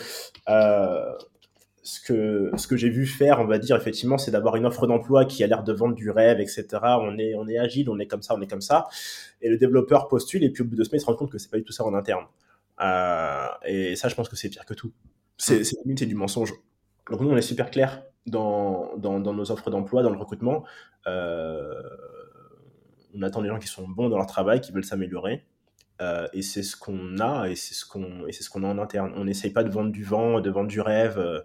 euh, 0.48 1.18
ce 1.84 2.02
que, 2.02 2.52
ce 2.58 2.68
que 2.68 2.76
j'ai 2.76 2.90
vu 2.90 3.06
faire, 3.06 3.40
on 3.40 3.46
va 3.46 3.58
dire, 3.58 3.76
effectivement, 3.76 4.18
c'est 4.18 4.32
d'avoir 4.32 4.56
une 4.56 4.66
offre 4.66 4.86
d'emploi 4.88 5.26
qui 5.26 5.44
a 5.44 5.48
l'air 5.48 5.64
de 5.64 5.74
vendre 5.74 5.96
du 5.96 6.10
rêve, 6.10 6.40
etc. 6.40 6.66
On 7.00 7.18
est, 7.18 7.36
on 7.36 7.48
est 7.48 7.58
agile, 7.58 7.90
on 7.90 8.00
est 8.00 8.08
comme 8.08 8.22
ça, 8.22 8.36
on 8.36 8.42
est 8.42 8.48
comme 8.48 8.62
ça. 8.62 8.88
Et 9.42 9.50
le 9.50 9.58
développeur 9.58 10.08
postule, 10.08 10.44
et 10.44 10.50
puis 10.50 10.64
au 10.64 10.66
bout 10.66 10.72
de 10.72 10.78
deux 10.78 10.84
semaines, 10.84 11.00
il 11.00 11.02
se 11.02 11.06
rend 11.06 11.16
compte 11.16 11.32
que 11.32 11.38
c'est 11.38 11.50
pas 11.50 11.58
du 11.58 11.64
tout 11.64 11.72
ça 11.72 11.86
en 11.86 11.94
interne. 11.94 12.26
Euh, 12.82 13.48
et 13.66 13.96
ça, 13.96 14.10
je 14.10 14.16
pense 14.16 14.30
que 14.30 14.36
c'est 14.36 14.50
pire 14.50 14.66
que 14.66 14.74
tout. 14.74 14.92
C'est, 15.38 15.62
mm. 15.62 15.98
c'est 15.98 16.06
du 16.06 16.16
mensonge. 16.16 16.54
Donc 17.10 17.22
nous, 17.22 17.30
on 17.30 17.38
est 17.38 17.42
super 17.42 17.72
clair 17.72 18.04
dans, 18.26 18.96
dans, 18.98 19.20
dans 19.20 19.34
nos 19.34 19.52
offres 19.52 19.70
d'emploi, 19.70 20.04
dans 20.04 20.12
le 20.12 20.18
recrutement. 20.18 20.64
Euh, 21.08 21.82
on 23.16 23.22
attend 23.22 23.42
des 23.42 23.48
gens 23.48 23.60
qui 23.60 23.68
sont 23.68 23.88
bons 23.88 24.10
dans 24.10 24.18
leur 24.18 24.28
travail, 24.28 24.62
qui 24.62 24.72
veulent 24.72 24.86
s'améliorer. 24.86 25.46
Euh, 26.02 26.28
et 26.34 26.42
c'est 26.42 26.64
ce 26.64 26.78
qu'on 26.78 27.20
a 27.20 27.50
et 27.50 27.56
c'est 27.56 27.74
ce 27.74 27.86
qu'on 27.86 28.26
c'est 28.32 28.44
ce 28.44 28.50
qu'on 28.50 28.64
a 28.64 28.68
en 28.68 28.78
interne. 28.78 29.12
On 29.16 29.26
n'essaye 29.26 29.52
pas 29.52 29.64
de 29.64 29.70
vendre 29.70 29.92
du 29.92 30.04
vent, 30.04 30.40
de 30.40 30.50
vendre 30.50 30.70
du 30.70 30.82
rêve. 30.82 31.18
Euh, 31.20 31.42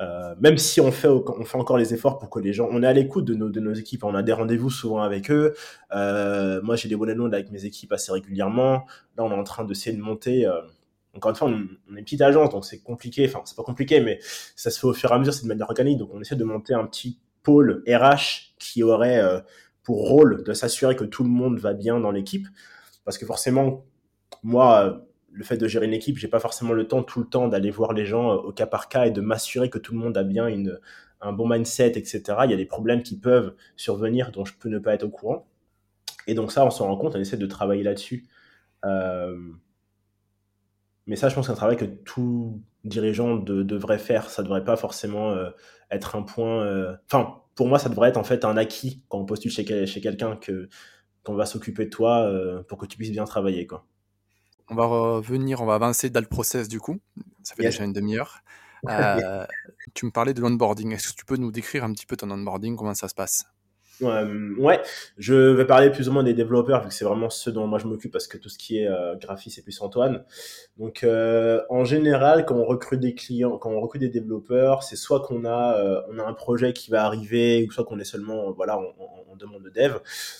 euh, 0.00 0.34
même 0.40 0.56
si 0.56 0.80
on 0.80 0.90
fait, 0.92 1.08
on 1.08 1.44
fait 1.44 1.58
encore 1.58 1.76
les 1.76 1.92
efforts 1.92 2.18
pour 2.18 2.30
que 2.30 2.40
les 2.40 2.54
gens, 2.54 2.68
on 2.70 2.82
est 2.82 2.86
à 2.86 2.92
l'écoute 2.94 3.26
de 3.26 3.34
nos, 3.34 3.50
de 3.50 3.60
nos 3.60 3.74
équipes, 3.74 4.04
on 4.04 4.14
a 4.14 4.22
des 4.22 4.32
rendez-vous 4.32 4.70
souvent 4.70 5.02
avec 5.02 5.30
eux. 5.30 5.54
Moi, 5.92 6.76
j'ai 6.76 6.88
des 6.88 6.96
bonnes 6.96 7.12
notes 7.12 7.34
avec 7.34 7.50
mes 7.50 7.66
équipes 7.66 7.92
assez 7.92 8.10
régulièrement. 8.10 8.86
Là, 9.18 9.24
on 9.24 9.30
est 9.30 9.34
en 9.34 9.44
train 9.44 9.64
d'essayer 9.64 9.94
de 9.94 10.00
monter. 10.00 10.48
Encore 11.14 11.32
une 11.32 11.36
fois, 11.36 11.48
on, 11.48 11.52
est 11.52 11.98
une 11.98 12.04
petite 12.04 12.22
agence, 12.22 12.48
donc 12.48 12.64
c'est 12.64 12.78
compliqué. 12.78 13.26
Enfin, 13.28 13.42
c'est 13.44 13.56
pas 13.56 13.62
compliqué, 13.62 14.00
mais 14.00 14.20
ça 14.56 14.70
se 14.70 14.80
fait 14.80 14.86
au 14.86 14.94
fur 14.94 15.10
et 15.10 15.14
à 15.14 15.18
mesure, 15.18 15.34
c'est 15.34 15.42
de 15.42 15.48
manière 15.48 15.68
organique. 15.68 15.98
Donc, 15.98 16.08
on 16.14 16.20
essaie 16.22 16.36
de 16.36 16.44
monter 16.44 16.72
un 16.72 16.86
petit 16.86 17.18
pôle 17.42 17.84
RH 17.86 18.54
qui 18.58 18.82
aurait 18.82 19.22
pour 19.82 20.08
rôle 20.08 20.44
de 20.44 20.54
s'assurer 20.54 20.96
que 20.96 21.04
tout 21.04 21.24
le 21.24 21.30
monde 21.30 21.58
va 21.58 21.74
bien 21.74 22.00
dans 22.00 22.10
l'équipe. 22.10 22.46
Parce 23.04 23.18
que 23.18 23.26
forcément, 23.26 23.84
moi, 24.42 25.06
le 25.32 25.44
fait 25.44 25.56
de 25.56 25.68
gérer 25.68 25.86
une 25.86 25.92
équipe, 25.92 26.18
j'ai 26.18 26.28
pas 26.28 26.40
forcément 26.40 26.72
le 26.72 26.86
temps 26.86 27.02
tout 27.02 27.20
le 27.20 27.26
temps 27.26 27.48
d'aller 27.48 27.70
voir 27.70 27.92
les 27.92 28.06
gens 28.06 28.32
euh, 28.32 28.36
au 28.36 28.52
cas 28.52 28.66
par 28.66 28.88
cas 28.88 29.06
et 29.06 29.10
de 29.10 29.20
m'assurer 29.20 29.70
que 29.70 29.78
tout 29.78 29.92
le 29.92 29.98
monde 29.98 30.16
a 30.16 30.22
bien 30.24 30.46
une, 30.46 30.78
un 31.20 31.32
bon 31.32 31.48
mindset, 31.48 31.92
etc. 31.98 32.22
Il 32.44 32.50
y 32.50 32.54
a 32.54 32.56
des 32.56 32.66
problèmes 32.66 33.02
qui 33.02 33.18
peuvent 33.18 33.54
survenir 33.76 34.32
dont 34.32 34.44
je 34.44 34.54
peux 34.54 34.68
ne 34.68 34.78
pas 34.78 34.94
être 34.94 35.04
au 35.04 35.10
courant. 35.10 35.46
Et 36.26 36.34
donc 36.34 36.52
ça, 36.52 36.64
on 36.64 36.70
s'en 36.70 36.86
rend 36.86 36.96
compte, 36.96 37.14
on 37.16 37.20
essaie 37.20 37.36
de 37.36 37.46
travailler 37.46 37.82
là-dessus. 37.82 38.26
Euh, 38.84 39.36
mais 41.06 41.16
ça, 41.16 41.28
je 41.28 41.34
pense 41.34 41.46
que 41.46 41.46
c'est 41.48 41.52
un 41.52 41.56
travail 41.56 41.76
que 41.76 41.84
tout 41.84 42.62
dirigeant 42.84 43.36
devrait 43.36 43.98
faire. 43.98 44.30
Ça 44.30 44.42
devrait 44.42 44.64
pas 44.64 44.76
forcément 44.76 45.30
euh, 45.32 45.50
être 45.90 46.16
un 46.16 46.22
point. 46.22 46.94
Enfin, 47.06 47.40
pour 47.54 47.68
moi, 47.68 47.78
ça 47.78 47.88
devrait 47.88 48.10
être 48.10 48.16
en 48.16 48.24
fait 48.24 48.44
un 48.44 48.56
acquis 48.56 49.02
quand 49.08 49.18
on 49.18 49.24
postule 49.24 49.50
chez, 49.50 49.86
chez 49.86 50.00
quelqu'un 50.00 50.36
que 50.36 50.68
qu'on 51.22 51.34
va 51.34 51.44
s'occuper 51.44 51.84
de 51.84 51.90
toi 51.90 52.30
pour 52.68 52.78
que 52.78 52.86
tu 52.86 52.96
puisses 52.96 53.12
bien 53.12 53.24
travailler, 53.24 53.66
quoi 53.66 53.86
on 54.70 54.74
va 54.74 54.86
revenir, 54.86 55.60
on 55.60 55.66
va 55.66 55.74
avancer 55.74 56.10
dans 56.10 56.20
le 56.20 56.26
process 56.26 56.68
du 56.68 56.80
coup. 56.80 57.00
Ça 57.42 57.54
fait 57.54 57.64
déjà 57.64 57.84
une 57.84 57.92
demi-heure. 57.92 58.40
Euh, 58.88 59.44
tu 59.92 60.06
me 60.06 60.10
parlais 60.10 60.32
de 60.32 60.40
l'onboarding. 60.40 60.92
Est-ce 60.92 61.12
que 61.12 61.18
tu 61.18 61.26
peux 61.26 61.36
nous 61.36 61.52
décrire 61.52 61.84
un 61.84 61.92
petit 61.92 62.06
peu 62.06 62.16
ton 62.16 62.30
onboarding, 62.30 62.76
comment 62.76 62.94
ça 62.94 63.08
se 63.08 63.14
passe? 63.14 63.44
Euh, 64.02 64.54
ouais, 64.58 64.80
je 65.18 65.34
vais 65.34 65.64
parler 65.64 65.90
plus 65.90 66.08
ou 66.08 66.12
moins 66.12 66.22
des 66.22 66.34
développeurs 66.34 66.82
vu 66.82 66.88
que 66.88 66.94
c'est 66.94 67.04
vraiment 67.04 67.30
ceux 67.30 67.52
dont 67.52 67.66
moi 67.66 67.78
je 67.78 67.86
m'occupe 67.86 68.12
parce 68.12 68.26
que 68.26 68.38
tout 68.38 68.48
ce 68.48 68.58
qui 68.58 68.78
est 68.78 68.88
euh, 68.88 69.16
graphiste 69.16 69.56
c'est 69.56 69.62
plus 69.62 69.80
Antoine. 69.80 70.24
Donc 70.78 71.04
euh, 71.04 71.62
en 71.68 71.84
général, 71.84 72.46
quand 72.46 72.56
on 72.56 72.64
recrute 72.64 73.00
des 73.00 73.14
clients, 73.14 73.58
quand 73.58 73.70
on 73.70 73.80
recrute 73.80 74.00
des 74.00 74.08
développeurs, 74.08 74.82
c'est 74.82 74.96
soit 74.96 75.20
qu'on 75.20 75.44
a 75.44 75.76
euh, 75.78 76.02
on 76.10 76.18
a 76.18 76.24
un 76.24 76.34
projet 76.34 76.72
qui 76.72 76.90
va 76.90 77.04
arriver 77.04 77.66
ou 77.66 77.72
soit 77.72 77.84
qu'on 77.84 77.98
est 77.98 78.04
seulement 78.04 78.50
voilà 78.52 78.78
on, 78.78 78.94
on, 79.30 79.36
demande 79.36 79.62
de 79.62 79.70
dev. 79.70 79.96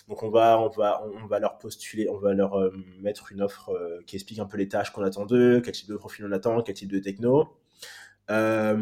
Donc 0.08 0.22
on 0.22 0.30
va 0.30 0.60
on 0.60 0.68
va 0.68 1.02
on 1.22 1.26
va 1.26 1.38
leur 1.38 1.58
postuler, 1.58 2.08
on 2.10 2.18
va 2.18 2.34
leur 2.34 2.58
euh, 2.58 2.70
mettre 3.00 3.32
une 3.32 3.42
offre 3.42 3.70
qui 4.06 4.16
explique 4.16 4.38
un 4.38 4.46
peu 4.46 4.58
les 4.58 4.68
tâches 4.68 4.90
qu'on 4.90 5.02
attend 5.02 5.26
d'eux, 5.26 5.60
quel 5.62 5.72
type 5.72 5.88
de 5.88 5.96
profil 5.96 6.26
on 6.26 6.32
attend, 6.32 6.62
quel 6.62 6.74
type 6.74 6.92
de 6.92 6.98
techno. 6.98 7.48
Euh, 8.30 8.76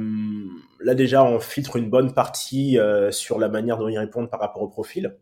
là 0.81 0.95
déjà, 0.95 1.25
on 1.25 1.41
filtre 1.41 1.77
une 1.77 1.91
bonne 1.91 2.13
partie 2.13 2.79
euh, 2.79 3.11
sur 3.11 3.39
la 3.39 3.49
manière 3.49 3.79
dont 3.79 3.89
ils 3.89 3.99
répondent 3.99 4.31
par 4.31 4.41
rapport 4.41 4.63
au 4.63 4.69
profil. 4.69 5.17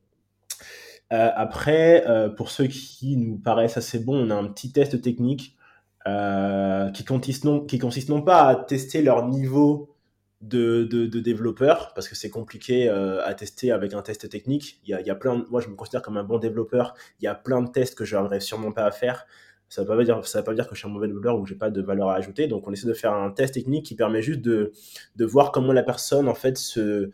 Euh, 1.12 1.30
après, 1.36 2.04
pour 2.36 2.50
ceux 2.50 2.66
qui 2.66 3.16
nous 3.16 3.38
paraissent 3.38 3.76
assez 3.76 4.00
bons, 4.00 4.26
on 4.26 4.30
a 4.30 4.34
un 4.34 4.46
petit 4.48 4.72
test 4.72 5.00
technique 5.00 5.56
qui, 6.04 7.04
consiste 7.04 7.44
non, 7.44 7.66
consiste 7.80 8.24
pas 8.24 8.48
à 8.48 8.56
tester 8.56 9.02
leur 9.02 9.26
niveau 9.28 9.94
de, 10.40 10.84
de, 10.84 11.06
de 11.06 11.20
développeur, 11.20 11.92
parce 11.94 12.08
que 12.08 12.14
c'est 12.14 12.30
compliqué 12.30 12.88
à 12.88 13.34
tester 13.34 13.70
avec 13.72 13.94
un 13.94 14.02
test 14.02 14.28
technique. 14.28 14.80
Il 14.84 14.90
y, 14.90 14.94
a, 14.94 15.00
y 15.00 15.18
plein 15.18 15.44
moi, 15.50 15.60
je 15.60 15.68
me 15.68 15.74
considère 15.74 16.02
comme 16.02 16.16
un 16.16 16.24
bon 16.24 16.38
développeur. 16.38 16.94
Il 17.20 17.24
y 17.24 17.28
a 17.28 17.34
plein 17.34 17.62
de 17.62 17.70
tests 17.70 17.96
que 17.96 18.04
je 18.04 18.16
n'arriverai 18.16 18.40
sûrement 18.40 18.72
pas 18.72 18.84
à 18.84 18.90
faire 18.90 19.26
ça 19.68 19.82
ne 19.82 19.86
veut, 19.88 19.96
pas 19.96 20.04
dire, 20.04 20.20
veut 20.20 20.42
pas 20.42 20.54
dire 20.54 20.68
que 20.68 20.74
je 20.74 20.80
suis 20.80 20.88
un 20.88 20.92
mauvais 20.92 21.08
développeur 21.08 21.36
ou 21.36 21.42
que 21.42 21.48
j'ai 21.48 21.56
pas 21.56 21.70
de 21.70 21.82
valeur 21.82 22.10
à 22.10 22.14
ajouter. 22.16 22.46
Donc, 22.46 22.66
on 22.68 22.72
essaie 22.72 22.86
de 22.86 22.94
faire 22.94 23.12
un 23.12 23.30
test 23.30 23.54
technique 23.54 23.84
qui 23.84 23.96
permet 23.96 24.22
juste 24.22 24.40
de, 24.40 24.72
de 25.16 25.24
voir 25.24 25.50
comment 25.50 25.72
la 25.72 25.82
personne, 25.82 26.28
en 26.28 26.34
fait, 26.34 26.56
se, 26.56 27.10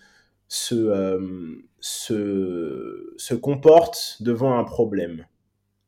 se, 0.49 0.75
euh, 0.75 1.19
se, 1.81 3.15
se 3.17 3.35
comporte 3.35 4.19
devant 4.21 4.59
un 4.59 4.65
problème, 4.65 5.27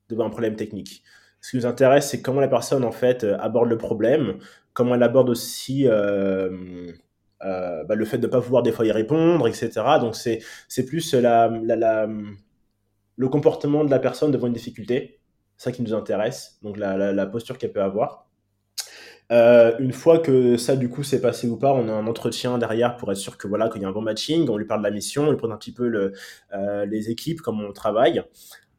devant 0.08 0.24
un 0.26 0.30
problème 0.30 0.56
technique. 0.56 1.02
Ce 1.42 1.50
qui 1.50 1.56
nous 1.58 1.66
intéresse, 1.66 2.08
c'est 2.08 2.22
comment 2.22 2.40
la 2.40 2.48
personne, 2.48 2.84
en 2.84 2.92
fait, 2.92 3.24
aborde 3.24 3.68
le 3.68 3.76
problème, 3.76 4.38
comment 4.72 4.94
elle 4.94 5.02
aborde 5.02 5.28
aussi 5.28 5.86
euh, 5.86 6.90
euh, 7.42 7.84
bah, 7.84 7.94
le 7.94 8.04
fait 8.06 8.16
de 8.16 8.26
ne 8.26 8.32
pas 8.32 8.40
pouvoir 8.40 8.62
des 8.62 8.72
fois 8.72 8.86
y 8.86 8.92
répondre, 8.92 9.46
etc. 9.46 9.70
Donc, 10.00 10.16
c'est 10.16 10.86
plus 10.86 11.12
la, 11.12 11.48
la, 11.48 12.08
le 13.16 13.28
comportement 13.28 13.84
de 13.84 13.90
la 13.90 13.98
personne 13.98 14.30
devant 14.30 14.46
une 14.46 14.54
difficulté 14.54 15.20
ça 15.64 15.72
qui 15.72 15.82
nous 15.82 15.94
intéresse, 15.94 16.58
donc 16.62 16.76
la, 16.76 17.26
posture 17.26 17.58
qu'elle 17.58 17.72
peut 17.72 17.82
avoir. 17.82 18.28
Euh, 19.32 19.74
une 19.78 19.94
fois 19.94 20.18
que 20.18 20.58
ça 20.58 20.76
du 20.76 20.90
coup 20.90 21.02
s'est 21.02 21.20
passé 21.20 21.48
ou 21.48 21.56
pas, 21.56 21.72
on 21.72 21.88
a 21.88 21.92
un 21.92 22.06
entretien 22.06 22.58
derrière 22.58 22.98
pour 22.98 23.10
être 23.10 23.18
sûr 23.18 23.38
que 23.38 23.48
voilà 23.48 23.70
qu'il 23.70 23.80
y 23.80 23.84
a 23.86 23.88
un 23.88 23.92
bon 23.92 24.02
matching. 24.02 24.48
On 24.50 24.58
lui 24.58 24.66
parle 24.66 24.82
de 24.82 24.86
la 24.86 24.92
mission, 24.92 25.24
on 25.24 25.30
lui 25.30 25.38
présente 25.38 25.54
un 25.54 25.58
petit 25.58 25.72
peu 25.72 25.88
le, 25.88 26.12
euh, 26.52 26.84
les 26.84 27.10
équipes, 27.10 27.40
comment 27.40 27.64
on 27.64 27.72
travaille. 27.72 28.22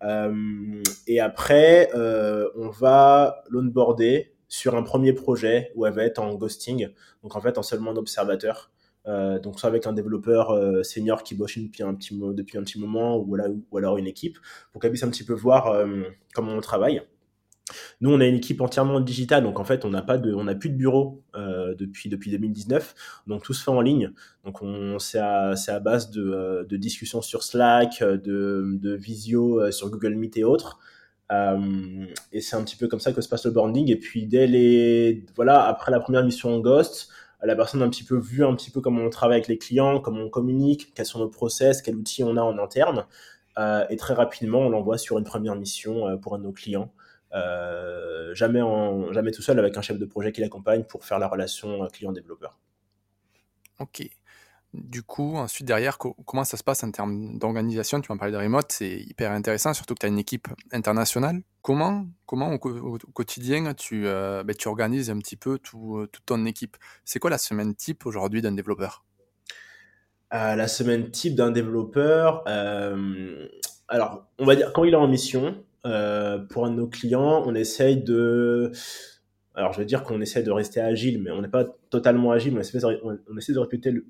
Euh, 0.04 0.84
et 1.08 1.20
après, 1.20 1.90
on 1.94 2.70
va 2.70 3.44
l'onboarder 3.50 4.36
sur 4.48 4.76
un 4.76 4.84
premier 4.84 5.14
projet 5.14 5.72
où 5.76 5.86
elle 5.86 5.94
va 5.94 6.04
être 6.04 6.20
en 6.20 6.36
ghosting, 6.36 6.90
donc 7.24 7.36
en 7.36 7.42
fait 7.42 7.58
en 7.58 7.64
seulement 7.64 7.92
observateur. 7.92 8.72
Euh, 9.08 9.40
donc 9.40 9.60
soit 9.60 9.70
avec 9.70 9.86
un 9.86 9.94
développeur 9.94 10.52
euh, 10.52 10.82
senior 10.82 11.24
qui 11.24 11.36
bosse 11.36 11.58
depuis 11.58 11.84
un 11.84 11.94
petit, 11.94 12.18
depuis 12.20 12.58
un 12.58 12.64
petit 12.64 12.80
moment 12.80 13.18
ou, 13.18 13.38
ou 13.72 13.78
alors 13.78 13.98
une 13.98 14.08
équipe 14.08 14.40
pour 14.72 14.82
qu'elle 14.82 14.92
puisse 14.92 15.04
un 15.04 15.10
petit 15.10 15.24
peu 15.24 15.34
voir 15.34 15.68
euh, 15.68 16.04
comment 16.34 16.54
on 16.54 16.62
travaille. 16.62 17.02
Nous, 18.00 18.12
on 18.12 18.20
a 18.20 18.28
une 18.28 18.36
équipe 18.36 18.62
entièrement 18.62 19.00
digitale, 19.00 19.42
donc 19.42 19.60
en 19.60 19.64
fait, 19.64 19.86
on 19.86 19.90
n'a 19.90 20.04
pas 20.04 20.20
de, 20.20 20.32
on 20.36 20.44
n'a 20.44 20.54
plus 20.54 20.70
de 20.70 20.76
bureau 20.76 21.24
depuis 21.34 22.10
depuis 22.10 22.30
2019, 22.30 22.94
donc 23.26 23.42
tout 23.42 23.56
se 23.56 23.64
fait 23.64 23.72
en 23.72 23.82
ligne. 23.82 24.12
Donc 24.44 24.62
on, 24.62 25.00
c'est 25.00 25.18
à, 25.18 25.56
à 25.68 25.80
base 25.80 26.12
de, 26.12 26.68
de 26.70 26.78
discussions 26.78 27.24
sur 27.24 27.42
Slack, 27.42 28.04
de, 28.04 28.78
de 28.80 28.96
visio 28.96 29.72
sur 29.72 29.90
Google 29.90 30.14
Meet 30.14 30.38
et 30.38 30.44
autres. 30.44 30.78
et 31.32 32.40
c'est 32.40 32.56
un 32.56 32.64
petit 32.64 32.76
peu 32.76 32.88
comme 32.88 33.00
ça 33.00 33.14
que 33.14 33.22
se 33.22 33.28
passe 33.28 33.46
le 33.46 33.52
branding. 33.52 33.90
Et 33.90 33.98
puis 33.98 34.28
dès 34.28 34.46
les, 34.46 35.26
voilà, 35.36 35.66
après 35.66 35.90
la 35.90 36.00
première 36.00 36.24
mission 36.24 36.54
en 36.54 36.60
Ghost, 36.60 37.10
la 37.44 37.56
personne 37.56 37.82
a 37.82 37.86
un 37.86 37.90
petit 37.90 38.04
peu 38.04 38.18
vu 38.18 38.46
un 38.46 38.56
petit 38.56 38.72
peu 38.72 38.82
comment 38.82 39.02
on 39.02 39.10
travaille 39.10 39.38
avec 39.38 39.48
les 39.48 39.58
clients, 39.58 40.00
comment 40.00 40.22
on 40.22 40.30
communique, 40.30 40.94
quels 40.94 41.06
sont 41.06 41.20
nos 41.20 41.30
process, 41.30 41.82
quels 41.82 41.96
outils 41.96 42.24
on 42.24 42.38
a 42.38 42.42
en 42.42 42.58
interne. 42.58 43.06
Euh, 43.58 43.86
et 43.90 43.96
très 43.96 44.14
rapidement, 44.14 44.60
on 44.60 44.70
l'envoie 44.70 44.98
sur 44.98 45.18
une 45.18 45.24
première 45.24 45.56
mission 45.56 46.08
euh, 46.08 46.18
pour 46.18 46.36
un 46.36 46.40
de 46.40 46.44
nos 46.44 46.52
clients. 46.52 46.92
Euh, 47.34 48.34
jamais, 48.34 48.62
jamais 49.12 49.32
tout 49.32 49.42
seul 49.42 49.60
avec 49.60 49.78
un 49.78 49.82
chef 49.82 49.98
de 49.98 50.06
projet 50.06 50.32
qui 50.32 50.42
l'accompagne 50.42 50.84
pour 50.84 51.06
faire 51.06 51.20
la 51.20 51.28
relation 51.28 51.88
client-développeur. 51.88 52.58
Ok. 53.80 54.10
Du 54.84 55.04
coup, 55.04 55.36
ensuite, 55.38 55.66
derrière, 55.66 55.98
comment 55.98 56.44
ça 56.44 56.58
se 56.58 56.64
passe 56.64 56.84
en 56.84 56.92
termes 56.92 57.38
d'organisation? 57.38 58.02
Tu 58.02 58.12
m'en 58.12 58.18
parlais 58.18 58.34
de 58.34 58.38
remote, 58.38 58.72
c'est 58.72 59.00
hyper 59.00 59.32
intéressant, 59.32 59.74
surtout 59.74 59.94
que 59.94 60.00
tu 60.00 60.06
as 60.06 60.10
une 60.10 60.20
équipe 60.20 60.48
internationale. 60.72 61.42
Comment, 61.62 62.08
comment 62.26 62.54
au, 62.54 62.58
quotidien 62.60 63.74
tu, 63.74 64.06
euh, 64.06 64.44
ben, 64.44 64.56
tu 64.56 64.68
organises 64.68 65.10
un 65.10 65.18
petit 65.20 65.38
peu 65.38 65.58
tout, 65.60 65.98
euh, 65.98 66.08
toute 66.12 66.26
ton 66.26 66.46
équipe? 66.46 66.78
C'est 67.06 67.20
quoi 67.20 67.30
la 67.30 67.38
semaine 67.38 67.74
type 67.74 68.06
aujourd'hui 68.06 68.42
d'un 68.42 68.52
développeur? 68.52 69.06
Euh, 70.34 70.56
La 70.56 70.68
semaine 70.68 71.10
type 71.10 71.36
d'un 71.36 71.52
développeur, 71.52 72.44
alors, 73.88 74.26
on 74.40 74.46
va 74.46 74.56
dire, 74.56 74.74
quand 74.74 74.84
il 74.84 74.94
est 74.94 74.98
en 74.98 75.08
mission, 75.08 75.64
pour 75.84 76.66
un 76.66 76.72
de 76.72 76.76
nos 76.76 76.88
clients, 76.88 77.44
on 77.46 77.56
essaye 77.56 78.04
de 78.04 78.72
alors 79.54 79.72
je 79.72 79.80
veux 79.80 79.86
dire 79.86 80.04
qu'on 80.04 80.20
essaie 80.20 80.44
de 80.44 80.52
rester 80.52 80.82
agile, 80.82 81.22
mais 81.22 81.32
on 81.32 81.42
n'est 81.42 81.48
pas 81.48 81.64
totalement 81.90 82.32
agile, 82.32 82.58
on 82.58 82.60
essaie, 82.60 82.78
essaie 83.38 83.54
de 83.54 83.60
répéter 83.60 83.92
le, 83.92 84.06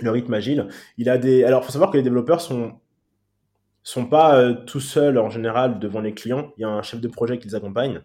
le 0.00 0.10
rythme 0.10 0.34
agile. 0.34 0.68
Il 0.96 1.08
a 1.08 1.18
des. 1.18 1.44
Alors, 1.44 1.64
faut 1.64 1.72
savoir 1.72 1.90
que 1.90 1.96
les 1.96 2.02
développeurs 2.02 2.40
sont 2.40 2.78
sont 3.88 4.04
pas 4.04 4.38
euh, 4.38 4.52
tout 4.52 4.80
seuls 4.80 5.16
en 5.16 5.30
général 5.30 5.78
devant 5.78 6.00
les 6.00 6.12
clients. 6.12 6.52
Il 6.58 6.60
y 6.60 6.64
a 6.64 6.68
un 6.68 6.82
chef 6.82 7.00
de 7.00 7.08
projet 7.08 7.38
qui 7.38 7.48
les 7.48 7.54
accompagne. 7.54 8.02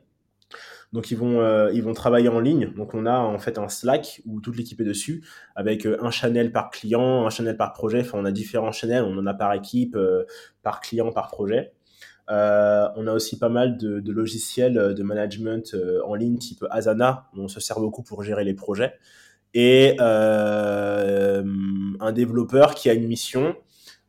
Donc 0.93 1.11
ils 1.11 1.17
vont 1.17 1.41
euh, 1.41 1.71
ils 1.73 1.83
vont 1.83 1.93
travailler 1.93 2.29
en 2.29 2.39
ligne. 2.39 2.71
Donc 2.73 2.93
on 2.93 3.05
a 3.05 3.17
en 3.17 3.37
fait 3.37 3.57
un 3.57 3.67
Slack 3.67 4.21
où 4.25 4.39
toute 4.39 4.55
l'équipe 4.55 4.79
est 4.79 4.85
dessus 4.85 5.25
avec 5.55 5.85
euh, 5.85 5.97
un 6.01 6.09
channel 6.09 6.53
par 6.53 6.69
client, 6.69 7.25
un 7.25 7.29
channel 7.29 7.57
par 7.57 7.73
projet. 7.73 7.99
Enfin 7.99 8.17
on 8.21 8.23
a 8.23 8.31
différents 8.31 8.71
channels. 8.71 9.03
On 9.03 9.17
en 9.17 9.25
a 9.25 9.33
par 9.33 9.51
équipe, 9.53 9.97
par 10.61 10.79
client, 10.79 11.11
par 11.11 11.27
projet. 11.27 11.73
on 12.29 13.07
a 13.07 13.11
aussi 13.11 13.37
pas 13.37 13.49
mal 13.49 13.77
de, 13.77 13.99
de 13.99 14.11
logiciels 14.13 14.93
de 14.95 15.03
management 15.03 15.75
en 16.05 16.15
ligne 16.15 16.37
type 16.37 16.63
Asana. 16.69 17.27
On 17.35 17.49
se 17.49 17.59
sert 17.59 17.79
beaucoup 17.81 18.03
pour 18.03 18.23
gérer 18.23 18.45
les 18.45 18.53
projets 18.53 18.93
et 19.53 19.95
euh, 19.99 21.43
un 21.99 22.11
développeur 22.11 22.75
qui 22.75 22.89
a 22.89 22.93
une 22.93 23.07
mission. 23.07 23.55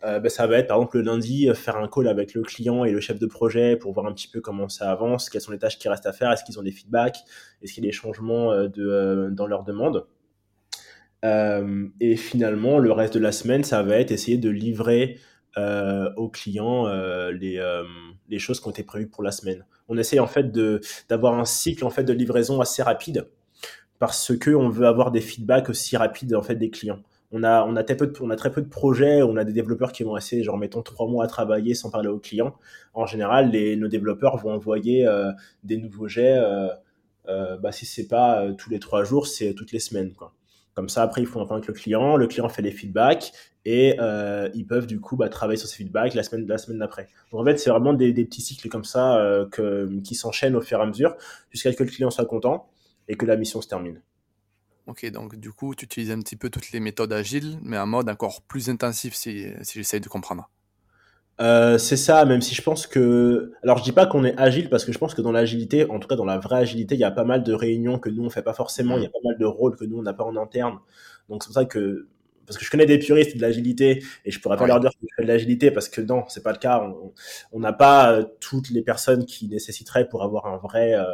Euh, 0.05 0.21
ben, 0.21 0.29
ça 0.29 0.47
va 0.47 0.59
être 0.59 0.67
par 0.67 0.77
exemple 0.77 0.99
le 0.99 1.05
lundi 1.05 1.49
faire 1.55 1.77
un 1.77 1.89
call 1.89 2.09
avec 2.09 2.35
le 2.35 2.43
client 2.43 2.85
et 2.85 2.93
le 2.93 3.01
chef 3.01 3.19
de 3.19 3.27
projet 3.27 3.77
pour 3.77 3.93
voir 3.93 4.07
un 4.07 4.13
petit 4.13 4.29
peu 4.29 4.43
comment 4.43 4.69
ça 4.69 4.91
avance, 4.91 5.31
quelles 5.31 5.41
sont 5.41 5.53
les 5.53 5.59
tâches 5.59 5.79
qui 5.79 5.89
restent 5.89 6.07
à 6.07 6.13
faire, 6.13 6.31
est-ce 6.31 6.45
qu'ils 6.45 6.59
ont 6.59 6.63
des 6.63 6.73
feedbacks, 6.73 7.21
est-ce 7.63 7.73
qu'il 7.73 7.85
y 7.85 7.87
a 7.87 7.89
des 7.89 7.97
changements 7.97 8.53
euh, 8.53 8.69
de, 8.69 9.31
dans 9.33 9.47
leurs 9.47 9.65
demandes. 9.65 10.07
et 11.23 12.17
finalement, 12.17 12.79
le 12.79 12.93
reste 12.93 13.15
de 13.15 13.19
la 13.19 13.33
semaine, 13.33 13.65
ça 13.65 13.83
va 13.83 13.97
être 13.97 14.11
essayer 14.11 14.37
de 14.37 14.51
livrer 14.51 15.19
aux 15.57 16.29
clients 16.29 16.87
les, 17.31 17.59
les 18.29 18.39
choses 18.39 18.61
qui 18.61 18.69
ont 18.69 18.73
été 18.73 18.83
prévues 18.83 19.09
pour 19.09 19.23
la 19.23 19.31
semaine. 19.31 19.65
On 19.89 19.97
essaie 19.97 20.19
en 20.19 20.27
fait 20.27 20.53
d'avoir 21.09 21.39
un 21.39 21.47
cycle 21.47 21.85
en 21.85 21.91
fait 21.91 22.05
de 22.05 22.13
livraison 22.13 22.61
assez 22.61 22.83
rapide 22.83 23.27
parce 24.07 24.37
que 24.37 24.51
on 24.51 24.69
veut 24.69 24.87
avoir 24.87 25.11
des 25.11 25.21
feedbacks 25.21 25.69
aussi 25.69 25.97
rapides 25.97 26.35
en 26.35 26.43
fait 26.43 26.57
des 26.57 26.71
clients. 26.71 27.01
On 27.37 27.43
a, 27.43 27.65
on 27.65 27.75
a, 27.75 27.83
très 27.83 27.97
peu 27.97 28.07
de, 28.07 28.17
on 28.21 28.31
a 28.31 28.37
très 28.37 28.53
peu 28.53 28.63
de 28.63 28.69
projets, 28.69 29.23
on 29.23 29.37
a 29.37 29.43
des 29.43 29.53
développeurs 29.53 29.91
qui 29.91 30.05
vont 30.05 30.13
rester, 30.13 30.45
genre, 30.45 30.57
mettons, 30.57 30.83
trois 30.83 31.09
mois 31.09 31.25
à 31.25 31.27
travailler 31.27 31.75
sans 31.75 31.91
parler 31.91 32.09
aux 32.09 32.21
clients. 32.21 32.55
En 32.93 33.07
général, 33.07 33.51
les, 33.51 33.75
nos 33.75 33.89
développeurs 33.89 34.37
vont 34.37 34.53
envoyer 34.53 35.05
euh, 35.05 35.33
des 35.65 35.77
nouveaux 35.77 36.07
jets, 36.07 36.39
euh, 36.39 36.69
euh, 37.29 37.57
bah, 37.57 37.73
si 37.73 37.87
c'est 37.87 38.07
pas 38.07 38.43
euh, 38.43 38.53
tous 38.53 38.71
les 38.71 38.79
trois 38.79 39.05
jours, 39.05 39.27
c'est 39.27 39.55
toutes 39.55 39.73
les 39.73 39.81
semaines. 39.81 40.13
Quoi. 40.13 40.33
Comme 40.75 40.89
ça, 40.89 41.03
après, 41.03 41.23
ils 41.23 41.27
font 41.27 41.41
un 41.41 41.47
point 41.47 41.57
avec 41.57 41.67
le 41.67 41.75
client, 41.75 42.17
le 42.17 42.27
client 42.27 42.49
fait 42.49 42.63
les 42.63 42.71
feedbacks 42.71 43.33
et 43.65 43.97
euh, 43.99 44.51
ils 44.55 44.67
peuvent 44.67 44.87
du 44.87 45.01
coup 45.01 45.17
bah, 45.17 45.29
travailler 45.29 45.57
sur 45.57 45.69
ces 45.69 45.77
feedbacks 45.77 46.15
la 46.15 46.23
semaine, 46.23 46.47
la 46.47 46.59
semaine 46.59 46.79
d'après. 46.79 47.09
Donc 47.33 47.41
en 47.41 47.45
fait, 47.45 47.57
c'est 47.59 47.71
vraiment 47.71 47.95
des, 47.95 48.13
des, 48.13 48.25
petits 48.25 48.43
cycles 48.43 48.69
comme 48.69 48.85
ça 48.85 49.47
que, 49.51 49.89
qui 50.01 50.15
s'enchaînent 50.15 50.57
au 50.57 50.61
fur 50.61 50.79
et 50.79 50.83
à 50.83 50.87
mesure 50.87 51.17
jusqu'à 51.51 51.73
ce 51.73 51.77
que 51.77 51.85
le 51.85 51.91
client 51.91 52.11
soit 52.11 52.27
content 52.27 52.69
et 53.09 53.17
que 53.17 53.27
la 53.27 53.37
mission 53.37 53.61
se 53.61 53.69
termine. 53.69 54.01
Ok, 54.87 55.11
donc 55.11 55.37
du 55.37 55.51
coup, 55.51 55.75
tu 55.75 55.87
utilises 55.87 56.11
un 56.11 56.21
petit 56.21 56.37
peu 56.37 56.51
toutes 56.51 56.73
les 56.73 56.81
méthodes 56.81 57.13
agiles, 57.13 57.59
mais 57.63 57.79
en 57.79 57.87
mode 57.87 58.09
encore 58.09 58.43
plus 58.43 58.69
intensif, 58.69 59.15
si, 59.15 59.47
si 59.63 59.79
j'essaye 59.79 60.01
de 60.01 60.09
comprendre. 60.09 60.51
Euh, 61.41 61.79
c'est 61.79 61.97
ça, 61.97 62.25
même 62.25 62.43
si 62.43 62.55
je 62.55 62.63
pense 62.63 62.87
que. 62.87 63.53
Alors, 63.63 63.79
je 63.79 63.83
dis 63.83 63.93
pas 63.93 64.07
qu'on 64.07 64.25
est 64.25 64.39
agile 64.39 64.69
parce 64.69 64.85
que 64.85 64.93
je 64.93 64.99
pense 64.99 65.15
que 65.15 65.23
dans 65.23 65.33
l'agilité, 65.33 65.89
en 65.91 65.99
tout 65.99 66.07
cas 66.07 66.17
dans 66.17 66.25
la 66.25 66.39
vraie 66.39 66.59
agilité, 66.59 66.95
il 66.95 67.01
y 67.01 67.05
a 67.05 67.11
pas 67.11 67.25
mal 67.25 67.43
de 67.43 67.53
réunions 67.53 67.99
que 67.99 68.09
nous 68.09 68.25
on 68.25 68.31
fait 68.31 68.43
pas 68.43 68.53
forcément. 68.53 68.97
Il 68.97 69.03
y 69.03 69.07
a 69.07 69.11
pas 69.11 69.19
mal 69.25 69.37
de 69.39 69.45
rôles 69.45 69.77
que 69.77 69.85
nous 69.85 69.99
on 69.99 70.03
n'a 70.03 70.13
pas 70.13 70.25
en 70.25 70.37
interne. 70.37 70.79
Donc 71.29 71.43
c'est 71.43 71.49
pour 71.49 71.55
ça 71.55 71.65
que 71.65 72.09
parce 72.47 72.59
que 72.59 72.65
je 72.65 72.71
connais 72.71 72.87
des 72.87 72.99
puristes 72.99 73.37
de 73.37 73.43
l'agilité 73.43 74.05
et 74.25 74.31
je 74.31 74.39
pourrais 74.39 74.59
pas 74.59 74.67
leur 74.67 74.79
dire 74.79 74.91
que 74.91 74.99
je 75.01 75.15
fais 75.17 75.23
de 75.23 75.29
l'agilité 75.29 75.71
parce 75.71 75.89
que 75.89 76.03
non, 76.03 76.25
c'est 76.29 76.43
pas 76.43 76.53
le 76.53 76.59
cas. 76.59 76.87
On 77.53 77.59
n'a 77.59 77.73
pas 77.73 78.13
euh, 78.13 78.25
toutes 78.39 78.71
les 78.71 78.83
personnes 78.83 79.25
qui 79.25 79.49
nécessiteraient 79.49 80.09
pour 80.09 80.23
avoir 80.23 80.47
un 80.47 80.59
vrai 80.59 80.95
euh, 80.95 81.05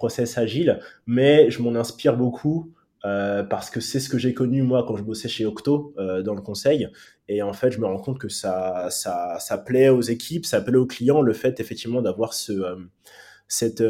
process 0.00 0.38
agile, 0.38 0.80
mais 1.06 1.50
je 1.50 1.60
m'en 1.60 1.74
inspire 1.74 2.16
beaucoup 2.16 2.72
euh, 3.04 3.42
parce 3.42 3.68
que 3.70 3.80
c'est 3.80 4.00
ce 4.00 4.08
que 4.08 4.16
j'ai 4.18 4.32
connu 4.32 4.62
moi 4.62 4.84
quand 4.86 4.96
je 4.96 5.02
bossais 5.02 5.28
chez 5.28 5.44
Octo 5.44 5.94
euh, 5.98 6.22
dans 6.22 6.34
le 6.34 6.40
conseil. 6.40 6.88
Et 7.28 7.42
en 7.42 7.52
fait 7.52 7.70
je 7.70 7.80
me 7.80 7.86
rends 7.86 7.98
compte 7.98 8.18
que 8.18 8.30
ça 8.30 8.88
ça 8.90 9.38
ça 9.38 9.58
plaît 9.58 9.90
aux 9.90 10.00
équipes 10.00 10.46
ça 10.46 10.60
plaît 10.62 10.76
aux 10.76 10.86
clients 10.86 11.20
le 11.20 11.34
fait 11.34 11.60
effectivement 11.60 12.00
d'avoir 12.00 12.32
ce 12.32 12.52
euh, 12.52 12.76
cette 13.48 13.84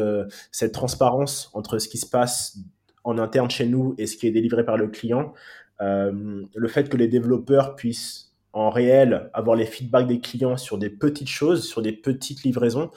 cette 0.51 0.73
transparence 0.73 1.49
entre 1.53 1.79
ce 1.79 1.87
qui 1.87 1.97
se 1.97 2.07
passe 2.07 2.57
en 3.03 3.17
interne 3.17 3.49
chez 3.49 3.67
nous 3.67 3.95
et 3.97 4.05
ce 4.05 4.17
qui 4.17 4.27
est 4.27 4.31
délivré 4.31 4.65
par 4.65 4.77
le 4.77 4.87
client. 4.87 5.33
Le 5.79 6.67
fait 6.67 6.89
que 6.89 6.97
les 6.97 7.07
développeurs 7.07 7.75
puissent 7.75 8.31
en 8.53 8.69
réel 8.69 9.29
avoir 9.33 9.55
les 9.55 9.65
feedbacks 9.65 10.07
des 10.07 10.19
clients 10.19 10.57
sur 10.57 10.77
des 10.77 10.89
petites 10.89 11.29
choses 11.29 11.63
sur 11.63 11.81
des 11.81 11.93
petites 11.93 12.43
livraisons 12.43 12.89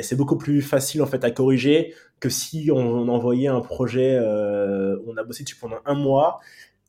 c'est 0.00 0.16
beaucoup 0.16 0.36
plus 0.36 0.62
facile 0.62 1.02
en 1.02 1.06
fait 1.06 1.24
à 1.24 1.30
corriger 1.30 1.94
que 2.20 2.28
si 2.28 2.70
on, 2.72 3.08
envoyait 3.08 3.48
un 3.48 3.60
projet, 3.60 4.16
euh, 4.16 4.98
on 5.06 5.16
a 5.16 5.24
bossé 5.24 5.42
dessus 5.44 5.56
pendant 5.56 5.78
un 5.84 5.94
mois 5.94 6.40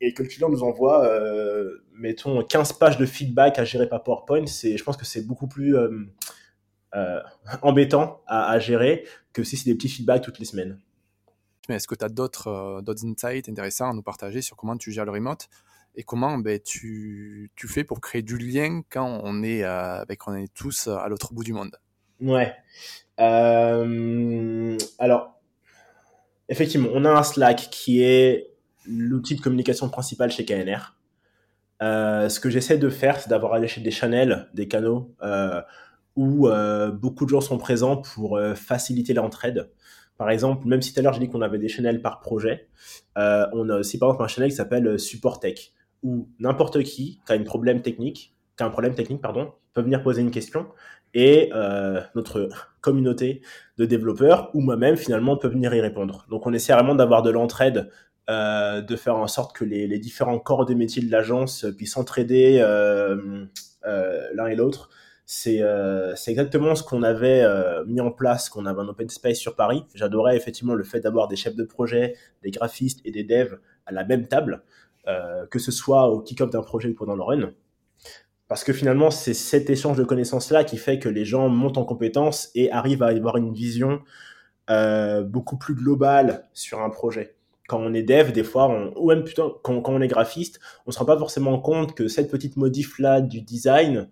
et 0.01 0.13
que 0.13 0.23
le 0.23 0.29
client 0.29 0.49
nous 0.49 0.63
envoie, 0.63 1.05
euh, 1.05 1.83
mettons, 1.93 2.43
15 2.43 2.73
pages 2.73 2.97
de 2.97 3.05
feedback 3.05 3.59
à 3.59 3.65
gérer 3.65 3.87
par 3.87 4.03
PowerPoint. 4.03 4.45
C'est, 4.45 4.77
je 4.77 4.83
pense 4.83 4.97
que 4.97 5.05
c'est 5.05 5.25
beaucoup 5.25 5.47
plus 5.47 5.75
euh, 5.75 6.05
euh, 6.95 7.19
embêtant 7.61 8.21
à, 8.27 8.59
gérer 8.59 9.05
que 9.33 9.43
si 9.43 9.57
c'est 9.57 9.69
des 9.69 9.75
petits 9.75 9.89
feedbacks 9.89 10.21
toutes 10.21 10.39
les 10.39 10.45
semaines. 10.45 10.79
Est-ce 11.69 11.87
que 11.87 11.95
tu 11.95 12.05
as 12.05 12.09
d'autres, 12.09 12.81
d'autres 12.83 13.05
insights 13.05 13.49
intéressants 13.49 13.89
à 13.89 13.93
nous 13.93 14.03
partager 14.03 14.41
sur 14.41 14.55
comment 14.55 14.77
tu 14.77 14.91
gères 14.91 15.05
le 15.05 15.11
remote 15.11 15.47
et 15.95 16.03
comment 16.03 16.37
ben, 16.37 16.59
tu, 16.59 17.51
fais 17.67 17.83
pour 17.83 18.01
créer 18.01 18.21
du 18.21 18.37
lien 18.37 18.81
quand 18.89 19.21
on 19.23 19.43
est, 19.43 19.63
euh, 19.63 20.03
ben, 20.07 20.17
on 20.27 20.35
est 20.35 20.53
tous 20.53 20.87
à 20.87 21.07
l'autre 21.07 21.33
bout 21.33 21.43
du 21.43 21.53
monde? 21.53 21.75
Ouais. 22.21 22.53
Euh, 23.19 24.77
alors, 24.99 25.39
effectivement, 26.49 26.89
on 26.93 27.05
a 27.05 27.11
un 27.11 27.23
Slack 27.23 27.69
qui 27.71 28.01
est 28.01 28.51
l'outil 28.87 29.35
de 29.35 29.41
communication 29.41 29.89
principal 29.89 30.31
chez 30.31 30.45
KNR. 30.45 30.95
Euh, 31.81 32.29
ce 32.29 32.39
que 32.39 32.49
j'essaie 32.49 32.77
de 32.77 32.89
faire, 32.89 33.19
c'est 33.19 33.29
d'avoir 33.29 33.53
allé 33.53 33.67
chez 33.67 33.81
des 33.81 33.91
channels, 33.91 34.47
des 34.53 34.67
canaux, 34.67 35.13
euh, 35.23 35.61
où 36.15 36.47
beaucoup 36.93 37.25
de 37.25 37.29
gens 37.29 37.41
sont 37.41 37.57
présents 37.57 37.97
pour 37.97 38.39
faciliter 38.55 39.13
l'entraide. 39.13 39.69
Par 40.17 40.29
exemple, 40.29 40.65
même 40.65 40.81
si 40.81 40.93
tout 40.93 41.01
à 41.01 41.03
l'heure 41.03 41.11
j'ai 41.11 41.19
dit 41.19 41.27
qu'on 41.27 41.41
avait 41.41 41.57
des 41.57 41.67
channels 41.67 42.01
par 42.01 42.21
projet, 42.21 42.69
on 43.17 43.69
a 43.69 43.77
aussi 43.77 43.97
par 43.99 44.09
exemple 44.09 44.23
un 44.23 44.27
channel 44.27 44.49
qui 44.49 44.55
s'appelle 44.55 44.97
Support 44.97 45.41
Tech, 45.41 45.73
où 46.03 46.29
n'importe 46.39 46.81
qui 46.83 47.19
qui 47.25 47.33
a 47.33 47.35
un 47.35 47.43
problème 47.43 47.81
technique, 47.81 48.33
qui 48.55 48.63
a 48.63 48.65
un 48.65 48.69
problème 48.69 48.95
technique, 48.95 49.21
pardon, 49.21 49.51
peut 49.73 49.81
venir 49.81 50.01
poser 50.01 50.21
une 50.21 50.31
question 50.31 50.67
et 51.15 51.49
euh, 51.55 52.01
notre 52.13 52.49
communauté 52.81 53.41
de 53.77 53.85
développeurs 53.85 54.51
ou 54.53 54.59
moi-même 54.59 54.97
finalement 54.97 55.37
peut 55.37 55.47
venir 55.47 55.73
y 55.73 55.81
répondre. 55.81 56.27
Donc 56.29 56.45
on 56.45 56.53
essaie 56.53 56.73
vraiment 56.73 56.93
d'avoir 56.93 57.23
de 57.23 57.31
l'entraide, 57.31 57.89
euh, 58.29 58.81
de 58.81 58.95
faire 58.95 59.15
en 59.15 59.27
sorte 59.27 59.55
que 59.55 59.63
les, 59.63 59.97
différents 59.97 60.37
corps 60.37 60.65
de 60.65 60.75
métier 60.75 61.01
de 61.01 61.09
l'agence 61.09 61.65
puissent 61.77 61.93
s'entraider 61.93 62.59
euh, 62.61 63.45
l'un 63.81 64.47
et 64.47 64.55
l'autre. 64.55 64.89
C'est 65.25 65.63
exactement 66.27 66.75
ce 66.75 66.83
qu'on 66.83 67.01
avait 67.01 67.43
mis 67.87 67.99
en 67.99 68.11
place, 68.11 68.47
qu'on 68.49 68.67
avait 68.67 68.81
un 68.81 68.87
open 68.89 69.09
space 69.09 69.37
sur 69.37 69.55
Paris. 69.55 69.83
J'adorais 69.95 70.37
effectivement 70.37 70.75
le 70.75 70.83
fait 70.83 70.99
d'avoir 70.99 71.27
des 71.27 71.35
chefs 71.35 71.55
de 71.55 71.63
projet, 71.63 72.13
des 72.43 72.51
graphistes 72.51 72.99
et 73.05 73.11
des 73.11 73.23
devs 73.23 73.57
à 73.87 73.91
la 73.91 74.03
même 74.03 74.27
table, 74.27 74.61
que 75.49 75.57
ce 75.57 75.71
soit 75.71 76.09
au 76.09 76.21
kick-off 76.21 76.51
d'un 76.51 76.61
projet 76.61 76.89
ou 76.89 76.93
pendant 76.93 77.15
le 77.15 77.23
run 77.23 77.53
parce 78.47 78.63
que 78.63 78.73
finalement, 78.73 79.11
c'est 79.11 79.33
cet 79.33 79.69
échange 79.69 79.97
de 79.97 80.03
connaissances-là 80.03 80.63
qui 80.63 80.77
fait 80.77 80.99
que 80.99 81.09
les 81.09 81.25
gens 81.25 81.49
montent 81.49 81.77
en 81.77 81.85
compétences 81.85 82.51
et 82.55 82.71
arrivent 82.71 83.03
à 83.03 83.07
avoir 83.07 83.37
une 83.37 83.53
vision 83.53 84.01
euh, 84.69 85.23
beaucoup 85.23 85.57
plus 85.57 85.75
globale 85.75 86.47
sur 86.53 86.81
un 86.81 86.89
projet. 86.89 87.35
Quand 87.67 87.79
on 87.79 87.93
est 87.93 88.03
dev, 88.03 88.31
des 88.31 88.43
fois, 88.43 88.69
on, 88.69 88.93
ou 88.95 89.09
même 89.09 89.23
plutôt 89.23 89.59
quand, 89.63 89.81
quand 89.81 89.93
on 89.93 90.01
est 90.01 90.07
graphiste, 90.07 90.59
on 90.85 90.91
se 90.91 90.99
rend 90.99 91.05
pas 91.05 91.17
forcément 91.17 91.59
compte 91.59 91.95
que 91.95 92.07
cette 92.07 92.29
petite 92.29 92.57
modif-là 92.57 93.21
du 93.21 93.41
design, 93.41 94.09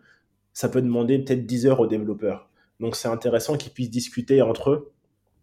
ça 0.54 0.70
peut 0.70 0.82
demander 0.82 1.20
peut-être 1.20 1.46
10 1.46 1.68
heures 1.68 1.80
aux 1.80 1.88
développeurs. 1.88 2.50
Donc 2.80 2.96
c'est 2.96 3.08
intéressant 3.08 3.56
qu'ils 3.56 3.72
puissent 3.72 3.92
discuter 3.92 4.42
entre 4.42 4.72
eux 4.72 4.94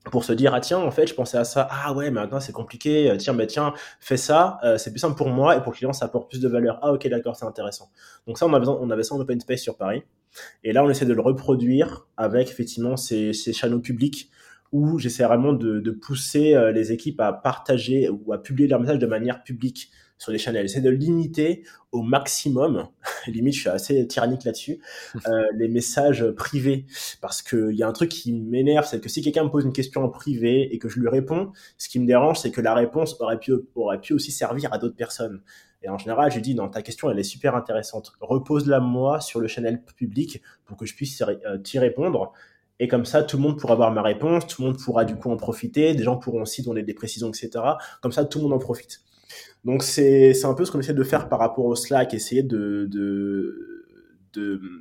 pour 0.05 0.25
se 0.25 0.33
dire 0.33 0.55
ah 0.55 0.61
tiens 0.61 0.79
en 0.79 0.91
fait 0.91 1.07
je 1.07 1.15
pensais 1.15 1.37
à 1.37 1.45
ça. 1.45 1.69
Ah 1.71 1.93
ouais 1.93 2.07
mais 2.11 2.21
maintenant 2.21 2.41
c'est 2.41 2.53
compliqué. 2.53 3.15
Tiens 3.19 3.33
mais 3.33 3.47
tiens 3.47 3.75
fais 4.01 4.17
ça. 4.17 4.59
Euh, 4.65 4.79
c'est 4.79 4.91
plus 4.91 4.99
simple 4.99 5.17
pour 5.17 5.29
moi 5.29 5.57
et 5.57 5.63
pour 5.63 5.73
le 5.73 5.77
client 5.77 5.93
ça 5.93 6.07
apporte 6.07 6.31
plus 6.31 6.41
de 6.41 6.49
valeur. 6.49 6.79
Ah 6.83 6.93
ok 6.93 7.07
d'accord 7.09 7.37
c'est 7.37 7.45
intéressant. 7.45 7.91
Donc 8.27 8.39
ça 8.39 8.47
on 8.47 8.55
avait 8.55 8.67
on 8.67 8.91
avait 8.91 9.03
ça 9.03 9.15
en 9.15 9.21
open 9.21 9.41
space 9.41 9.61
sur 9.61 9.77
Paris. 9.77 10.03
Et 10.65 10.73
là 10.73 10.85
on 10.85 10.91
essaie 10.91 11.07
de 11.07 11.13
le 11.13 11.21
reproduire 11.21 12.07
avec 12.17 12.51
effectivement 12.51 12.97
ces, 12.97 13.33
ces 13.33 13.53
channels 13.53 13.83
publics 13.83 14.31
où 14.73 14.99
j'essaie 14.99 15.25
vraiment 15.25 15.53
de, 15.53 15.81
de 15.81 15.91
pousser 15.91 16.55
euh, 16.55 16.71
les 16.71 16.93
équipes 16.93 17.21
à 17.21 17.33
partager 17.33 18.09
ou 18.09 18.33
à 18.33 18.41
publier 18.41 18.69
leur 18.69 18.81
message 18.81 18.99
de 19.01 19.07
manière 19.07 19.43
publique 19.43 19.91
sur 20.21 20.31
les 20.31 20.39
channels. 20.39 20.69
J'essaie 20.69 20.81
de 20.83 20.91
limiter 20.91 21.65
au 21.91 22.03
maximum, 22.03 22.89
limite 23.27 23.55
je 23.55 23.61
suis 23.61 23.69
assez 23.69 24.07
tyrannique 24.07 24.45
là-dessus, 24.45 24.79
euh, 25.27 25.47
les 25.57 25.67
messages 25.67 26.31
privés. 26.37 26.87
Parce 27.21 27.43
qu'il 27.43 27.73
y 27.73 27.83
a 27.83 27.89
un 27.89 27.93
truc 27.93 28.11
qui 28.11 28.33
m'énerve, 28.33 28.87
c'est 28.87 29.01
que 29.01 29.09
si 29.09 29.23
quelqu'un 29.23 29.45
me 29.45 29.49
pose 29.51 29.65
une 29.65 29.73
question 29.73 30.05
en 30.05 30.09
privé 30.09 30.73
et 30.73 30.79
que 30.79 30.89
je 30.89 31.01
lui 31.01 31.09
réponds, 31.09 31.53
ce 31.79 31.89
qui 31.89 31.99
me 31.99 32.07
dérange, 32.07 32.39
c'est 32.39 32.51
que 32.51 32.61
la 32.61 32.75
réponse 32.75 33.21
aurait 33.21 33.39
pu, 33.39 33.53
aurait 33.75 34.01
pu 34.01 34.13
aussi 34.13 34.31
servir 34.31 34.73
à 34.73 34.79
d'autres 34.79 34.97
personnes. 34.97 35.43
Et 35.83 35.89
en 35.89 35.97
général, 35.97 36.31
je 36.31 36.39
dis, 36.41 36.55
non, 36.55 36.69
ta 36.69 36.83
question, 36.83 37.11
elle 37.11 37.19
est 37.19 37.23
super 37.23 37.57
intéressante. 37.57 38.13
Repose-la 38.21 38.81
moi 38.81 39.21
sur 39.21 39.41
le 39.41 39.49
channel 39.49 39.83
public 39.83 40.43
pour 40.67 40.77
que 40.77 40.85
je 40.85 40.95
puisse 40.95 41.23
euh, 41.23 41.57
t'y 41.57 41.79
répondre. 41.79 42.33
Et 42.79 42.89
comme 42.89 43.07
ça, 43.07 43.23
tout 43.23 43.39
le 43.39 43.43
monde 43.43 43.59
pourra 43.59 43.75
avoir 43.75 43.91
ma 43.91 44.03
réponse, 44.03 44.47
tout 44.47 44.63
le 44.63 44.69
monde 44.69 44.79
pourra 44.79 45.07
du 45.07 45.17
coup 45.17 45.31
en 45.31 45.37
profiter, 45.37 45.95
des 45.95 46.03
gens 46.03 46.17
pourront 46.17 46.43
aussi 46.43 46.63
donner 46.63 46.83
des 46.83 46.95
précisions, 46.95 47.29
etc. 47.29 47.51
Comme 48.03 48.13
ça, 48.13 48.27
tout 48.27 48.39
le 48.39 48.45
monde 48.45 48.55
en 48.55 48.59
profite. 48.59 49.01
Donc 49.65 49.83
c'est 49.83 50.45
un 50.45 50.55
peu 50.55 50.65
ce 50.65 50.73
qu'on 50.73 50.81
essaie 50.81 50.95
de 50.95 51.05
faire 51.05 51.29
par 51.29 51.39
rapport 51.39 51.67
au 51.67 51.77
Slack, 51.77 52.15
essayer 52.15 52.43
de 52.43 52.89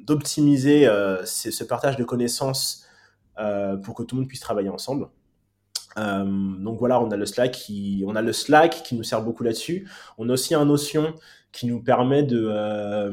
d'optimiser 0.06 0.88
euh, 0.88 1.26
ce 1.26 1.64
partage 1.64 1.98
de 1.98 2.04
connaissances 2.04 2.86
euh, 3.40 3.78
pour 3.78 3.96
que 3.96 4.04
tout 4.04 4.16
le 4.16 4.22
monde 4.22 4.28
puisse 4.28 4.42
travailler 4.42 4.70
ensemble. 4.70 5.08
Euh, 5.98 6.24
donc 6.24 6.78
voilà, 6.80 7.02
on 7.02 7.10
a 7.10 7.18
le 7.18 7.26
Slack 7.26 7.52
qui, 7.52 8.04
on 8.06 8.16
a 8.16 8.22
le 8.22 8.32
Slack 8.32 8.84
qui 8.84 8.96
nous 8.96 9.04
sert 9.04 9.24
beaucoup 9.24 9.44
là-dessus. 9.44 9.90
On 10.18 10.30
a 10.30 10.34
aussi 10.34 10.54
un 10.54 10.66
Notion 10.66 11.16
qui 11.52 11.66
nous 11.66 11.82
permet 11.82 12.22
de, 12.22 13.12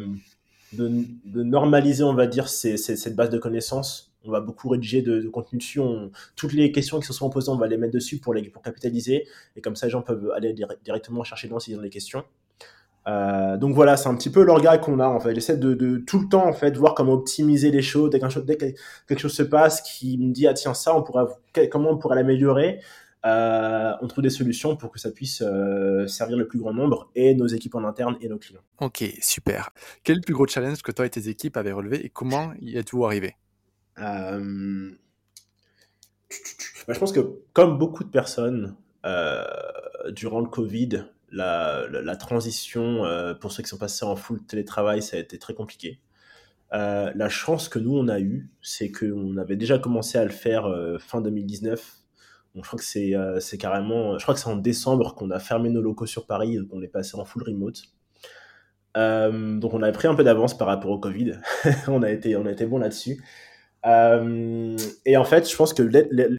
de, 0.75 1.43
normaliser, 1.43 2.05
on 2.05 2.15
va 2.15 2.27
dire, 2.27 2.49
cette 2.49 3.17
base 3.17 3.31
de 3.31 3.39
connaissances 3.39 4.13
on 4.27 4.33
va 4.33 4.41
beaucoup 4.41 4.69
rédiger 4.69 5.03
de, 5.03 5.29
contenu 5.29 5.59
dessus. 5.59 5.81
On, 5.81 6.11
toutes 6.37 6.53
les 6.53 6.73
questions 6.73 7.01
qui 7.01 7.07
se 7.07 7.13
sont 7.13 7.31
posées, 7.31 7.51
on 7.51 7.57
va 7.57 7.67
les 7.67 7.77
mettre 7.77 7.95
dessus 7.95 8.19
pour, 8.19 8.35
les, 8.35 8.43
pour 8.49 8.63
capitaliser. 8.63 9.27
Et 9.57 9.61
comme 9.61 9.77
ça, 9.77 9.87
les 9.87 9.93
gens 9.93 10.03
peuvent 10.03 10.31
aller 10.35 10.55
directement 10.85 11.25
chercher 11.25 11.49
dedans 11.49 11.61
s'ils 11.61 11.79
ont 11.79 11.83
des 11.83 11.91
questions. 11.91 12.25
Euh, 13.09 13.57
donc 13.57 13.75
voilà, 13.75 13.97
c'est 13.97 14.09
un 14.09 14.17
petit 14.17 14.31
peu 14.31 14.43
l'orga 14.43 14.79
qu'on 14.79 14.99
a 14.99 15.07
en 15.07 15.21
fait. 15.21 15.35
J'essaie 15.35 15.57
de, 15.57 15.75
de, 15.75 15.99
tout 15.99 16.19
le 16.21 16.29
temps 16.29 16.47
en 16.47 16.53
fait 16.53 16.77
voir 16.77 16.95
comment 16.95 17.13
optimiser 17.13 17.71
les 17.71 17.83
choses. 17.83 18.11
Dès, 18.11 18.21
chose, 18.29 18.45
dès 18.45 18.57
que 18.57 18.67
quelque 19.07 19.21
chose 19.21 19.35
se 19.35 19.45
passe 19.45 19.81
qui 19.83 20.19
me 20.19 20.33
dit 20.33 20.47
ah 20.47 20.55
tiens 20.55 20.75
ça 20.75 20.97
on 20.97 21.05
comment 21.71 21.91
on 21.91 21.99
pourrait 21.99 22.17
l'améliorer, 22.17 22.81
on 23.23 24.07
trouve 24.09 24.23
des 24.23 24.31
solutions 24.31 24.77
pour 24.77 24.91
que 24.91 24.99
ça 24.99 25.11
puisse 25.11 25.43
servir 26.07 26.37
le 26.37 26.49
plus 26.49 26.59
grand 26.59 26.75
nombre 26.75 27.11
et 27.15 27.35
nos 27.35 27.47
équipes 27.47 27.77
en 27.77 27.85
interne 27.85 28.17
et 28.21 28.29
nos 28.29 28.39
clients. 28.39 28.63
Ok, 28.81 29.05
super. 29.21 29.71
Quel 30.03 30.15
est 30.15 30.19
le 30.19 30.25
plus 30.25 30.35
gros 30.35 30.47
challenge 30.47 30.83
que 30.83 30.93
toi 30.93 31.07
et 31.07 31.11
tes 31.11 31.29
équipes 31.29 31.57
avez 31.57 31.73
relevé 31.73 32.05
et 32.05 32.09
comment 32.09 32.53
y 32.61 32.77
êtes-vous 32.77 33.05
arrivé? 33.05 33.37
Bah, 33.97 34.39
Je 36.89 36.99
pense 36.99 37.13
que 37.13 37.21
comme 37.53 37.79
beaucoup 37.79 38.05
de 38.05 38.11
personnes, 38.11 38.77
durant 40.11 40.41
le 40.41 40.49
Covid, 40.49 41.07
la, 41.31 42.17
transition 42.19 43.03
pour 43.41 43.53
ceux 43.53 43.63
qui 43.63 43.69
sont 43.69 43.79
passés 43.79 44.05
en 44.05 44.17
full 44.17 44.45
télétravail, 44.45 45.03
ça 45.03 45.17
a 45.17 45.21
été 45.21 45.39
très 45.39 45.55
compliqué. 45.55 46.01
Euh, 46.73 47.13
la 47.15 47.29
chance 47.29 47.69
que 47.69 47.79
nous 47.79 47.97
on 47.97 48.09
a 48.09 48.19
eue, 48.19 48.51
c'est 48.61 48.91
qu'on 48.91 49.37
avait 49.37 49.57
déjà 49.57 49.79
commencé 49.79 50.19
à 50.19 50.25
le 50.25 50.31
faire 50.31 50.67
euh, 50.67 50.99
fin 50.99 51.21
2019. 51.21 51.99
je 52.57 52.61
crois 52.61 52.79
que 52.79 52.85
c'est 52.85 53.15
euh, 53.15 53.39
carrément, 53.59 54.19
je 54.19 54.25
crois 54.25 54.35
que 54.35 54.41
c'est 54.41 54.49
en 54.49 54.57
décembre 54.57 55.15
qu'on 55.15 55.31
a 55.31 55.39
fermé 55.39 55.71
nos 55.71 55.81
locaux 55.81 56.07
sur 56.07 56.27
Paris 56.27 56.57
et 56.57 56.67
qu'on 56.67 56.83
est 56.83 56.89
passé 56.89 57.17
en 57.17 57.25
full 57.25 57.45
remote. 57.45 57.83
donc 58.95 59.75
on 59.75 59.83
avait 59.83 59.93
pris 59.93 60.09
un 60.09 60.15
peu 60.15 60.25
d'avance 60.25 60.59
par 60.59 60.67
rapport 60.67 60.91
au 60.91 60.99
Covid. 60.99 61.39
on 61.89 62.03
a 62.03 62.11
été 62.11 62.37
on 62.37 62.47
a 62.47 62.51
été 62.51 62.67
bon 62.67 62.79
là-dessus. 62.79 63.23
Et 63.87 65.17
en 65.17 65.25
fait, 65.25 65.49
je 65.49 65.57
pense 65.57 65.73
que 65.73 65.89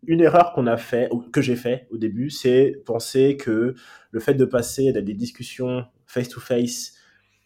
une 0.05 0.21
erreur 0.21 0.53
qu'on 0.53 0.67
a 0.67 0.77
fait, 0.77 1.09
que 1.31 1.41
j'ai 1.41 1.55
fait 1.55 1.87
au 1.91 1.97
début, 1.97 2.29
c'est 2.29 2.81
penser 2.85 3.37
que 3.37 3.73
le 4.11 4.19
fait 4.19 4.33
de 4.33 4.45
passer 4.45 4.91
des 4.91 5.13
discussions 5.13 5.85
face 6.05 6.29
to 6.29 6.39
face 6.39 6.93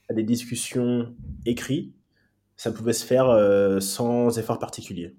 à 0.09 0.13
des 0.13 0.23
discussions 0.23 1.13
écrites 1.45 1.93
ça 2.61 2.71
pouvait 2.71 2.93
se 2.93 3.03
faire 3.03 3.27
euh, 3.27 3.79
sans 3.79 4.37
effort 4.37 4.59
particulier. 4.59 5.15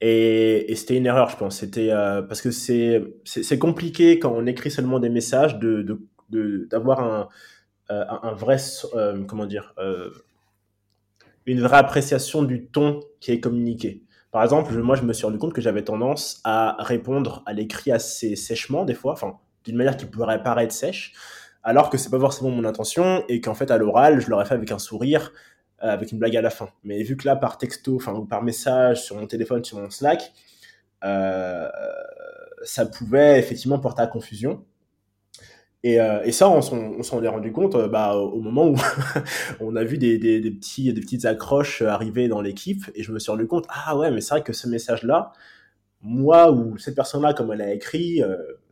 Et, 0.00 0.74
c'était 0.74 0.96
une 0.96 1.06
erreur, 1.06 1.30
je 1.30 1.36
pense. 1.36 1.58
C'était 1.58 1.92
euh, 1.92 2.20
parce 2.20 2.42
que 2.42 2.50
c'est 2.50 3.58
compliqué 3.60 4.18
quand 4.18 4.32
on 4.34 4.44
écrit 4.46 4.72
seulement 4.72 4.98
des 4.98 5.08
messages 5.08 5.60
de 5.60 6.00
d'avoir 6.28 7.00
un, 7.00 7.28
euh, 7.92 8.04
un 8.08 8.32
vrai 8.32 8.56
comment 9.28 9.46
dire 9.46 9.72
une 11.50 11.60
vraie 11.60 11.78
appréciation 11.78 12.42
du 12.42 12.66
ton 12.66 13.00
qui 13.20 13.32
est 13.32 13.40
communiqué. 13.40 14.02
Par 14.30 14.42
exemple, 14.42 14.72
moi, 14.78 14.94
je 14.96 15.02
me 15.02 15.12
suis 15.12 15.26
rendu 15.26 15.38
compte 15.38 15.52
que 15.52 15.60
j'avais 15.60 15.82
tendance 15.82 16.40
à 16.44 16.76
répondre 16.78 17.42
à 17.46 17.52
l'écrit 17.52 17.90
assez 17.90 18.36
sèchement 18.36 18.84
des 18.84 18.94
fois, 18.94 19.12
enfin 19.12 19.38
d'une 19.64 19.76
manière 19.76 19.96
qui 19.96 20.06
pourrait 20.06 20.42
paraître 20.42 20.72
sèche, 20.72 21.12
alors 21.62 21.90
que 21.90 21.98
c'est 21.98 22.10
pas 22.10 22.20
forcément 22.20 22.50
mon 22.50 22.64
intention 22.64 23.24
et 23.28 23.40
qu'en 23.40 23.54
fait 23.54 23.70
à 23.70 23.76
l'oral, 23.76 24.20
je 24.20 24.30
l'aurais 24.30 24.46
fait 24.46 24.54
avec 24.54 24.70
un 24.70 24.78
sourire 24.78 25.32
euh, 25.82 25.88
avec 25.88 26.12
une 26.12 26.18
blague 26.18 26.36
à 26.36 26.42
la 26.42 26.50
fin. 26.50 26.68
Mais 26.84 27.02
vu 27.02 27.16
que 27.16 27.26
là, 27.26 27.36
par 27.36 27.56
texto, 27.56 27.96
enfin, 27.96 28.12
ou 28.12 28.26
par 28.26 28.42
message 28.42 29.02
sur 29.02 29.16
mon 29.16 29.26
téléphone, 29.26 29.64
sur 29.64 29.78
mon 29.78 29.88
Slack, 29.88 30.32
euh, 31.04 31.68
ça 32.62 32.84
pouvait 32.84 33.38
effectivement 33.38 33.78
porter 33.78 34.02
à 34.02 34.06
confusion. 34.06 34.64
Et, 35.82 36.00
euh, 36.00 36.22
et, 36.24 36.32
ça, 36.32 36.50
on 36.50 36.60
s'en 36.60 37.22
est 37.22 37.28
rendu 37.28 37.52
compte 37.52 37.76
bah, 37.88 38.14
au 38.14 38.40
moment 38.40 38.68
où 38.68 38.76
on 39.60 39.76
a 39.76 39.84
vu 39.84 39.96
des, 39.98 40.18
des, 40.18 40.40
des, 40.40 40.50
petits, 40.50 40.92
des 40.92 41.00
petites 41.00 41.24
accroches 41.24 41.82
arriver 41.82 42.28
dans 42.28 42.42
l'équipe. 42.42 42.84
Et 42.94 43.02
je 43.02 43.12
me 43.12 43.18
suis 43.18 43.30
rendu 43.30 43.46
compte, 43.46 43.66
ah 43.68 43.96
ouais, 43.96 44.10
mais 44.10 44.20
c'est 44.20 44.34
vrai 44.34 44.42
que 44.42 44.52
ce 44.52 44.68
message-là, 44.68 45.32
moi 46.02 46.52
ou 46.52 46.76
cette 46.78 46.94
personne-là, 46.94 47.34
comme 47.34 47.52
elle 47.52 47.62
a 47.62 47.72
écrit, 47.72 48.22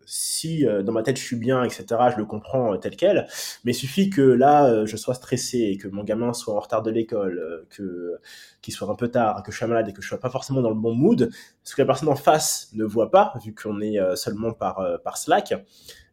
si 0.08 0.66
euh, 0.66 0.82
dans 0.82 0.92
ma 0.92 1.02
tête 1.02 1.18
je 1.18 1.22
suis 1.22 1.36
bien, 1.36 1.62
etc., 1.64 1.84
je 2.12 2.16
le 2.16 2.24
comprends 2.24 2.72
euh, 2.72 2.76
tel 2.78 2.96
quel, 2.96 3.28
mais 3.64 3.72
il 3.72 3.74
suffit 3.74 4.08
que 4.08 4.22
là 4.22 4.64
euh, 4.66 4.86
je 4.86 4.96
sois 4.96 5.12
stressé, 5.12 5.58
et 5.58 5.76
que 5.76 5.86
mon 5.86 6.02
gamin 6.02 6.32
soit 6.32 6.54
en 6.54 6.60
retard 6.60 6.82
de 6.82 6.90
l'école, 6.90 7.66
que 7.68 8.18
qu'il 8.62 8.72
soit 8.72 8.88
un 8.88 8.94
peu 8.94 9.08
tard, 9.08 9.42
que 9.42 9.52
je 9.52 9.58
sois 9.58 9.66
malade 9.68 9.88
et 9.88 9.92
que 9.92 10.00
je 10.00 10.08
sois 10.08 10.18
pas 10.18 10.30
forcément 10.30 10.62
dans 10.62 10.70
le 10.70 10.76
bon 10.76 10.94
mood, 10.94 11.30
ce 11.62 11.76
que 11.76 11.82
la 11.82 11.86
personne 11.86 12.08
en 12.08 12.16
face 12.16 12.70
ne 12.72 12.84
voit 12.84 13.10
pas, 13.10 13.34
vu 13.44 13.54
qu'on 13.54 13.80
est 13.82 13.98
seulement 14.16 14.52
par 14.52 14.82
par 15.04 15.18
Slack, 15.18 15.54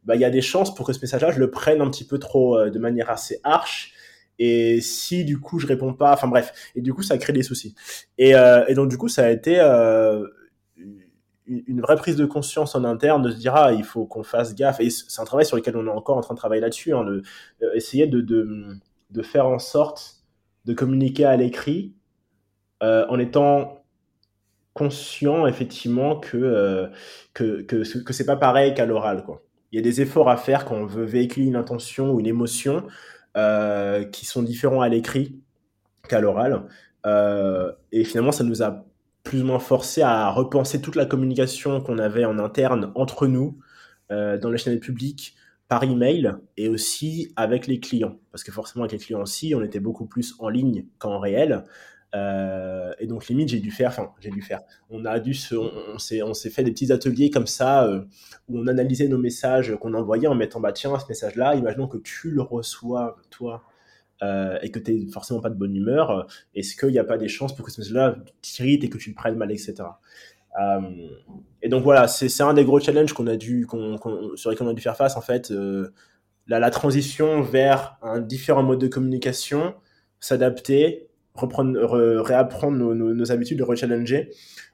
bah 0.06 0.16
il 0.16 0.22
y 0.22 0.26
a 0.26 0.30
des 0.30 0.42
chances 0.42 0.74
pour 0.74 0.86
que 0.86 0.94
ce 0.94 1.00
message-là 1.02 1.32
je 1.32 1.40
le 1.40 1.50
prenne 1.52 1.82
un 1.82 1.90
petit 1.90 2.06
peu 2.06 2.20
trop 2.20 2.70
de 2.70 2.80
manière 2.80 3.10
assez 3.10 3.40
harsh. 3.44 3.94
Et 4.38 4.82
si 4.82 5.24
du 5.26 5.40
coup 5.40 5.60
je 5.60 5.68
réponds 5.68 5.94
pas, 5.94 6.14
enfin 6.14 6.28
bref, 6.28 6.72
et 6.76 6.82
du 6.82 6.94
coup 6.94 7.04
ça 7.04 7.18
crée 7.18 7.34
des 7.34 7.44
soucis. 7.44 7.76
Et, 8.18 8.32
et 8.32 8.74
donc 8.74 8.90
du 8.90 8.98
coup 8.98 9.08
ça 9.08 9.26
a 9.26 9.30
été 9.30 9.60
euh, 9.60 10.26
une 11.48 11.82
vraie 11.82 11.96
prise 11.96 12.16
de 12.16 12.26
conscience 12.26 12.76
en 12.76 12.84
interne 12.84 13.22
de 13.22 13.32
se 13.32 13.38
dire 13.38 13.56
ah 13.56 13.72
il 13.72 13.84
faut 13.84 14.06
qu'on 14.06 14.24
fasse 14.24 14.56
gaffe. 14.56 14.80
Et 14.80 14.90
c'est 14.90 15.22
un 15.22 15.26
travail 15.26 15.46
sur 15.46 15.56
lequel 15.56 15.78
on 15.78 15.86
est 15.86 15.90
encore 15.90 16.18
en 16.18 16.22
train 16.22 16.34
de 16.34 16.40
travailler 16.40 16.62
là-dessus 16.62 16.94
hein, 16.94 17.04
de 17.04 17.22
euh, 17.62 17.74
essayer 17.74 18.08
de, 18.08 18.22
de, 18.22 18.78
de, 19.12 19.22
faire 19.22 19.48
en 19.48 19.60
sorte 19.60 20.24
de 20.66 20.74
communiquer 20.74 21.26
à 21.26 21.36
l'écrit 21.36 21.94
euh, 22.84 23.06
en 23.10 23.20
étant 23.20 23.84
conscient 24.74 25.48
effectivement 25.48 26.20
que 26.20 26.38
euh, 26.38 26.88
que, 27.34 27.62
que, 27.62 27.84
que 28.04 28.14
c'est 28.14 28.26
pas 28.26 28.36
pareil 28.36 28.74
qu'à 28.74 28.86
l'oral 28.86 29.24
quoi 29.24 29.45
il 29.76 29.78
y 29.78 29.80
a 29.80 29.84
des 29.84 30.02
efforts 30.02 30.30
à 30.30 30.38
faire 30.38 30.66
quand 30.66 30.76
on 30.76 30.86
veut 30.86 31.04
véhiculer 31.04 31.48
une 31.48 31.56
intention 31.56 32.12
ou 32.12 32.20
une 32.20 32.28
émotion 32.28 32.88
qui 34.12 34.26
sont 34.26 34.44
différents 34.44 34.82
à 34.82 34.88
l'écrit 34.88 35.42
qu'à 36.08 36.22
l'oral 36.22 36.64
et 37.92 38.04
finalement 38.06 38.32
ça 38.32 38.46
nous 38.46 38.64
a 38.64 38.86
plus 39.26 39.42
ou 39.42 39.46
moins 39.46 39.60
forcé 39.60 40.04
à 40.04 40.30
repenser 40.30 40.80
toute 40.80 40.96
la 40.96 41.06
communication 41.06 41.82
qu'on 41.82 41.98
avait 41.98 42.24
en 42.24 42.40
interne 42.40 42.94
entre 42.96 43.28
nous, 43.28 43.58
euh, 44.12 44.38
dans 44.38 44.52
les 44.52 44.58
chaînes 44.58 44.80
publiques, 44.80 45.36
par 45.68 45.84
email 45.84 46.36
et 46.58 46.70
aussi 46.70 47.34
avec 47.36 47.66
les 47.66 47.80
clients. 47.80 48.20
Parce 48.32 48.44
que 48.44 48.52
forcément, 48.52 48.86
avec 48.86 48.94
les 48.94 49.00
clients 49.00 49.24
aussi, 49.24 49.56
on 49.56 49.64
était 49.64 49.80
beaucoup 49.80 50.06
plus 50.06 50.36
en 50.38 50.48
ligne 50.48 50.86
qu'en 51.00 51.20
réel. 51.20 51.66
Euh, 52.16 52.94
et 53.00 53.08
donc, 53.08 53.28
limite, 53.28 53.50
j'ai 53.50 53.60
dû 53.60 53.72
faire, 53.72 53.90
enfin, 53.90 54.12
j'ai 54.20 54.30
dû 54.30 54.42
faire. 54.42 54.62
On 54.90 55.06
a 55.06 55.20
dû 55.20 55.34
se, 55.34 55.56
on, 55.56 56.00
s'est, 56.00 56.22
on 56.22 56.34
s'est 56.34 56.50
fait 56.50 56.64
des 56.64 56.72
petits 56.72 56.92
ateliers 56.92 57.30
comme 57.30 57.48
ça 57.48 57.86
euh, 57.86 58.02
où 58.48 58.60
on 58.60 58.68
analysait 58.68 59.08
nos 59.08 59.18
messages 59.18 59.76
qu'on 59.76 59.94
envoyait 59.94 60.28
en 60.28 60.36
mettant, 60.36 60.60
bah 60.60 60.72
tiens, 60.72 60.98
ce 60.98 61.06
message-là, 61.10 61.56
imaginons 61.56 61.88
que 61.88 61.98
tu 61.98 62.32
le 62.32 62.42
reçois, 62.42 63.18
toi, 63.32 63.64
euh, 64.24 64.58
et 64.62 64.72
que 64.72 64.80
tu 64.80 64.94
n'es 64.94 65.12
forcément 65.12 65.42
pas 65.42 65.50
de 65.50 65.56
bonne 65.56 65.76
humeur, 65.76 66.28
est-ce 66.54 66.76
qu'il 66.76 66.90
n'y 66.90 67.00
a 67.00 67.04
pas 67.04 67.18
des 67.18 67.28
chances 67.28 67.54
pour 67.54 67.66
que 67.66 67.72
ce 67.72 67.82
message-là 67.82 68.16
t'irrite 68.42 68.84
et 68.84 68.90
que 68.90 68.98
tu 68.98 69.10
le 69.10 69.16
prennes 69.16 69.36
mal, 69.36 69.52
etc. 69.52 69.84
Et 71.62 71.68
donc 71.68 71.84
voilà, 71.84 72.08
c'est 72.08 72.42
un 72.42 72.54
des 72.54 72.64
gros 72.64 72.80
challenges 72.80 73.12
qu'on 73.12 73.28
a 73.28 73.36
dû, 73.36 73.68
sur 74.36 74.52
lesquels 74.52 74.66
on 74.66 74.70
a 74.70 74.74
dû 74.74 74.82
faire 74.82 74.96
face 74.96 75.18
en 75.18 75.22
fait. 75.22 75.54
La, 76.48 76.60
la, 76.60 76.70
transition 76.70 77.42
vers 77.42 77.98
un 78.02 78.22
différent 78.22 78.64
mode 78.64 78.80
de 78.80 78.88
communication, 78.88 79.74
s'adapter, 80.22 81.10
reprendre, 81.36 81.80
réapprendre 82.22 82.78
nos, 82.78 82.94
nos, 82.94 83.32
habitudes, 83.32 83.60
de 83.60 83.64
rechallenger, 83.64 84.32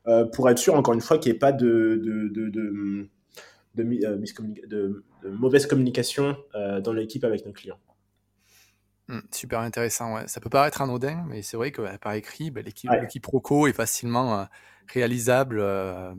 euh, 0.08 0.26
pour 0.26 0.50
être 0.50 0.58
sûr 0.58 0.76
encore 0.76 0.94
une 0.94 1.02
fois 1.02 1.18
qu'il 1.18 1.32
n'y 1.32 1.36
ait 1.36 1.40
pas 1.40 1.52
de, 1.52 2.02
de, 2.04 2.28
de, 2.30 2.50
de 2.50 3.08
de, 3.76 3.84
de, 4.68 5.04
mauvaise 5.30 5.66
communication 5.66 6.36
dans 6.54 6.92
l'équipe 6.92 7.24
avec 7.24 7.46
nos 7.46 7.54
clients. 7.54 7.80
Mmh, 9.12 9.20
super 9.32 9.60
intéressant, 9.60 10.16
ouais. 10.16 10.28
Ça 10.28 10.40
peut 10.40 10.50
paraître 10.50 10.82
anodin, 10.82 11.26
mais 11.28 11.42
c'est 11.42 11.58
vrai 11.58 11.72
que 11.72 11.82
bah, 11.82 11.98
par 11.98 12.14
écrit, 12.14 12.50
bah, 12.50 12.62
l'équipe 12.62 12.90
est 12.92 13.74
facilement 13.74 14.40
euh, 14.40 14.44
réalisable. 14.88 15.60
Euh, 15.60 16.14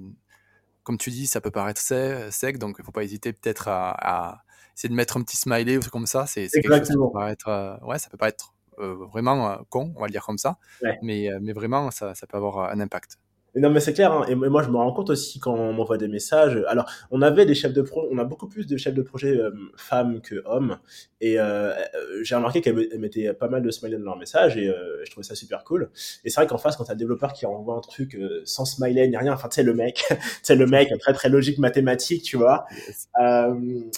comme 0.82 0.98
tu 0.98 1.10
dis, 1.10 1.26
ça 1.26 1.40
peut 1.40 1.50
paraître 1.50 1.80
sec, 1.80 2.58
donc 2.58 2.76
il 2.78 2.82
ne 2.82 2.84
faut 2.84 2.92
pas 2.92 3.02
hésiter 3.02 3.32
peut-être 3.32 3.68
à, 3.68 4.44
essayer 4.76 4.90
de 4.90 4.94
mettre 4.94 5.16
un 5.16 5.22
petit 5.22 5.38
smiley 5.38 5.78
ou 5.78 5.80
comme 5.90 6.06
ça. 6.06 6.26
C'est 6.26 6.48
quelque 6.48 6.68
chose 6.68 6.88
qui 6.88 6.94
peut 6.94 7.12
paraître, 7.12 7.48
euh, 7.48 7.76
ouais, 7.82 7.98
ça 7.98 8.10
peut 8.10 8.18
paraître 8.18 8.52
vraiment 8.78 9.58
con, 9.68 9.92
on 9.96 10.00
va 10.00 10.06
le 10.06 10.12
dire 10.12 10.24
comme 10.24 10.38
ça, 10.38 10.58
mais, 11.02 11.28
mais 11.40 11.52
vraiment, 11.52 11.90
ça, 11.90 12.14
ça 12.14 12.26
peut 12.26 12.36
avoir 12.36 12.70
un 12.70 12.80
impact 12.80 13.18
non, 13.54 13.68
mais 13.68 13.80
c'est 13.80 13.92
clair. 13.92 14.12
Hein. 14.12 14.24
Et 14.28 14.34
moi, 14.34 14.62
je 14.62 14.70
me 14.70 14.76
rends 14.76 14.92
compte 14.92 15.10
aussi 15.10 15.38
quand 15.38 15.52
on 15.52 15.74
m'envoie 15.74 15.98
des 15.98 16.08
messages. 16.08 16.58
Alors, 16.68 16.90
on 17.10 17.20
avait 17.20 17.44
des 17.44 17.54
chefs 17.54 17.74
de 17.74 17.82
projet, 17.82 18.08
on 18.10 18.16
a 18.16 18.24
beaucoup 18.24 18.48
plus 18.48 18.66
de 18.66 18.78
chefs 18.78 18.94
de 18.94 19.02
projet 19.02 19.36
euh, 19.36 19.50
femmes 19.76 20.22
que 20.22 20.42
hommes. 20.46 20.78
Et 21.20 21.38
euh, 21.38 21.72
euh, 21.72 22.22
j'ai 22.22 22.34
remarqué 22.34 22.62
qu'elles 22.62 22.98
mettaient 22.98 23.34
pas 23.34 23.48
mal 23.48 23.62
de 23.62 23.70
smiley 23.70 23.98
dans 23.98 24.04
leurs 24.04 24.16
messages 24.16 24.56
et 24.56 24.72
je 25.04 25.10
trouvais 25.10 25.26
ça 25.26 25.34
super 25.34 25.64
cool. 25.64 25.90
Et 26.24 26.30
c'est 26.30 26.40
vrai 26.40 26.46
qu'en 26.46 26.56
face, 26.56 26.76
quand 26.76 26.84
t'as 26.84 26.94
un 26.94 26.96
développeur 26.96 27.34
qui 27.34 27.44
envoie 27.44 27.76
un 27.76 27.80
truc 27.80 28.18
sans 28.44 28.64
smiley 28.64 29.08
ni 29.08 29.16
rien, 29.16 29.34
enfin, 29.34 29.48
tu 29.48 29.56
sais, 29.56 29.62
le 29.62 29.74
mec, 29.74 30.02
tu 30.08 30.16
sais, 30.42 30.56
le 30.56 30.66
mec 30.66 30.88
très 30.98 31.12
très 31.12 31.28
logique 31.28 31.58
mathématique, 31.58 32.22
tu 32.22 32.38
vois, 32.38 32.64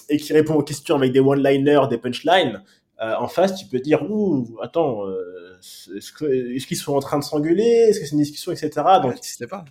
et 0.09 0.16
qui 0.16 0.33
répond 0.33 0.55
aux 0.55 0.64
questions 0.64 0.97
avec 0.97 1.12
des 1.12 1.20
one-liners, 1.20 1.87
des 1.89 1.99
punchlines, 1.99 2.62
en 3.18 3.28
face, 3.28 3.57
tu 3.57 3.66
peux 3.66 3.80
dire, 3.80 4.02
ouh, 4.11 4.59
attends, 4.62 5.02
est-ce 5.61 6.66
qu'ils 6.66 6.76
sont 6.76 6.94
en 6.94 7.00
train 7.00 7.18
de 7.18 7.24
s'engueuler? 7.24 7.62
Est-ce 7.88 8.00
que 8.00 8.07
c'est 8.07 8.12
une 8.12 8.22
discussion, 8.22 8.52
etc. 8.52 8.70
Donc, 9.02 9.14
pas. 9.48 9.64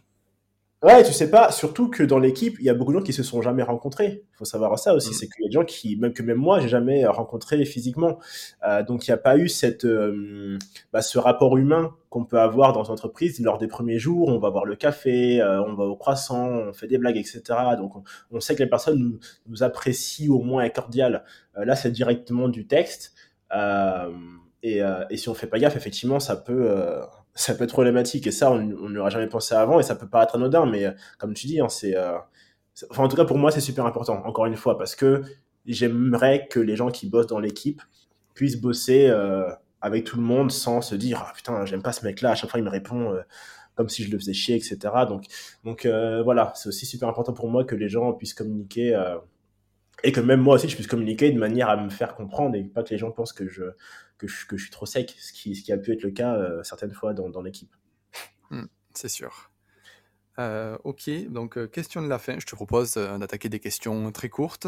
Ouais, 0.84 1.02
tu 1.04 1.14
sais 1.14 1.30
pas. 1.30 1.52
Surtout 1.52 1.90
que 1.90 2.04
dans 2.04 2.20
l'équipe, 2.20 2.58
il 2.60 2.66
y 2.66 2.70
a 2.70 2.74
beaucoup 2.74 2.92
de 2.92 2.98
gens 2.98 3.04
qui 3.04 3.14
se 3.14 3.24
sont 3.24 3.42
jamais 3.42 3.64
rencontrés. 3.64 4.26
Il 4.34 4.38
faut 4.38 4.46
savoir 4.46 4.78
ça 4.78 4.94
aussi, 4.94 5.12
mm. 5.12 5.14
c'est 5.14 5.28
qu'il 5.28 5.44
y 5.44 5.46
a 5.46 5.50
des 5.50 5.54
gens 5.54 5.64
qui, 5.64 5.96
même 5.96 6.14
que 6.14 6.22
même 6.22 6.38
moi, 6.38 6.60
j'ai 6.60 6.68
jamais 6.68 7.06
rencontré 7.06 7.64
physiquement. 7.64 8.20
Euh, 8.68 8.84
donc, 8.84 9.08
il 9.08 9.12
n'y 9.12 9.14
a 9.14 9.18
pas 9.18 9.38
eu 9.38 9.48
cette, 9.48 9.86
euh, 9.86 10.60
bah, 10.92 11.02
ce 11.02 11.18
rapport 11.18 11.58
humain 11.58 11.96
qu'on 12.10 12.26
peut 12.26 12.40
avoir 12.40 12.74
dans 12.74 12.84
une 12.84 12.92
entreprise 12.92 13.40
lors 13.40 13.58
des 13.58 13.68
premiers 13.68 13.98
jours. 13.98 14.28
On 14.28 14.40
va 14.40 14.52
boire 14.52 14.66
le 14.66 14.76
café, 14.76 15.42
euh, 15.42 15.64
on 15.64 15.74
va 15.74 15.86
au 15.86 15.96
croissant, 15.96 16.50
on 16.50 16.74
fait 16.74 16.88
des 16.88 16.98
blagues, 16.98 17.18
etc. 17.18 17.42
Donc, 17.78 17.94
on, 18.32 18.40
sait 18.42 18.54
que 18.54 18.62
les 18.62 18.70
personnes 18.70 19.00
nous, 19.00 19.20
nous 19.48 19.64
apprécient 19.64 20.34
au 20.34 20.42
moins 20.42 20.68
cordial. 20.70 21.24
là, 21.56 21.76
c'est 21.76 21.92
directement 21.92 22.50
du 22.50 22.68
texte. 22.68 23.14
Euh, 23.54 24.12
euh, 24.66 25.06
et, 25.10 25.18
si 25.18 25.30
on 25.30 25.34
fait 25.34 25.48
pas 25.48 25.60
gaffe, 25.60 25.76
effectivement, 25.76 26.20
ça 26.20 26.36
peut, 26.36 26.72
euh, 26.72 27.02
ça 27.36 27.56
peut 27.56 27.64
être 27.64 27.74
problématique. 27.74 28.28
Et 28.28 28.32
ça, 28.32 28.52
on 28.52 28.60
n'aurait 28.62 29.12
jamais 29.12 29.28
pensé 29.28 29.56
avant 29.56 29.80
et 29.80 29.84
ça 29.84 29.96
peut 29.96 30.08
paraître 30.08 30.36
anodin. 30.36 30.66
Mais 30.66 30.86
euh, 30.86 30.92
comme 31.18 31.34
tu 31.34 31.48
dis, 31.48 31.60
hein, 31.60 31.70
c'est 31.70 31.96
enfin 32.90 33.04
en 33.04 33.08
tout 33.08 33.16
cas 33.16 33.26
pour 33.26 33.38
moi 33.38 33.52
c'est 33.52 33.62
super 33.62 33.86
important, 33.86 34.22
encore 34.26 34.46
une 34.48 34.56
fois, 34.56 34.78
parce 34.78 34.96
que 34.96 35.22
j'aimerais 35.66 36.48
que 36.50 36.60
les 36.60 36.76
gens 36.76 36.90
qui 36.92 37.08
bossent 37.08 37.28
dans 37.28 37.40
l'équipe 37.40 37.82
puissent 38.34 38.60
bosser 38.60 39.08
euh, 39.08 39.50
avec 39.82 40.04
tout 40.06 40.18
le 40.18 40.24
monde 40.24 40.52
sans 40.52 40.82
se 40.82 40.96
dire 40.96 41.24
ah 41.26 41.32
putain 41.36 41.66
j'aime 41.66 41.82
pas 41.82 41.94
ce 41.94 42.06
mec 42.06 42.22
là 42.22 42.32
à 42.32 42.36
chaque 42.36 42.50
fois 42.50 42.60
il 42.60 42.64
me 42.64 42.70
répond 42.70 43.14
euh, 43.14 43.22
comme 43.76 43.90
si 43.90 44.04
je 44.04 44.12
le 44.12 44.18
faisais 44.18 44.34
chier 44.34 44.56
etc 44.56 44.78
donc 45.08 45.26
donc 45.64 45.86
euh, 45.86 46.24
voilà 46.24 46.52
c'est 46.56 46.70
aussi 46.70 46.86
super 46.86 47.08
important 47.08 47.34
pour 47.34 47.50
moi 47.50 47.64
que 47.64 47.76
les 47.76 47.90
gens 47.90 48.14
puissent 48.14 48.34
communiquer 48.34 48.96
et 50.04 50.12
que 50.12 50.20
même 50.20 50.42
moi 50.42 50.56
aussi 50.56 50.70
je 50.70 50.76
puisse 50.76 50.88
communiquer 50.88 51.32
de 51.32 51.40
manière 51.40 51.70
à 51.70 51.78
me 51.78 51.90
faire 51.90 52.16
comprendre 52.16 52.56
et 52.56 52.64
pas 52.64 52.84
que 52.84 52.90
les 52.90 52.98
gens 52.98 53.12
pensent 53.12 53.34
que 53.34 53.48
je 53.48 53.64
que 54.18 54.28
je, 54.28 54.46
que 54.46 54.58
je 54.58 54.64
suis 54.64 54.72
trop 54.72 54.86
sec 54.86 55.16
ce 55.20 55.34
qui, 55.34 55.56
ce 55.56 55.64
qui 55.64 55.72
a 55.72 55.78
pu 55.78 55.92
être 55.94 56.04
le 56.04 56.12
cas 56.12 56.38
certaines 56.64 56.94
fois 56.94 57.14
dans, 57.14 57.30
dans 57.30 57.42
l'équipe 57.42 57.74
hmm, 58.50 58.66
c'est 58.94 59.10
sûr 59.10 59.54
euh, 60.40 60.78
ok, 60.84 61.10
donc 61.30 61.58
euh, 61.58 61.68
question 61.68 62.02
de 62.02 62.08
la 62.08 62.18
fin. 62.18 62.40
Je 62.40 62.46
te 62.46 62.56
propose 62.56 62.98
euh, 62.98 63.18
d'attaquer 63.18 63.50
des 63.50 63.60
questions 63.60 64.12
très 64.12 64.30
courtes 64.30 64.68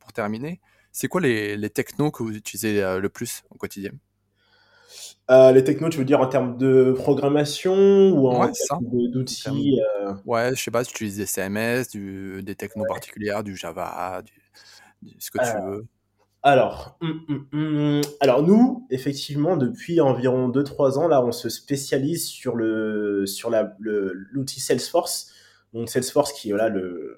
pour 0.00 0.12
terminer. 0.12 0.60
C'est 0.92 1.08
quoi 1.08 1.20
les, 1.20 1.56
les 1.56 1.70
technos 1.70 2.10
que 2.10 2.22
vous 2.22 2.36
utilisez 2.36 2.80
le 3.00 3.08
plus 3.08 3.42
au 3.50 3.56
quotidien? 3.56 3.90
Les 5.28 5.64
technos, 5.64 5.88
tu 5.88 5.98
veux 5.98 6.04
dire 6.04 6.20
en 6.20 6.26
termes 6.26 6.56
de 6.56 6.92
programmation 6.92 8.10
ou 8.10 8.28
en 8.28 8.50
termes 8.52 9.10
d'outils 9.10 9.80
Ouais, 10.26 10.50
je 10.54 10.62
sais 10.62 10.70
pas, 10.70 10.84
tu 10.84 10.90
utilises 10.90 11.16
des 11.16 11.26
CMS, 11.26 11.84
des 12.42 12.54
technos 12.54 12.84
particulières, 12.86 13.42
du 13.42 13.56
Java, 13.56 14.22
ce 15.18 15.30
que 15.30 15.38
tu 15.38 15.66
veux. 15.66 15.86
Alors, 16.46 16.98
hum, 17.00 17.22
hum, 17.30 17.46
hum, 17.54 18.00
alors 18.20 18.42
nous, 18.42 18.86
effectivement, 18.90 19.56
depuis 19.56 20.02
environ 20.02 20.50
2-3 20.50 20.98
ans, 20.98 21.08
là, 21.08 21.24
on 21.24 21.32
se 21.32 21.48
spécialise 21.48 22.26
sur 22.26 22.54
le 22.54 23.24
sur 23.24 23.48
la 23.48 23.74
l'outil 23.80 24.60
Salesforce. 24.60 25.32
Donc 25.72 25.88
Salesforce 25.88 26.34
qui 26.34 26.50
est 26.50 26.54
là 26.54 26.68
le 26.68 27.16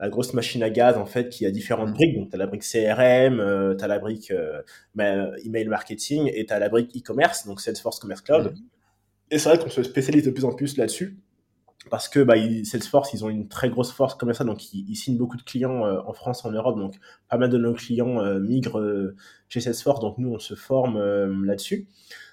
la 0.00 0.08
grosse 0.08 0.34
machine 0.34 0.62
à 0.62 0.70
gaz 0.70 0.96
en 0.96 1.06
fait 1.06 1.28
qui 1.28 1.46
a 1.46 1.50
différentes 1.50 1.92
briques. 1.92 2.16
Donc 2.16 2.30
tu 2.30 2.34
as 2.34 2.38
la 2.38 2.46
brique 2.46 2.62
CRM, 2.62 3.76
tu 3.78 3.84
as 3.84 3.88
la 3.88 3.98
brique 3.98 4.30
euh, 4.30 4.62
email 5.44 5.68
marketing 5.68 6.30
et 6.34 6.46
tu 6.46 6.52
as 6.52 6.58
la 6.58 6.68
brique 6.68 6.96
e-commerce, 6.96 7.46
donc 7.46 7.60
Salesforce 7.60 7.98
Commerce 7.98 8.22
Cloud. 8.22 8.54
Et 9.30 9.38
c'est 9.38 9.48
vrai 9.48 9.58
qu'on 9.58 9.70
se 9.70 9.82
spécialise 9.82 10.24
de 10.24 10.30
plus 10.30 10.44
en 10.44 10.52
plus 10.52 10.76
là-dessus 10.76 11.18
parce 11.88 12.08
que 12.08 12.20
bah, 12.20 12.34
Salesforce, 12.64 13.14
ils 13.14 13.24
ont 13.24 13.30
une 13.30 13.48
très 13.48 13.70
grosse 13.70 13.92
force 13.92 14.14
comme 14.14 14.32
ça, 14.34 14.44
donc 14.44 14.74
ils, 14.74 14.94
signent 14.96 15.16
beaucoup 15.16 15.36
de 15.36 15.42
clients 15.42 15.86
euh, 15.86 16.00
en 16.06 16.12
France, 16.12 16.44
en 16.44 16.50
Europe, 16.50 16.78
donc 16.78 16.96
pas 17.28 17.38
mal 17.38 17.48
de 17.48 17.56
nos 17.56 17.72
clients 17.72 18.20
euh, 18.20 18.38
migrent 18.38 18.80
euh, 18.80 19.16
chez 19.48 19.60
Salesforce, 19.60 20.00
donc 20.00 20.18
nous 20.18 20.30
on 20.30 20.38
se 20.38 20.54
forme 20.54 21.44
là-dessus. 21.44 21.88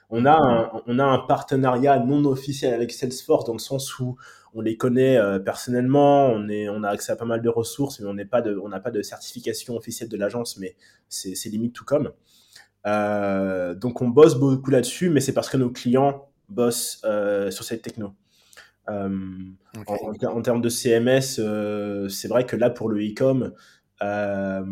On 0.09 0.25
a, 0.25 0.31
un, 0.31 0.81
on 0.87 0.99
a 0.99 1.03
un 1.03 1.19
partenariat 1.19 1.99
non 1.99 2.23
officiel 2.25 2.73
avec 2.73 2.91
Salesforce 2.91 3.45
dans 3.45 3.53
le 3.53 3.59
sens 3.59 3.99
où 3.99 4.15
on 4.53 4.61
les 4.61 4.77
connaît 4.77 5.19
personnellement, 5.43 6.27
on, 6.27 6.47
est, 6.47 6.69
on 6.69 6.83
a 6.83 6.89
accès 6.89 7.11
à 7.11 7.17
pas 7.17 7.25
mal 7.25 7.41
de 7.41 7.49
ressources, 7.49 7.99
mais 7.99 8.07
on 8.07 8.13
n'est 8.13 8.25
pas 8.25 8.41
de, 8.41 8.57
on 8.57 8.69
n'a 8.69 8.79
pas 8.79 8.91
de 8.91 9.01
certification 9.01 9.75
officielle 9.75 10.09
de 10.09 10.17
l'agence, 10.17 10.57
mais 10.57 10.75
c'est, 11.09 11.33
limite 11.49 11.73
tout 11.73 11.83
comme. 11.83 12.13
donc 12.85 14.01
on 14.01 14.07
bosse 14.07 14.35
beaucoup 14.35 14.71
là-dessus, 14.71 15.09
mais 15.09 15.19
c'est 15.19 15.33
parce 15.33 15.49
que 15.49 15.57
nos 15.57 15.69
clients 15.69 16.29
bossent 16.49 17.01
sur 17.49 17.63
cette 17.65 17.81
techno. 17.81 18.13
Euh, 18.89 19.09
en, 19.87 20.41
termes 20.41 20.61
de 20.61 20.69
CMS, 20.69 21.39
euh, 21.39 22.07
c'est 22.07 22.27
vrai 22.27 22.45
que 22.45 22.55
là, 22.55 22.69
pour 22.69 22.89
le 22.89 23.01
e-com, 23.01 23.53
euh, 24.01 24.65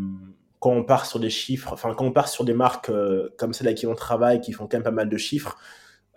quand 0.65 0.75
on 0.75 0.83
part 0.83 1.05
sur 1.05 1.19
des 1.19 1.29
chiffres, 1.29 1.71
enfin, 1.73 1.93
quand 1.93 2.05
on 2.05 2.11
part 2.11 2.27
sur 2.27 2.43
des 2.43 2.53
marques 2.53 2.91
comme 3.37 3.53
celle 3.53 3.67
avec 3.67 3.77
qui 3.77 3.87
on 3.87 3.95
travaille, 3.95 4.41
qui 4.41 4.51
font 4.51 4.67
quand 4.67 4.77
même 4.77 4.83
pas 4.83 4.91
mal 4.91 5.09
de 5.09 5.17
chiffres, 5.17 5.57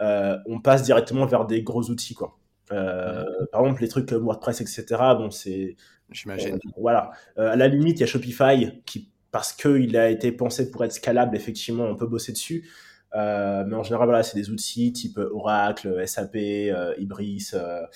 on 0.00 0.60
passe 0.62 0.82
directement 0.82 1.26
vers 1.26 1.46
des 1.46 1.62
gros 1.62 1.82
outils, 1.90 2.14
quoi. 2.14 2.38
Par 2.68 3.60
exemple, 3.60 3.82
les 3.82 3.88
trucs 3.88 4.08
comme 4.08 4.24
WordPress, 4.24 4.60
etc. 4.60 4.84
Bon, 5.16 5.30
c'est. 5.30 5.76
J'imagine. 6.10 6.58
voilà. 6.78 7.10
à 7.36 7.56
la 7.56 7.68
limite, 7.68 7.98
il 7.98 8.00
y 8.00 8.04
a 8.04 8.06
Shopify 8.06 8.82
qui, 8.86 9.10
parce 9.30 9.52
qu'il 9.52 9.96
a 9.96 10.08
été 10.08 10.32
pensé 10.32 10.70
pour 10.70 10.84
être 10.84 10.92
scalable, 10.92 11.36
effectivement, 11.36 11.84
on 11.84 11.96
peut 11.96 12.06
bosser 12.06 12.32
dessus. 12.32 12.68
Euh, 13.14 13.64
mais 13.66 13.74
en 13.74 13.82
général, 13.82 14.06
voilà, 14.06 14.22
c'est 14.22 14.36
des 14.36 14.50
outils 14.50 14.92
type 14.92 15.18
Oracle, 15.18 16.06
SAP, 16.06 16.36
euh, 16.36 16.94
Ibris, 16.98 17.50
euh, 17.54 17.86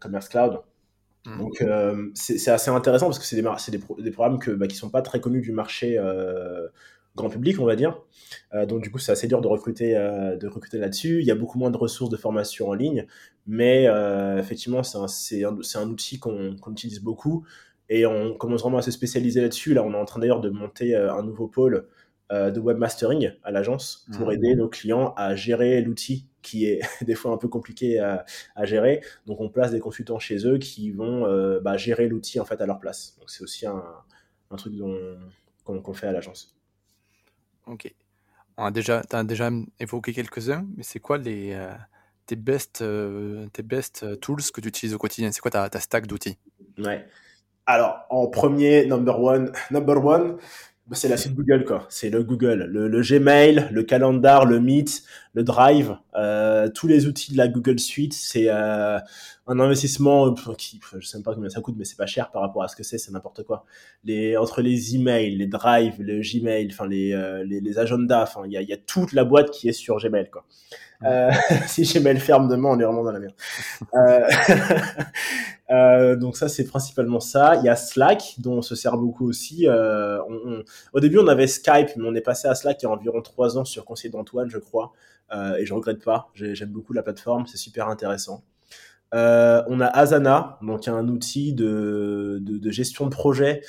Commerce 0.00 0.28
Cloud. 0.28 0.60
Hmm. 1.26 1.38
Donc 1.38 1.64
c'est 2.14 2.50
assez 2.50 2.70
intéressant 2.70 3.06
parce 3.06 3.18
que 3.18 3.24
c'est 3.24 3.36
des, 3.36 3.42
des, 3.42 4.02
des, 4.02 4.10
programmes 4.10 4.38
que, 4.38 4.52
bah, 4.52 4.66
qui 4.66 4.76
sont 4.76 4.90
pas 4.90 5.02
très 5.02 5.20
connus 5.20 5.40
du 5.40 5.52
marché 5.52 5.98
grand 7.16 7.30
public, 7.30 7.58
on 7.58 7.64
va 7.64 7.76
dire. 7.76 7.98
donc 8.68 8.82
du 8.82 8.90
coup, 8.90 8.98
c'est 8.98 9.10
assez 9.10 9.26
dur 9.26 9.40
de 9.40 9.48
recruter, 9.48 9.94
de 9.94 10.46
recruter 10.46 10.78
là-dessus. 10.78 11.20
Il 11.20 11.26
y 11.26 11.30
a 11.30 11.34
beaucoup 11.34 11.58
moins 11.58 11.70
de 11.70 11.76
ressources 11.76 12.10
de 12.10 12.16
formation 12.16 12.68
en 12.68 12.74
ligne, 12.74 13.06
mais 13.46 13.86
effectivement, 14.38 14.82
c'est 14.82 15.42
un, 15.44 15.48
un, 15.48 15.80
un, 15.80 15.88
outil 15.88 16.18
qu'on 16.18 16.56
utilise 16.70 17.00
beaucoup 17.00 17.44
et 17.88 18.06
on 18.06 18.34
commence 18.34 18.62
vraiment 18.62 18.78
à 18.78 18.82
se 18.82 18.90
spécialiser 18.90 19.40
là-dessus. 19.40 19.74
Là, 19.74 19.82
on 19.82 19.92
est 19.92 19.96
en 19.96 20.04
train 20.04 20.20
d'ailleurs 20.20 20.40
de 20.40 20.50
monter 20.50 20.94
un 20.94 21.22
nouveau 21.22 21.48
pôle 21.48 21.86
euh, 22.32 22.50
de 22.50 22.58
webmastering 22.58 23.30
à 23.44 23.52
l'agence 23.52 24.04
pour 24.16 24.26
mmh. 24.26 24.32
aider 24.32 24.54
nos 24.56 24.68
clients 24.68 25.14
à 25.16 25.36
gérer 25.36 25.80
l'outil 25.80 26.26
qui 26.46 26.66
est 26.66 26.80
des 27.04 27.14
fois 27.14 27.32
un 27.32 27.36
peu 27.36 27.48
compliqué 27.48 27.98
à, 27.98 28.24
gérer. 28.64 29.02
Donc 29.26 29.40
on 29.40 29.48
place 29.48 29.70
des 29.72 29.80
consultants 29.80 30.18
chez 30.18 30.46
eux 30.46 30.58
qui 30.58 30.90
vont 30.92 31.26
euh, 31.26 31.60
bah, 31.60 31.76
gérer 31.76 32.08
l'outil 32.08 32.40
en 32.40 32.44
fait 32.44 32.60
à 32.60 32.66
leur 32.66 32.78
place. 32.78 33.16
Donc 33.18 33.30
c'est 33.30 33.42
aussi 33.42 33.66
un, 33.66 33.82
truc 34.56 34.74
qu'on 35.64 35.94
fait 35.94 36.06
à 36.06 36.12
l'agence. 36.12 36.56
Ok. 37.66 37.92
On 38.56 38.64
a 38.64 38.70
déjà, 38.70 39.02
as 39.10 39.24
déjà 39.24 39.50
évoqué 39.80 40.14
quelques-uns, 40.14 40.66
mais 40.76 40.82
c'est 40.82 41.00
quoi 41.00 41.18
les, 41.18 41.52
euh, 41.52 41.72
tes, 42.24 42.36
best, 42.36 42.82
tes 43.52 43.62
best 43.62 44.20
tools 44.20 44.42
que 44.54 44.60
tu 44.60 44.68
utilises 44.68 44.94
au 44.94 44.98
quotidien? 44.98 45.30
C'est 45.32 45.40
quoi 45.40 45.50
ta, 45.50 45.68
ta 45.68 45.80
stack 45.80 46.06
d'outils? 46.06 46.38
Ouais. 46.78 47.06
Alors, 47.66 48.06
en 48.10 48.28
premier, 48.28 48.86
number 48.86 49.20
one, 49.20 49.52
number 49.70 50.02
one, 50.02 50.38
c'est 50.92 51.08
la 51.08 51.16
suite 51.16 51.34
Google, 51.34 51.64
quoi. 51.64 51.86
C'est 51.88 52.10
le 52.10 52.22
Google, 52.22 52.64
le, 52.70 53.00
Gmail, 53.00 53.68
le 53.72 53.82
Calendar, 53.82 54.46
le 54.46 54.60
Meet, 54.60 55.02
le 55.34 55.42
Drive, 55.42 55.96
euh, 56.14 56.68
tous 56.68 56.86
les 56.86 57.06
outils 57.06 57.32
de 57.32 57.36
la 57.36 57.48
Google 57.48 57.80
Suite. 57.80 58.12
C'est 58.12 58.48
euh, 58.48 58.98
un 59.48 59.60
investissement 59.60 60.32
qui, 60.56 60.80
je 60.98 61.04
sais 61.04 61.20
pas 61.22 61.34
combien 61.34 61.50
ça 61.50 61.60
coûte, 61.60 61.74
mais 61.76 61.84
c'est 61.84 61.96
pas 61.96 62.06
cher 62.06 62.30
par 62.30 62.42
rapport 62.42 62.62
à 62.62 62.68
ce 62.68 62.76
que 62.76 62.84
c'est, 62.84 62.98
c'est 62.98 63.10
n'importe 63.10 63.42
quoi. 63.42 63.64
Les 64.04 64.36
entre 64.36 64.62
les 64.62 64.94
emails, 64.94 65.36
les 65.36 65.48
Drive, 65.48 65.94
le 65.98 66.20
Gmail, 66.20 66.68
enfin 66.70 66.86
les, 66.86 67.12
euh, 67.12 67.42
les, 67.42 67.60
les 67.60 67.78
agendas, 67.78 68.22
enfin 68.22 68.42
il 68.46 68.52
y 68.52 68.56
a, 68.56 68.62
y 68.62 68.72
a 68.72 68.76
toute 68.76 69.12
la 69.12 69.24
boîte 69.24 69.50
qui 69.50 69.68
est 69.68 69.72
sur 69.72 69.96
Gmail, 69.98 70.30
quoi. 70.30 70.46
Euh, 71.04 71.30
si 71.66 71.82
Gmail 71.82 72.18
ferme 72.18 72.48
demain, 72.48 72.70
on 72.70 72.80
est 72.80 72.84
vraiment 72.84 73.04
dans 73.04 73.12
la 73.12 73.20
merde. 73.20 73.34
Euh, 73.94 74.28
euh, 75.70 76.16
donc 76.16 76.36
ça, 76.36 76.48
c'est 76.48 76.64
principalement 76.64 77.20
ça. 77.20 77.56
Il 77.56 77.64
y 77.64 77.68
a 77.68 77.76
Slack, 77.76 78.36
dont 78.38 78.58
on 78.58 78.62
se 78.62 78.74
sert 78.74 78.96
beaucoup 78.96 79.28
aussi. 79.28 79.66
Euh, 79.66 80.20
on, 80.28 80.62
Au 80.92 81.00
début, 81.00 81.18
on 81.18 81.28
avait 81.28 81.46
Skype, 81.46 81.90
mais 81.96 82.04
on 82.06 82.14
est 82.14 82.20
passé 82.20 82.48
à 82.48 82.54
Slack 82.54 82.82
il 82.82 82.86
y 82.86 82.88
a 82.88 82.90
environ 82.90 83.22
trois 83.22 83.58
ans 83.58 83.64
sur 83.64 83.84
conseil 83.84 84.10
d'Antoine, 84.10 84.50
je 84.50 84.58
crois. 84.58 84.92
Et 85.58 85.66
je 85.66 85.74
regrette 85.74 86.04
pas. 86.04 86.30
J'aime 86.34 86.68
beaucoup 86.68 86.92
la 86.92 87.02
plateforme, 87.02 87.46
c'est 87.48 87.56
super 87.56 87.88
intéressant. 87.88 88.44
On 89.12 89.80
a 89.80 89.86
Asana, 89.86 90.58
donc 90.62 90.86
un 90.86 91.08
outil 91.08 91.52
de, 91.52 92.38
de, 92.40 92.58
de 92.58 92.70
gestion 92.70 93.06
de 93.06 93.10
projet. 93.10 93.62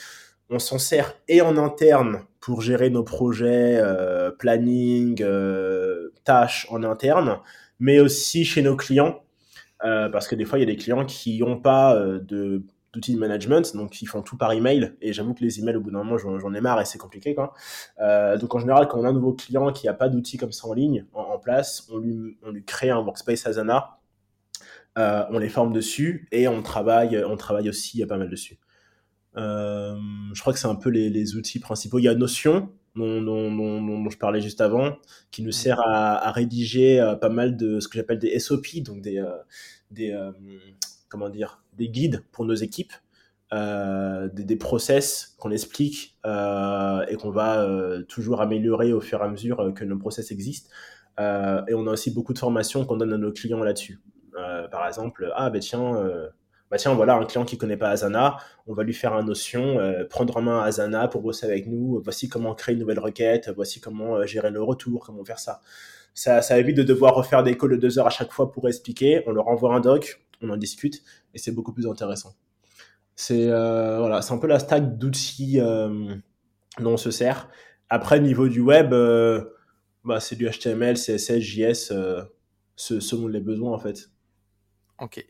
On 0.50 0.60
s'en 0.60 0.78
sert 0.78 1.16
et 1.28 1.42
en 1.42 1.58
interne 1.58 2.22
pour 2.40 2.62
gérer 2.62 2.90
nos 2.90 3.04
projets, 3.04 3.78
euh, 3.78 4.32
planning, 4.32 5.22
euh, 5.22 6.07
tâches 6.28 6.68
en 6.70 6.84
interne, 6.84 7.40
mais 7.80 8.00
aussi 8.00 8.46
chez 8.46 8.62
nos 8.62 8.76
clients, 8.76 9.24
euh, 9.84 10.10
parce 10.10 10.28
que 10.28 10.36
des 10.36 10.46
fois, 10.46 10.60
il 10.60 10.62
y 10.62 10.64
a 10.64 10.68
des 10.68 10.78
clients 10.78 11.06
qui 11.06 11.40
n'ont 11.40 11.60
pas 11.60 11.96
de 11.96 12.64
d'outils 12.94 13.14
de 13.14 13.20
management, 13.20 13.76
donc 13.76 14.02
ils 14.02 14.06
font 14.06 14.22
tout 14.22 14.38
par 14.38 14.54
email. 14.54 14.94
Et 15.02 15.12
j'avoue 15.12 15.34
que 15.34 15.44
les 15.44 15.60
emails, 15.60 15.76
au 15.76 15.82
bout 15.82 15.92
d'un 15.92 16.04
moment, 16.04 16.18
j'en 16.18 16.54
ai 16.54 16.62
marre 16.62 16.80
et 16.80 16.86
c'est 16.86 16.98
compliqué. 16.98 17.36
Quoi. 17.36 17.54
donc 18.38 18.56
en 18.56 18.60
général, 18.60 18.88
quand 18.88 18.98
on 19.00 19.04
a 19.04 19.10
un 19.10 19.14
nouveau 19.14 19.34
client 19.34 19.72
qui 19.74 19.88
n'a 19.88 19.94
pas 19.94 20.10
d'outils 20.10 20.38
comme 20.38 20.54
ça 20.54 20.68
en 20.68 20.74
ligne, 20.74 21.06
en, 21.14 21.38
place, 21.38 21.86
on 21.92 21.98
lui, 21.98 22.38
on 22.44 22.52
lui 22.52 22.64
crée 22.64 22.90
un 22.90 23.00
workspace 23.00 23.46
Asana, 23.46 24.00
on 24.96 25.38
les 25.38 25.50
forme 25.50 25.74
dessus 25.74 26.28
et 26.32 26.48
on 26.48 26.64
travaille, 26.64 27.24
on 27.26 27.36
travaille 27.36 27.70
aussi 27.70 28.04
pas 28.06 28.18
mal 28.18 28.30
dessus. 28.30 28.58
Euh, 29.38 29.96
je 30.34 30.42
crois 30.42 30.52
que 30.52 30.60
c'est 30.60 30.68
un 30.68 30.76
peu 30.76 30.90
les, 30.90 31.36
outils 31.36 31.60
principaux. 31.60 32.00
Il 32.00 32.04
y 32.04 32.08
a 32.08 32.16
Notion, 32.16 32.70
dont, 32.98 34.10
je 34.10 34.18
parlais 34.18 34.42
juste 34.42 34.62
avant, 34.62 34.98
qui 35.32 35.44
nous 35.44 35.52
sert 35.52 35.80
à, 35.82 36.32
rédiger 36.32 37.00
euh, 37.00 37.16
pas 37.16 37.30
mal 37.30 37.58
de 37.58 37.80
ce 37.80 37.88
que 37.88 37.98
j'appelle 37.98 38.20
des 38.20 38.38
SOP, 38.40 38.82
donc 38.82 39.02
des, 39.02 39.20
euh, 39.20 39.32
des 39.92 40.18
comment 41.10 41.30
dire, 41.30 41.62
des 41.74 41.90
guides 41.90 42.24
pour 42.32 42.46
nos 42.46 42.56
équipes, 42.56 42.94
des, 43.52 44.58
process 44.60 45.36
qu'on 45.40 45.52
explique 45.52 46.18
et 46.26 47.16
qu'on 47.16 47.32
va 47.32 47.66
toujours 48.10 48.42
améliorer 48.42 48.92
au 48.92 49.02
fur 49.02 49.22
et 49.22 49.24
à 49.24 49.30
mesure 49.30 49.74
que 49.76 49.86
nos 49.86 49.98
process 49.98 50.32
existent. 50.32 50.70
et 51.20 51.74
on 51.74 51.88
a 51.88 51.92
aussi 51.92 52.12
beaucoup 52.12 52.34
de 52.34 52.40
formations 52.40 52.86
qu'on 52.86 52.98
donne 52.98 53.14
à 53.14 53.18
nos 53.18 53.32
clients 53.32 53.64
là-dessus. 53.64 54.00
par 54.72 54.86
exemple, 54.86 55.32
ah 55.36 55.50
ben 55.50 55.62
tiens, 55.62 55.94
bah 56.70 56.78
tiens, 56.78 56.94
voilà 56.94 57.16
un 57.16 57.26
client 57.26 57.46
qui 57.46 57.58
connaît 57.58 57.78
pas 57.78 57.90
Asana, 57.90 58.38
on 58.66 58.74
va 58.74 58.84
lui 58.84 58.94
faire 58.94 59.14
un 59.14 59.24
notion, 59.24 59.80
euh, 59.80 60.04
prendre 60.06 60.36
en 60.36 60.42
main 60.42 60.62
Asana 60.62 61.08
pour 61.08 61.22
bosser 61.22 61.46
avec 61.46 61.68
nous, 61.68 62.02
voici 62.04 62.28
comment 62.28 62.54
créer 62.56 62.74
une 62.74 62.82
nouvelle 62.82 63.00
requête, 63.00 63.50
voici 63.56 63.80
comment 63.80 64.18
euh, 64.18 64.26
gérer 64.26 64.52
le 64.52 64.62
retour, 64.62 65.06
comment 65.06 65.24
faire 65.24 65.40
ça. 65.40 65.62
ça. 66.14 66.42
Ça 66.42 66.60
évite 66.60 66.76
de 66.76 66.84
devoir 66.84 67.16
refaire 67.16 67.44
des 67.44 67.58
calls 67.58 67.72
de 67.72 67.76
deux 67.78 68.00
heures 68.00 68.08
à 68.08 68.12
chaque 68.12 68.34
fois 68.34 68.52
pour 68.52 68.68
expliquer, 68.68 69.24
on 69.28 69.32
leur 69.32 69.48
envoie 69.48 69.74
un 69.76 69.80
doc, 69.80 70.22
on 70.42 70.50
en 70.50 70.58
discute, 70.58 71.04
et 71.34 71.38
c'est 71.38 71.52
beaucoup 71.52 71.74
plus 71.74 71.88
intéressant. 71.88 72.36
C'est 73.16 73.48
voilà, 73.48 74.22
c'est 74.22 74.34
un 74.34 74.38
peu 74.38 74.48
la 74.48 74.60
stack 74.60 74.98
d'outils 74.98 75.60
dont 75.60 76.92
on 76.94 76.98
se 76.98 77.10
sert. 77.10 77.50
Après, 77.90 78.20
niveau 78.20 78.48
du 78.48 78.60
web, 78.60 78.92
bah, 80.04 80.20
c'est 80.20 80.36
du 80.36 80.48
HTML, 80.48 80.98
CSS, 80.98 81.40
JS, 81.40 81.94
selon 82.76 83.28
les 83.28 83.40
besoins 83.40 83.74
en 83.74 83.80
fait. 83.80 84.12
Ok. 85.00 85.26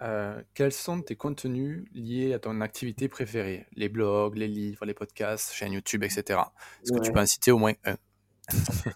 Euh, 0.00 0.40
quels 0.54 0.72
sont 0.72 1.02
tes 1.02 1.16
contenus 1.16 1.84
liés 1.92 2.32
à 2.32 2.38
ton 2.38 2.60
activité 2.60 3.08
préférée? 3.08 3.66
Les 3.74 3.88
blogs, 3.88 4.36
les 4.36 4.46
livres, 4.46 4.84
les 4.84 4.94
podcasts, 4.94 5.52
chaîne 5.52 5.72
YouTube, 5.72 6.04
etc. 6.04 6.40
Est-ce 6.82 6.92
que 6.92 7.00
tu 7.00 7.12
peux 7.12 7.20
en 7.20 7.26
citer 7.26 7.50
au 7.50 7.58
moins 7.58 7.74
un? 7.84 7.96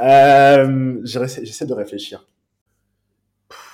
Euh, 0.00 1.00
J'essaie 1.04 1.66
de 1.66 1.74
réfléchir. 1.74 2.26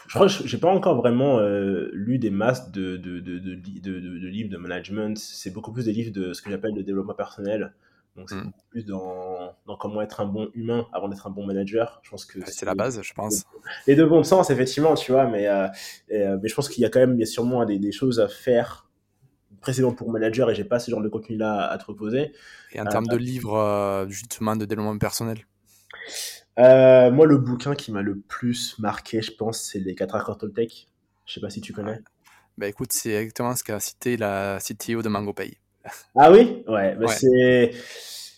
Je 0.09 0.15
crois 0.15 0.27
que 0.27 0.49
j'ai 0.49 0.59
pas 0.59 0.71
encore 0.71 0.97
vraiment 0.97 1.39
euh, 1.39 1.91
lu 1.93 2.19
des 2.19 2.31
masses 2.31 2.73
de, 2.73 2.97
de, 2.97 3.21
de, 3.21 3.39
de, 3.39 4.29
livres 4.29 4.51
de 4.51 4.57
management. 4.57 5.19
C'est 5.19 5.51
beaucoup 5.53 5.73
plus 5.73 5.85
des 5.85 5.93
livres 5.93 6.13
de 6.13 6.33
ce 6.33 6.43
que 6.43 6.51
j'appelle 6.51 6.75
le 6.75 6.83
développement 6.83 7.15
personnel. 7.15 7.75
Donc, 8.17 8.31
c'est 8.31 8.37
mmh. 8.37 8.53
plus 8.71 8.85
dans, 8.87 9.55
dans, 9.67 9.77
comment 9.77 10.01
être 10.01 10.21
un 10.21 10.27
bon 10.27 10.49
humain 10.55 10.87
avant 10.93 11.09
d'être 11.09 11.27
un 11.27 11.31
bon 11.31 11.47
manager. 11.47 12.01
Je 12.03 12.11
pense 12.11 12.25
que 12.25 12.39
c'est 12.47 12.65
la 12.65 12.75
base, 12.75 13.01
je 13.03 13.13
pense. 13.13 13.45
Et 13.87 13.95
de 13.95 14.05
bon 14.05 14.23
sens, 14.23 14.49
effectivement, 14.49 14.95
tu 14.95 15.13
vois, 15.13 15.27
mais, 15.27 15.47
euh, 15.47 15.69
euh, 16.13 16.39
mais 16.43 16.49
je 16.49 16.55
pense 16.55 16.69
qu'il 16.69 16.83
y 16.83 16.87
a 16.87 16.89
quand 16.89 17.01
même, 17.01 17.17
bien 17.17 17.27
sûrement 17.27 17.65
des, 17.67 17.79
des, 17.79 17.93
choses 17.93 18.19
à 18.19 18.29
faire 18.29 18.89
précisément 19.61 19.93
pour 19.93 20.11
manager 20.11 20.51
et 20.51 20.55
j'ai 20.55 20.65
pas 20.65 20.79
ce 20.79 20.91
genre 20.91 21.03
de 21.03 21.09
contenu-là 21.09 21.67
à 21.67 21.77
te 21.77 21.85
reposer. 21.85 22.33
Et 22.73 22.81
en 22.81 22.87
termes 22.87 23.07
de 23.07 23.17
euh, 23.17 23.19
livres, 23.19 24.07
justement, 24.09 24.57
de 24.57 24.65
développement 24.65 24.97
personnel? 24.97 25.47
Moi, 26.57 27.27
le 27.27 27.37
bouquin 27.37 27.75
qui 27.75 27.93
m'a 27.93 28.01
le 28.01 28.19
plus 28.19 28.79
marqué, 28.79 29.21
je 29.21 29.33
pense, 29.33 29.61
c'est 29.61 29.79
Les 29.79 29.95
4 29.95 30.15
accords 30.15 30.39
Toltec. 30.39 30.89
Je 31.27 31.35
sais 31.35 31.41
pas 31.41 31.51
si 31.51 31.61
tu 31.61 31.73
connais. 31.73 32.01
Bah 32.57 32.69
écoute, 32.69 32.93
c'est 32.93 33.13
exactement 33.13 33.55
ce 33.55 33.63
qu'a 33.63 33.79
cité 33.81 34.17
la 34.17 34.59
CTO 34.59 35.03
de 35.03 35.09
MangoPay. 35.11 35.59
Ah 36.15 36.31
oui? 36.31 36.65
Ouais, 36.69 36.97
c'est. 37.09 37.73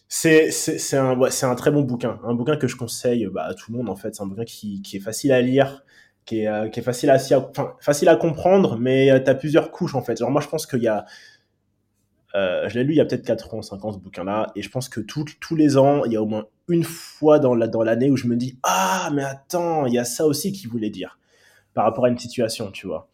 C'est 0.09 0.97
un, 0.97 1.17
ouais, 1.19 1.29
un 1.45 1.55
très 1.55 1.71
bon 1.71 1.83
bouquin. 1.83 2.19
Un 2.25 2.35
bouquin 2.35 2.57
que 2.57 2.67
je 2.67 2.77
conseille 2.77 3.27
bah, 3.27 3.45
à 3.45 3.55
tout 3.55 3.71
le 3.71 3.79
monde, 3.79 3.91
en 3.91 3.97
fait. 3.97 4.15
C'est 4.15 4.23
un 4.23 4.27
bouquin 4.27 4.45
qui, 4.45 4.81
qui, 4.81 4.97
est 4.97 5.01
facile 5.01 5.33
à 5.33 5.43
lire, 5.43 5.85
qui 6.25 6.41
est, 6.41 6.49
euh, 6.49 6.69
qui 6.69 6.81
est 6.81 6.83
facile, 6.83 7.11
à, 7.11 7.19
enfin, 7.37 7.75
facile 7.81 8.09
à 8.09 8.17
comprendre, 8.17 8.79
mais 8.79 9.11
euh, 9.11 9.21
tu 9.21 9.29
as 9.29 9.35
plusieurs 9.35 9.71
couches, 9.71 9.95
en 9.95 10.03
fait. 10.03 10.19
Genre, 10.19 10.31
moi, 10.31 10.41
je 10.41 10.49
pense 10.49 10.67
qu'il 10.67 10.83
y 10.83 10.89
a. 10.89 11.05
Euh, 12.35 12.69
je 12.69 12.79
l'ai 12.79 12.85
lu 12.85 12.93
il 12.93 12.97
y 12.97 13.01
a 13.01 13.05
peut-être 13.05 13.25
4 13.25 13.55
ans, 13.55 13.63
5 13.63 13.85
ans, 13.85 13.93
ce 13.93 13.99
bouquin-là, 13.99 14.53
et 14.55 14.63
je 14.63 14.71
pense 14.71 14.89
que 14.89 15.01
tous 15.01 15.57
les 15.57 15.77
ans, 15.79 16.05
il 16.05 16.13
y 16.13 16.17
a 16.17 16.23
au 16.23 16.27
moins 16.27 16.47
une 16.69 16.85
fois 16.85 17.39
dans 17.39 17.55
l'année 17.55 18.09
dans 18.09 18.13
où 18.13 18.17
je 18.17 18.27
me 18.27 18.37
dis 18.37 18.59
Ah, 18.63 19.11
mais 19.13 19.25
attends, 19.25 19.87
il 19.87 19.95
y 19.95 19.99
a 19.99 20.05
ça 20.05 20.27
aussi 20.27 20.53
qu'il 20.53 20.69
voulait 20.69 20.91
dire 20.91 21.19
par 21.75 21.85
rapport 21.85 22.07
à 22.07 22.09
une 22.09 22.19
situation, 22.19 22.71
tu 22.71 22.87
vois. 22.87 23.09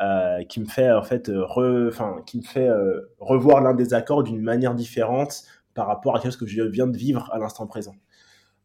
Euh, 0.00 0.44
qui 0.44 0.60
me 0.60 0.66
fait 0.66 0.90
en 0.90 1.02
fait 1.02 1.28
enfin 1.28 2.22
qui 2.24 2.38
me 2.38 2.42
fait 2.42 2.66
euh, 2.66 3.12
revoir 3.18 3.60
l'un 3.60 3.74
des 3.74 3.92
accords 3.92 4.22
d'une 4.22 4.40
manière 4.40 4.74
différente 4.74 5.42
par 5.74 5.88
rapport 5.88 6.16
à 6.16 6.30
ce 6.30 6.38
que 6.38 6.46
je 6.46 6.62
viens 6.62 6.86
de 6.86 6.96
vivre 6.96 7.28
à 7.34 7.38
l'instant 7.38 7.66
présent. 7.66 7.94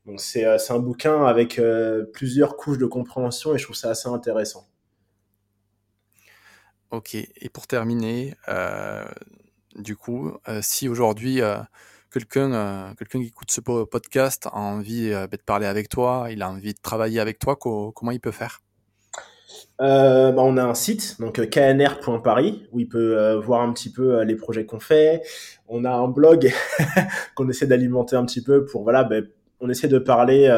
Donc 0.05 0.21
c'est 0.21 0.45
euh, 0.45 0.57
un 0.69 0.79
bouquin 0.79 1.25
avec 1.25 1.59
plusieurs 2.13 2.55
couches 2.55 2.77
de 2.77 2.85
compréhension 2.85 3.53
et 3.53 3.57
je 3.57 3.65
trouve 3.65 3.75
ça 3.75 3.89
assez 3.89 4.07
intéressant. 4.07 4.69
Ok, 6.91 7.15
et 7.15 7.49
pour 7.49 7.67
terminer, 7.67 8.33
du 9.75 9.97
coup, 9.97 10.31
si 10.61 10.87
aujourd'hui 10.87 11.41
quelqu'un 12.13 12.95
quelqu'un 12.97 13.19
qui 13.19 13.27
écoute 13.27 13.51
ce 13.51 13.59
podcast 13.59 14.45
a 14.45 14.55
envie 14.55 15.09
de 15.09 15.43
parler 15.45 15.65
avec 15.65 15.89
toi, 15.89 16.27
il 16.31 16.41
a 16.41 16.49
envie 16.49 16.73
de 16.73 16.79
travailler 16.81 17.19
avec 17.19 17.39
toi, 17.39 17.57
comment 17.57 18.11
il 18.11 18.21
peut 18.21 18.31
faire? 18.31 18.61
Euh, 19.81 20.31
bah, 20.31 20.41
on 20.43 20.57
a 20.57 20.63
un 20.63 20.73
site, 20.73 21.17
donc 21.19 21.39
euh, 21.39 21.45
knr.paris, 21.45 22.67
où 22.71 22.79
il 22.79 22.87
peut 22.87 23.17
euh, 23.17 23.39
voir 23.39 23.61
un 23.61 23.73
petit 23.73 23.91
peu 23.91 24.21
les 24.23 24.35
projets 24.35 24.65
qu'on 24.65 24.79
fait. 24.79 25.21
On 25.67 25.83
a 25.83 25.91
un 25.91 26.07
blog 26.07 26.51
qu'on 27.35 27.49
essaie 27.49 27.67
d'alimenter 27.67 28.15
un 28.15 28.25
petit 28.25 28.41
peu 28.41 28.65
pour, 28.65 28.83
voilà, 28.83 29.03
ben, 29.03 29.27
on 29.59 29.69
essaie 29.69 29.87
de 29.87 29.99
parler 29.99 30.49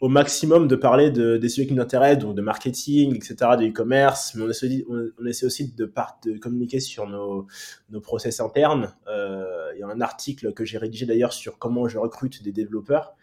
au 0.00 0.08
maximum, 0.08 0.68
de 0.68 0.76
parler 0.76 1.10
de, 1.10 1.36
des 1.36 1.48
sujets 1.48 1.66
qui 1.66 1.74
nous 1.74 1.82
intéressent, 1.82 2.24
donc 2.24 2.34
de 2.34 2.42
marketing, 2.42 3.14
etc., 3.14 3.36
de 3.58 3.66
e-commerce, 3.66 4.34
mais 4.34 4.42
on 4.44 4.50
essaie, 4.50 4.84
on, 4.88 5.26
essaie 5.26 5.46
aussi 5.46 5.72
de, 5.72 5.90
de 6.24 6.38
communiquer 6.38 6.80
sur 6.80 7.08
nos, 7.08 7.46
nos 7.90 8.00
process 8.00 8.40
internes. 8.40 8.94
Il 9.06 9.78
y 9.78 9.82
a 9.82 9.86
un 9.86 10.00
article 10.00 10.52
que 10.52 10.64
j'ai 10.64 10.78
rédigé 10.78 11.06
d'ailleurs 11.06 11.32
sur 11.32 11.58
comment 11.58 11.88
je 11.88 11.98
recrute 11.98 12.42
des 12.42 12.52
développeurs. 12.52 13.14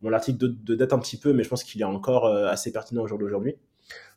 Bon, 0.00 0.10
l'article 0.10 0.38
de, 0.38 0.46
de, 0.46 0.74
date 0.76 0.92
un 0.92 0.98
petit 1.00 1.16
peu, 1.16 1.32
mais 1.32 1.42
je 1.42 1.48
pense 1.48 1.64
qu'il 1.64 1.80
est 1.80 1.84
encore 1.84 2.26
assez 2.26 2.72
pertinent 2.72 3.02
au 3.02 3.08
jour 3.08 3.18
d'aujourd'hui. 3.18 3.56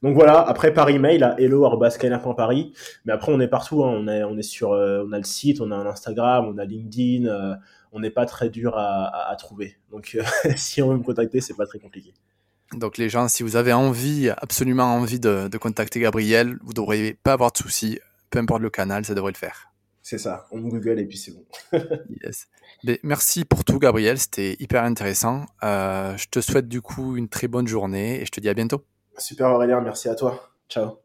Donc 0.01 0.15
voilà, 0.15 0.39
après 0.41 0.73
par 0.73 0.89
email 0.89 1.23
à 1.23 1.39
hello.skyler.paris. 1.39 2.73
Mais 3.05 3.13
après, 3.13 3.31
on 3.31 3.39
est 3.39 3.47
partout. 3.47 3.83
Hein. 3.83 3.93
On, 3.93 4.07
est, 4.07 4.23
on 4.23 4.37
est 4.37 4.43
sur, 4.43 4.73
euh, 4.73 5.05
on 5.07 5.11
a 5.11 5.17
le 5.17 5.23
site, 5.23 5.61
on 5.61 5.71
a 5.71 5.75
un 5.75 5.85
Instagram, 5.85 6.47
on 6.47 6.57
a 6.57 6.65
LinkedIn. 6.65 7.25
Euh, 7.25 7.55
on 7.91 7.99
n'est 7.99 8.09
pas 8.09 8.25
très 8.25 8.49
dur 8.49 8.77
à, 8.77 9.35
trouver. 9.37 9.75
Donc 9.91 10.15
euh, 10.15 10.23
si 10.55 10.81
on 10.81 10.89
veut 10.89 10.97
me 10.97 11.03
contacter, 11.03 11.41
c'est 11.41 11.55
pas 11.55 11.65
très 11.65 11.77
compliqué. 11.77 12.13
Donc 12.73 12.97
les 12.97 13.09
gens, 13.09 13.27
si 13.27 13.43
vous 13.43 13.57
avez 13.57 13.73
envie, 13.73 14.29
absolument 14.29 14.95
envie 14.95 15.19
de, 15.19 15.49
contacter 15.57 15.99
Gabriel, 15.99 16.57
vous 16.61 16.69
ne 16.69 16.75
devriez 16.75 17.13
pas 17.21 17.33
avoir 17.33 17.51
de 17.51 17.57
soucis. 17.57 17.99
Peu 18.29 18.39
importe 18.39 18.61
le 18.61 18.69
canal, 18.69 19.03
ça 19.03 19.13
devrait 19.13 19.33
le 19.33 19.37
faire. 19.37 19.73
C'est 20.01 20.17
ça, 20.17 20.47
on 20.51 20.61
Google 20.61 20.99
et 20.99 21.05
puis 21.05 21.17
c'est 21.17 21.33
bon. 21.33 21.45
yes. 22.23 22.47
merci 23.03 23.43
pour 23.43 23.65
tout, 23.65 23.77
Gabriel. 23.77 24.17
C'était 24.17 24.55
hyper 24.59 24.83
intéressant. 24.83 25.45
je 25.61 26.27
te 26.29 26.39
souhaite 26.39 26.69
du 26.69 26.81
coup 26.81 27.17
une 27.17 27.27
très 27.27 27.49
bonne 27.49 27.67
journée 27.67 28.21
et 28.21 28.25
je 28.25 28.31
te 28.31 28.39
dis 28.39 28.47
à 28.47 28.53
bientôt. 28.53 28.85
Super 29.17 29.47
Aurélien, 29.51 29.81
merci 29.81 30.09
à 30.09 30.15
toi. 30.15 30.51
Ciao. 30.69 31.00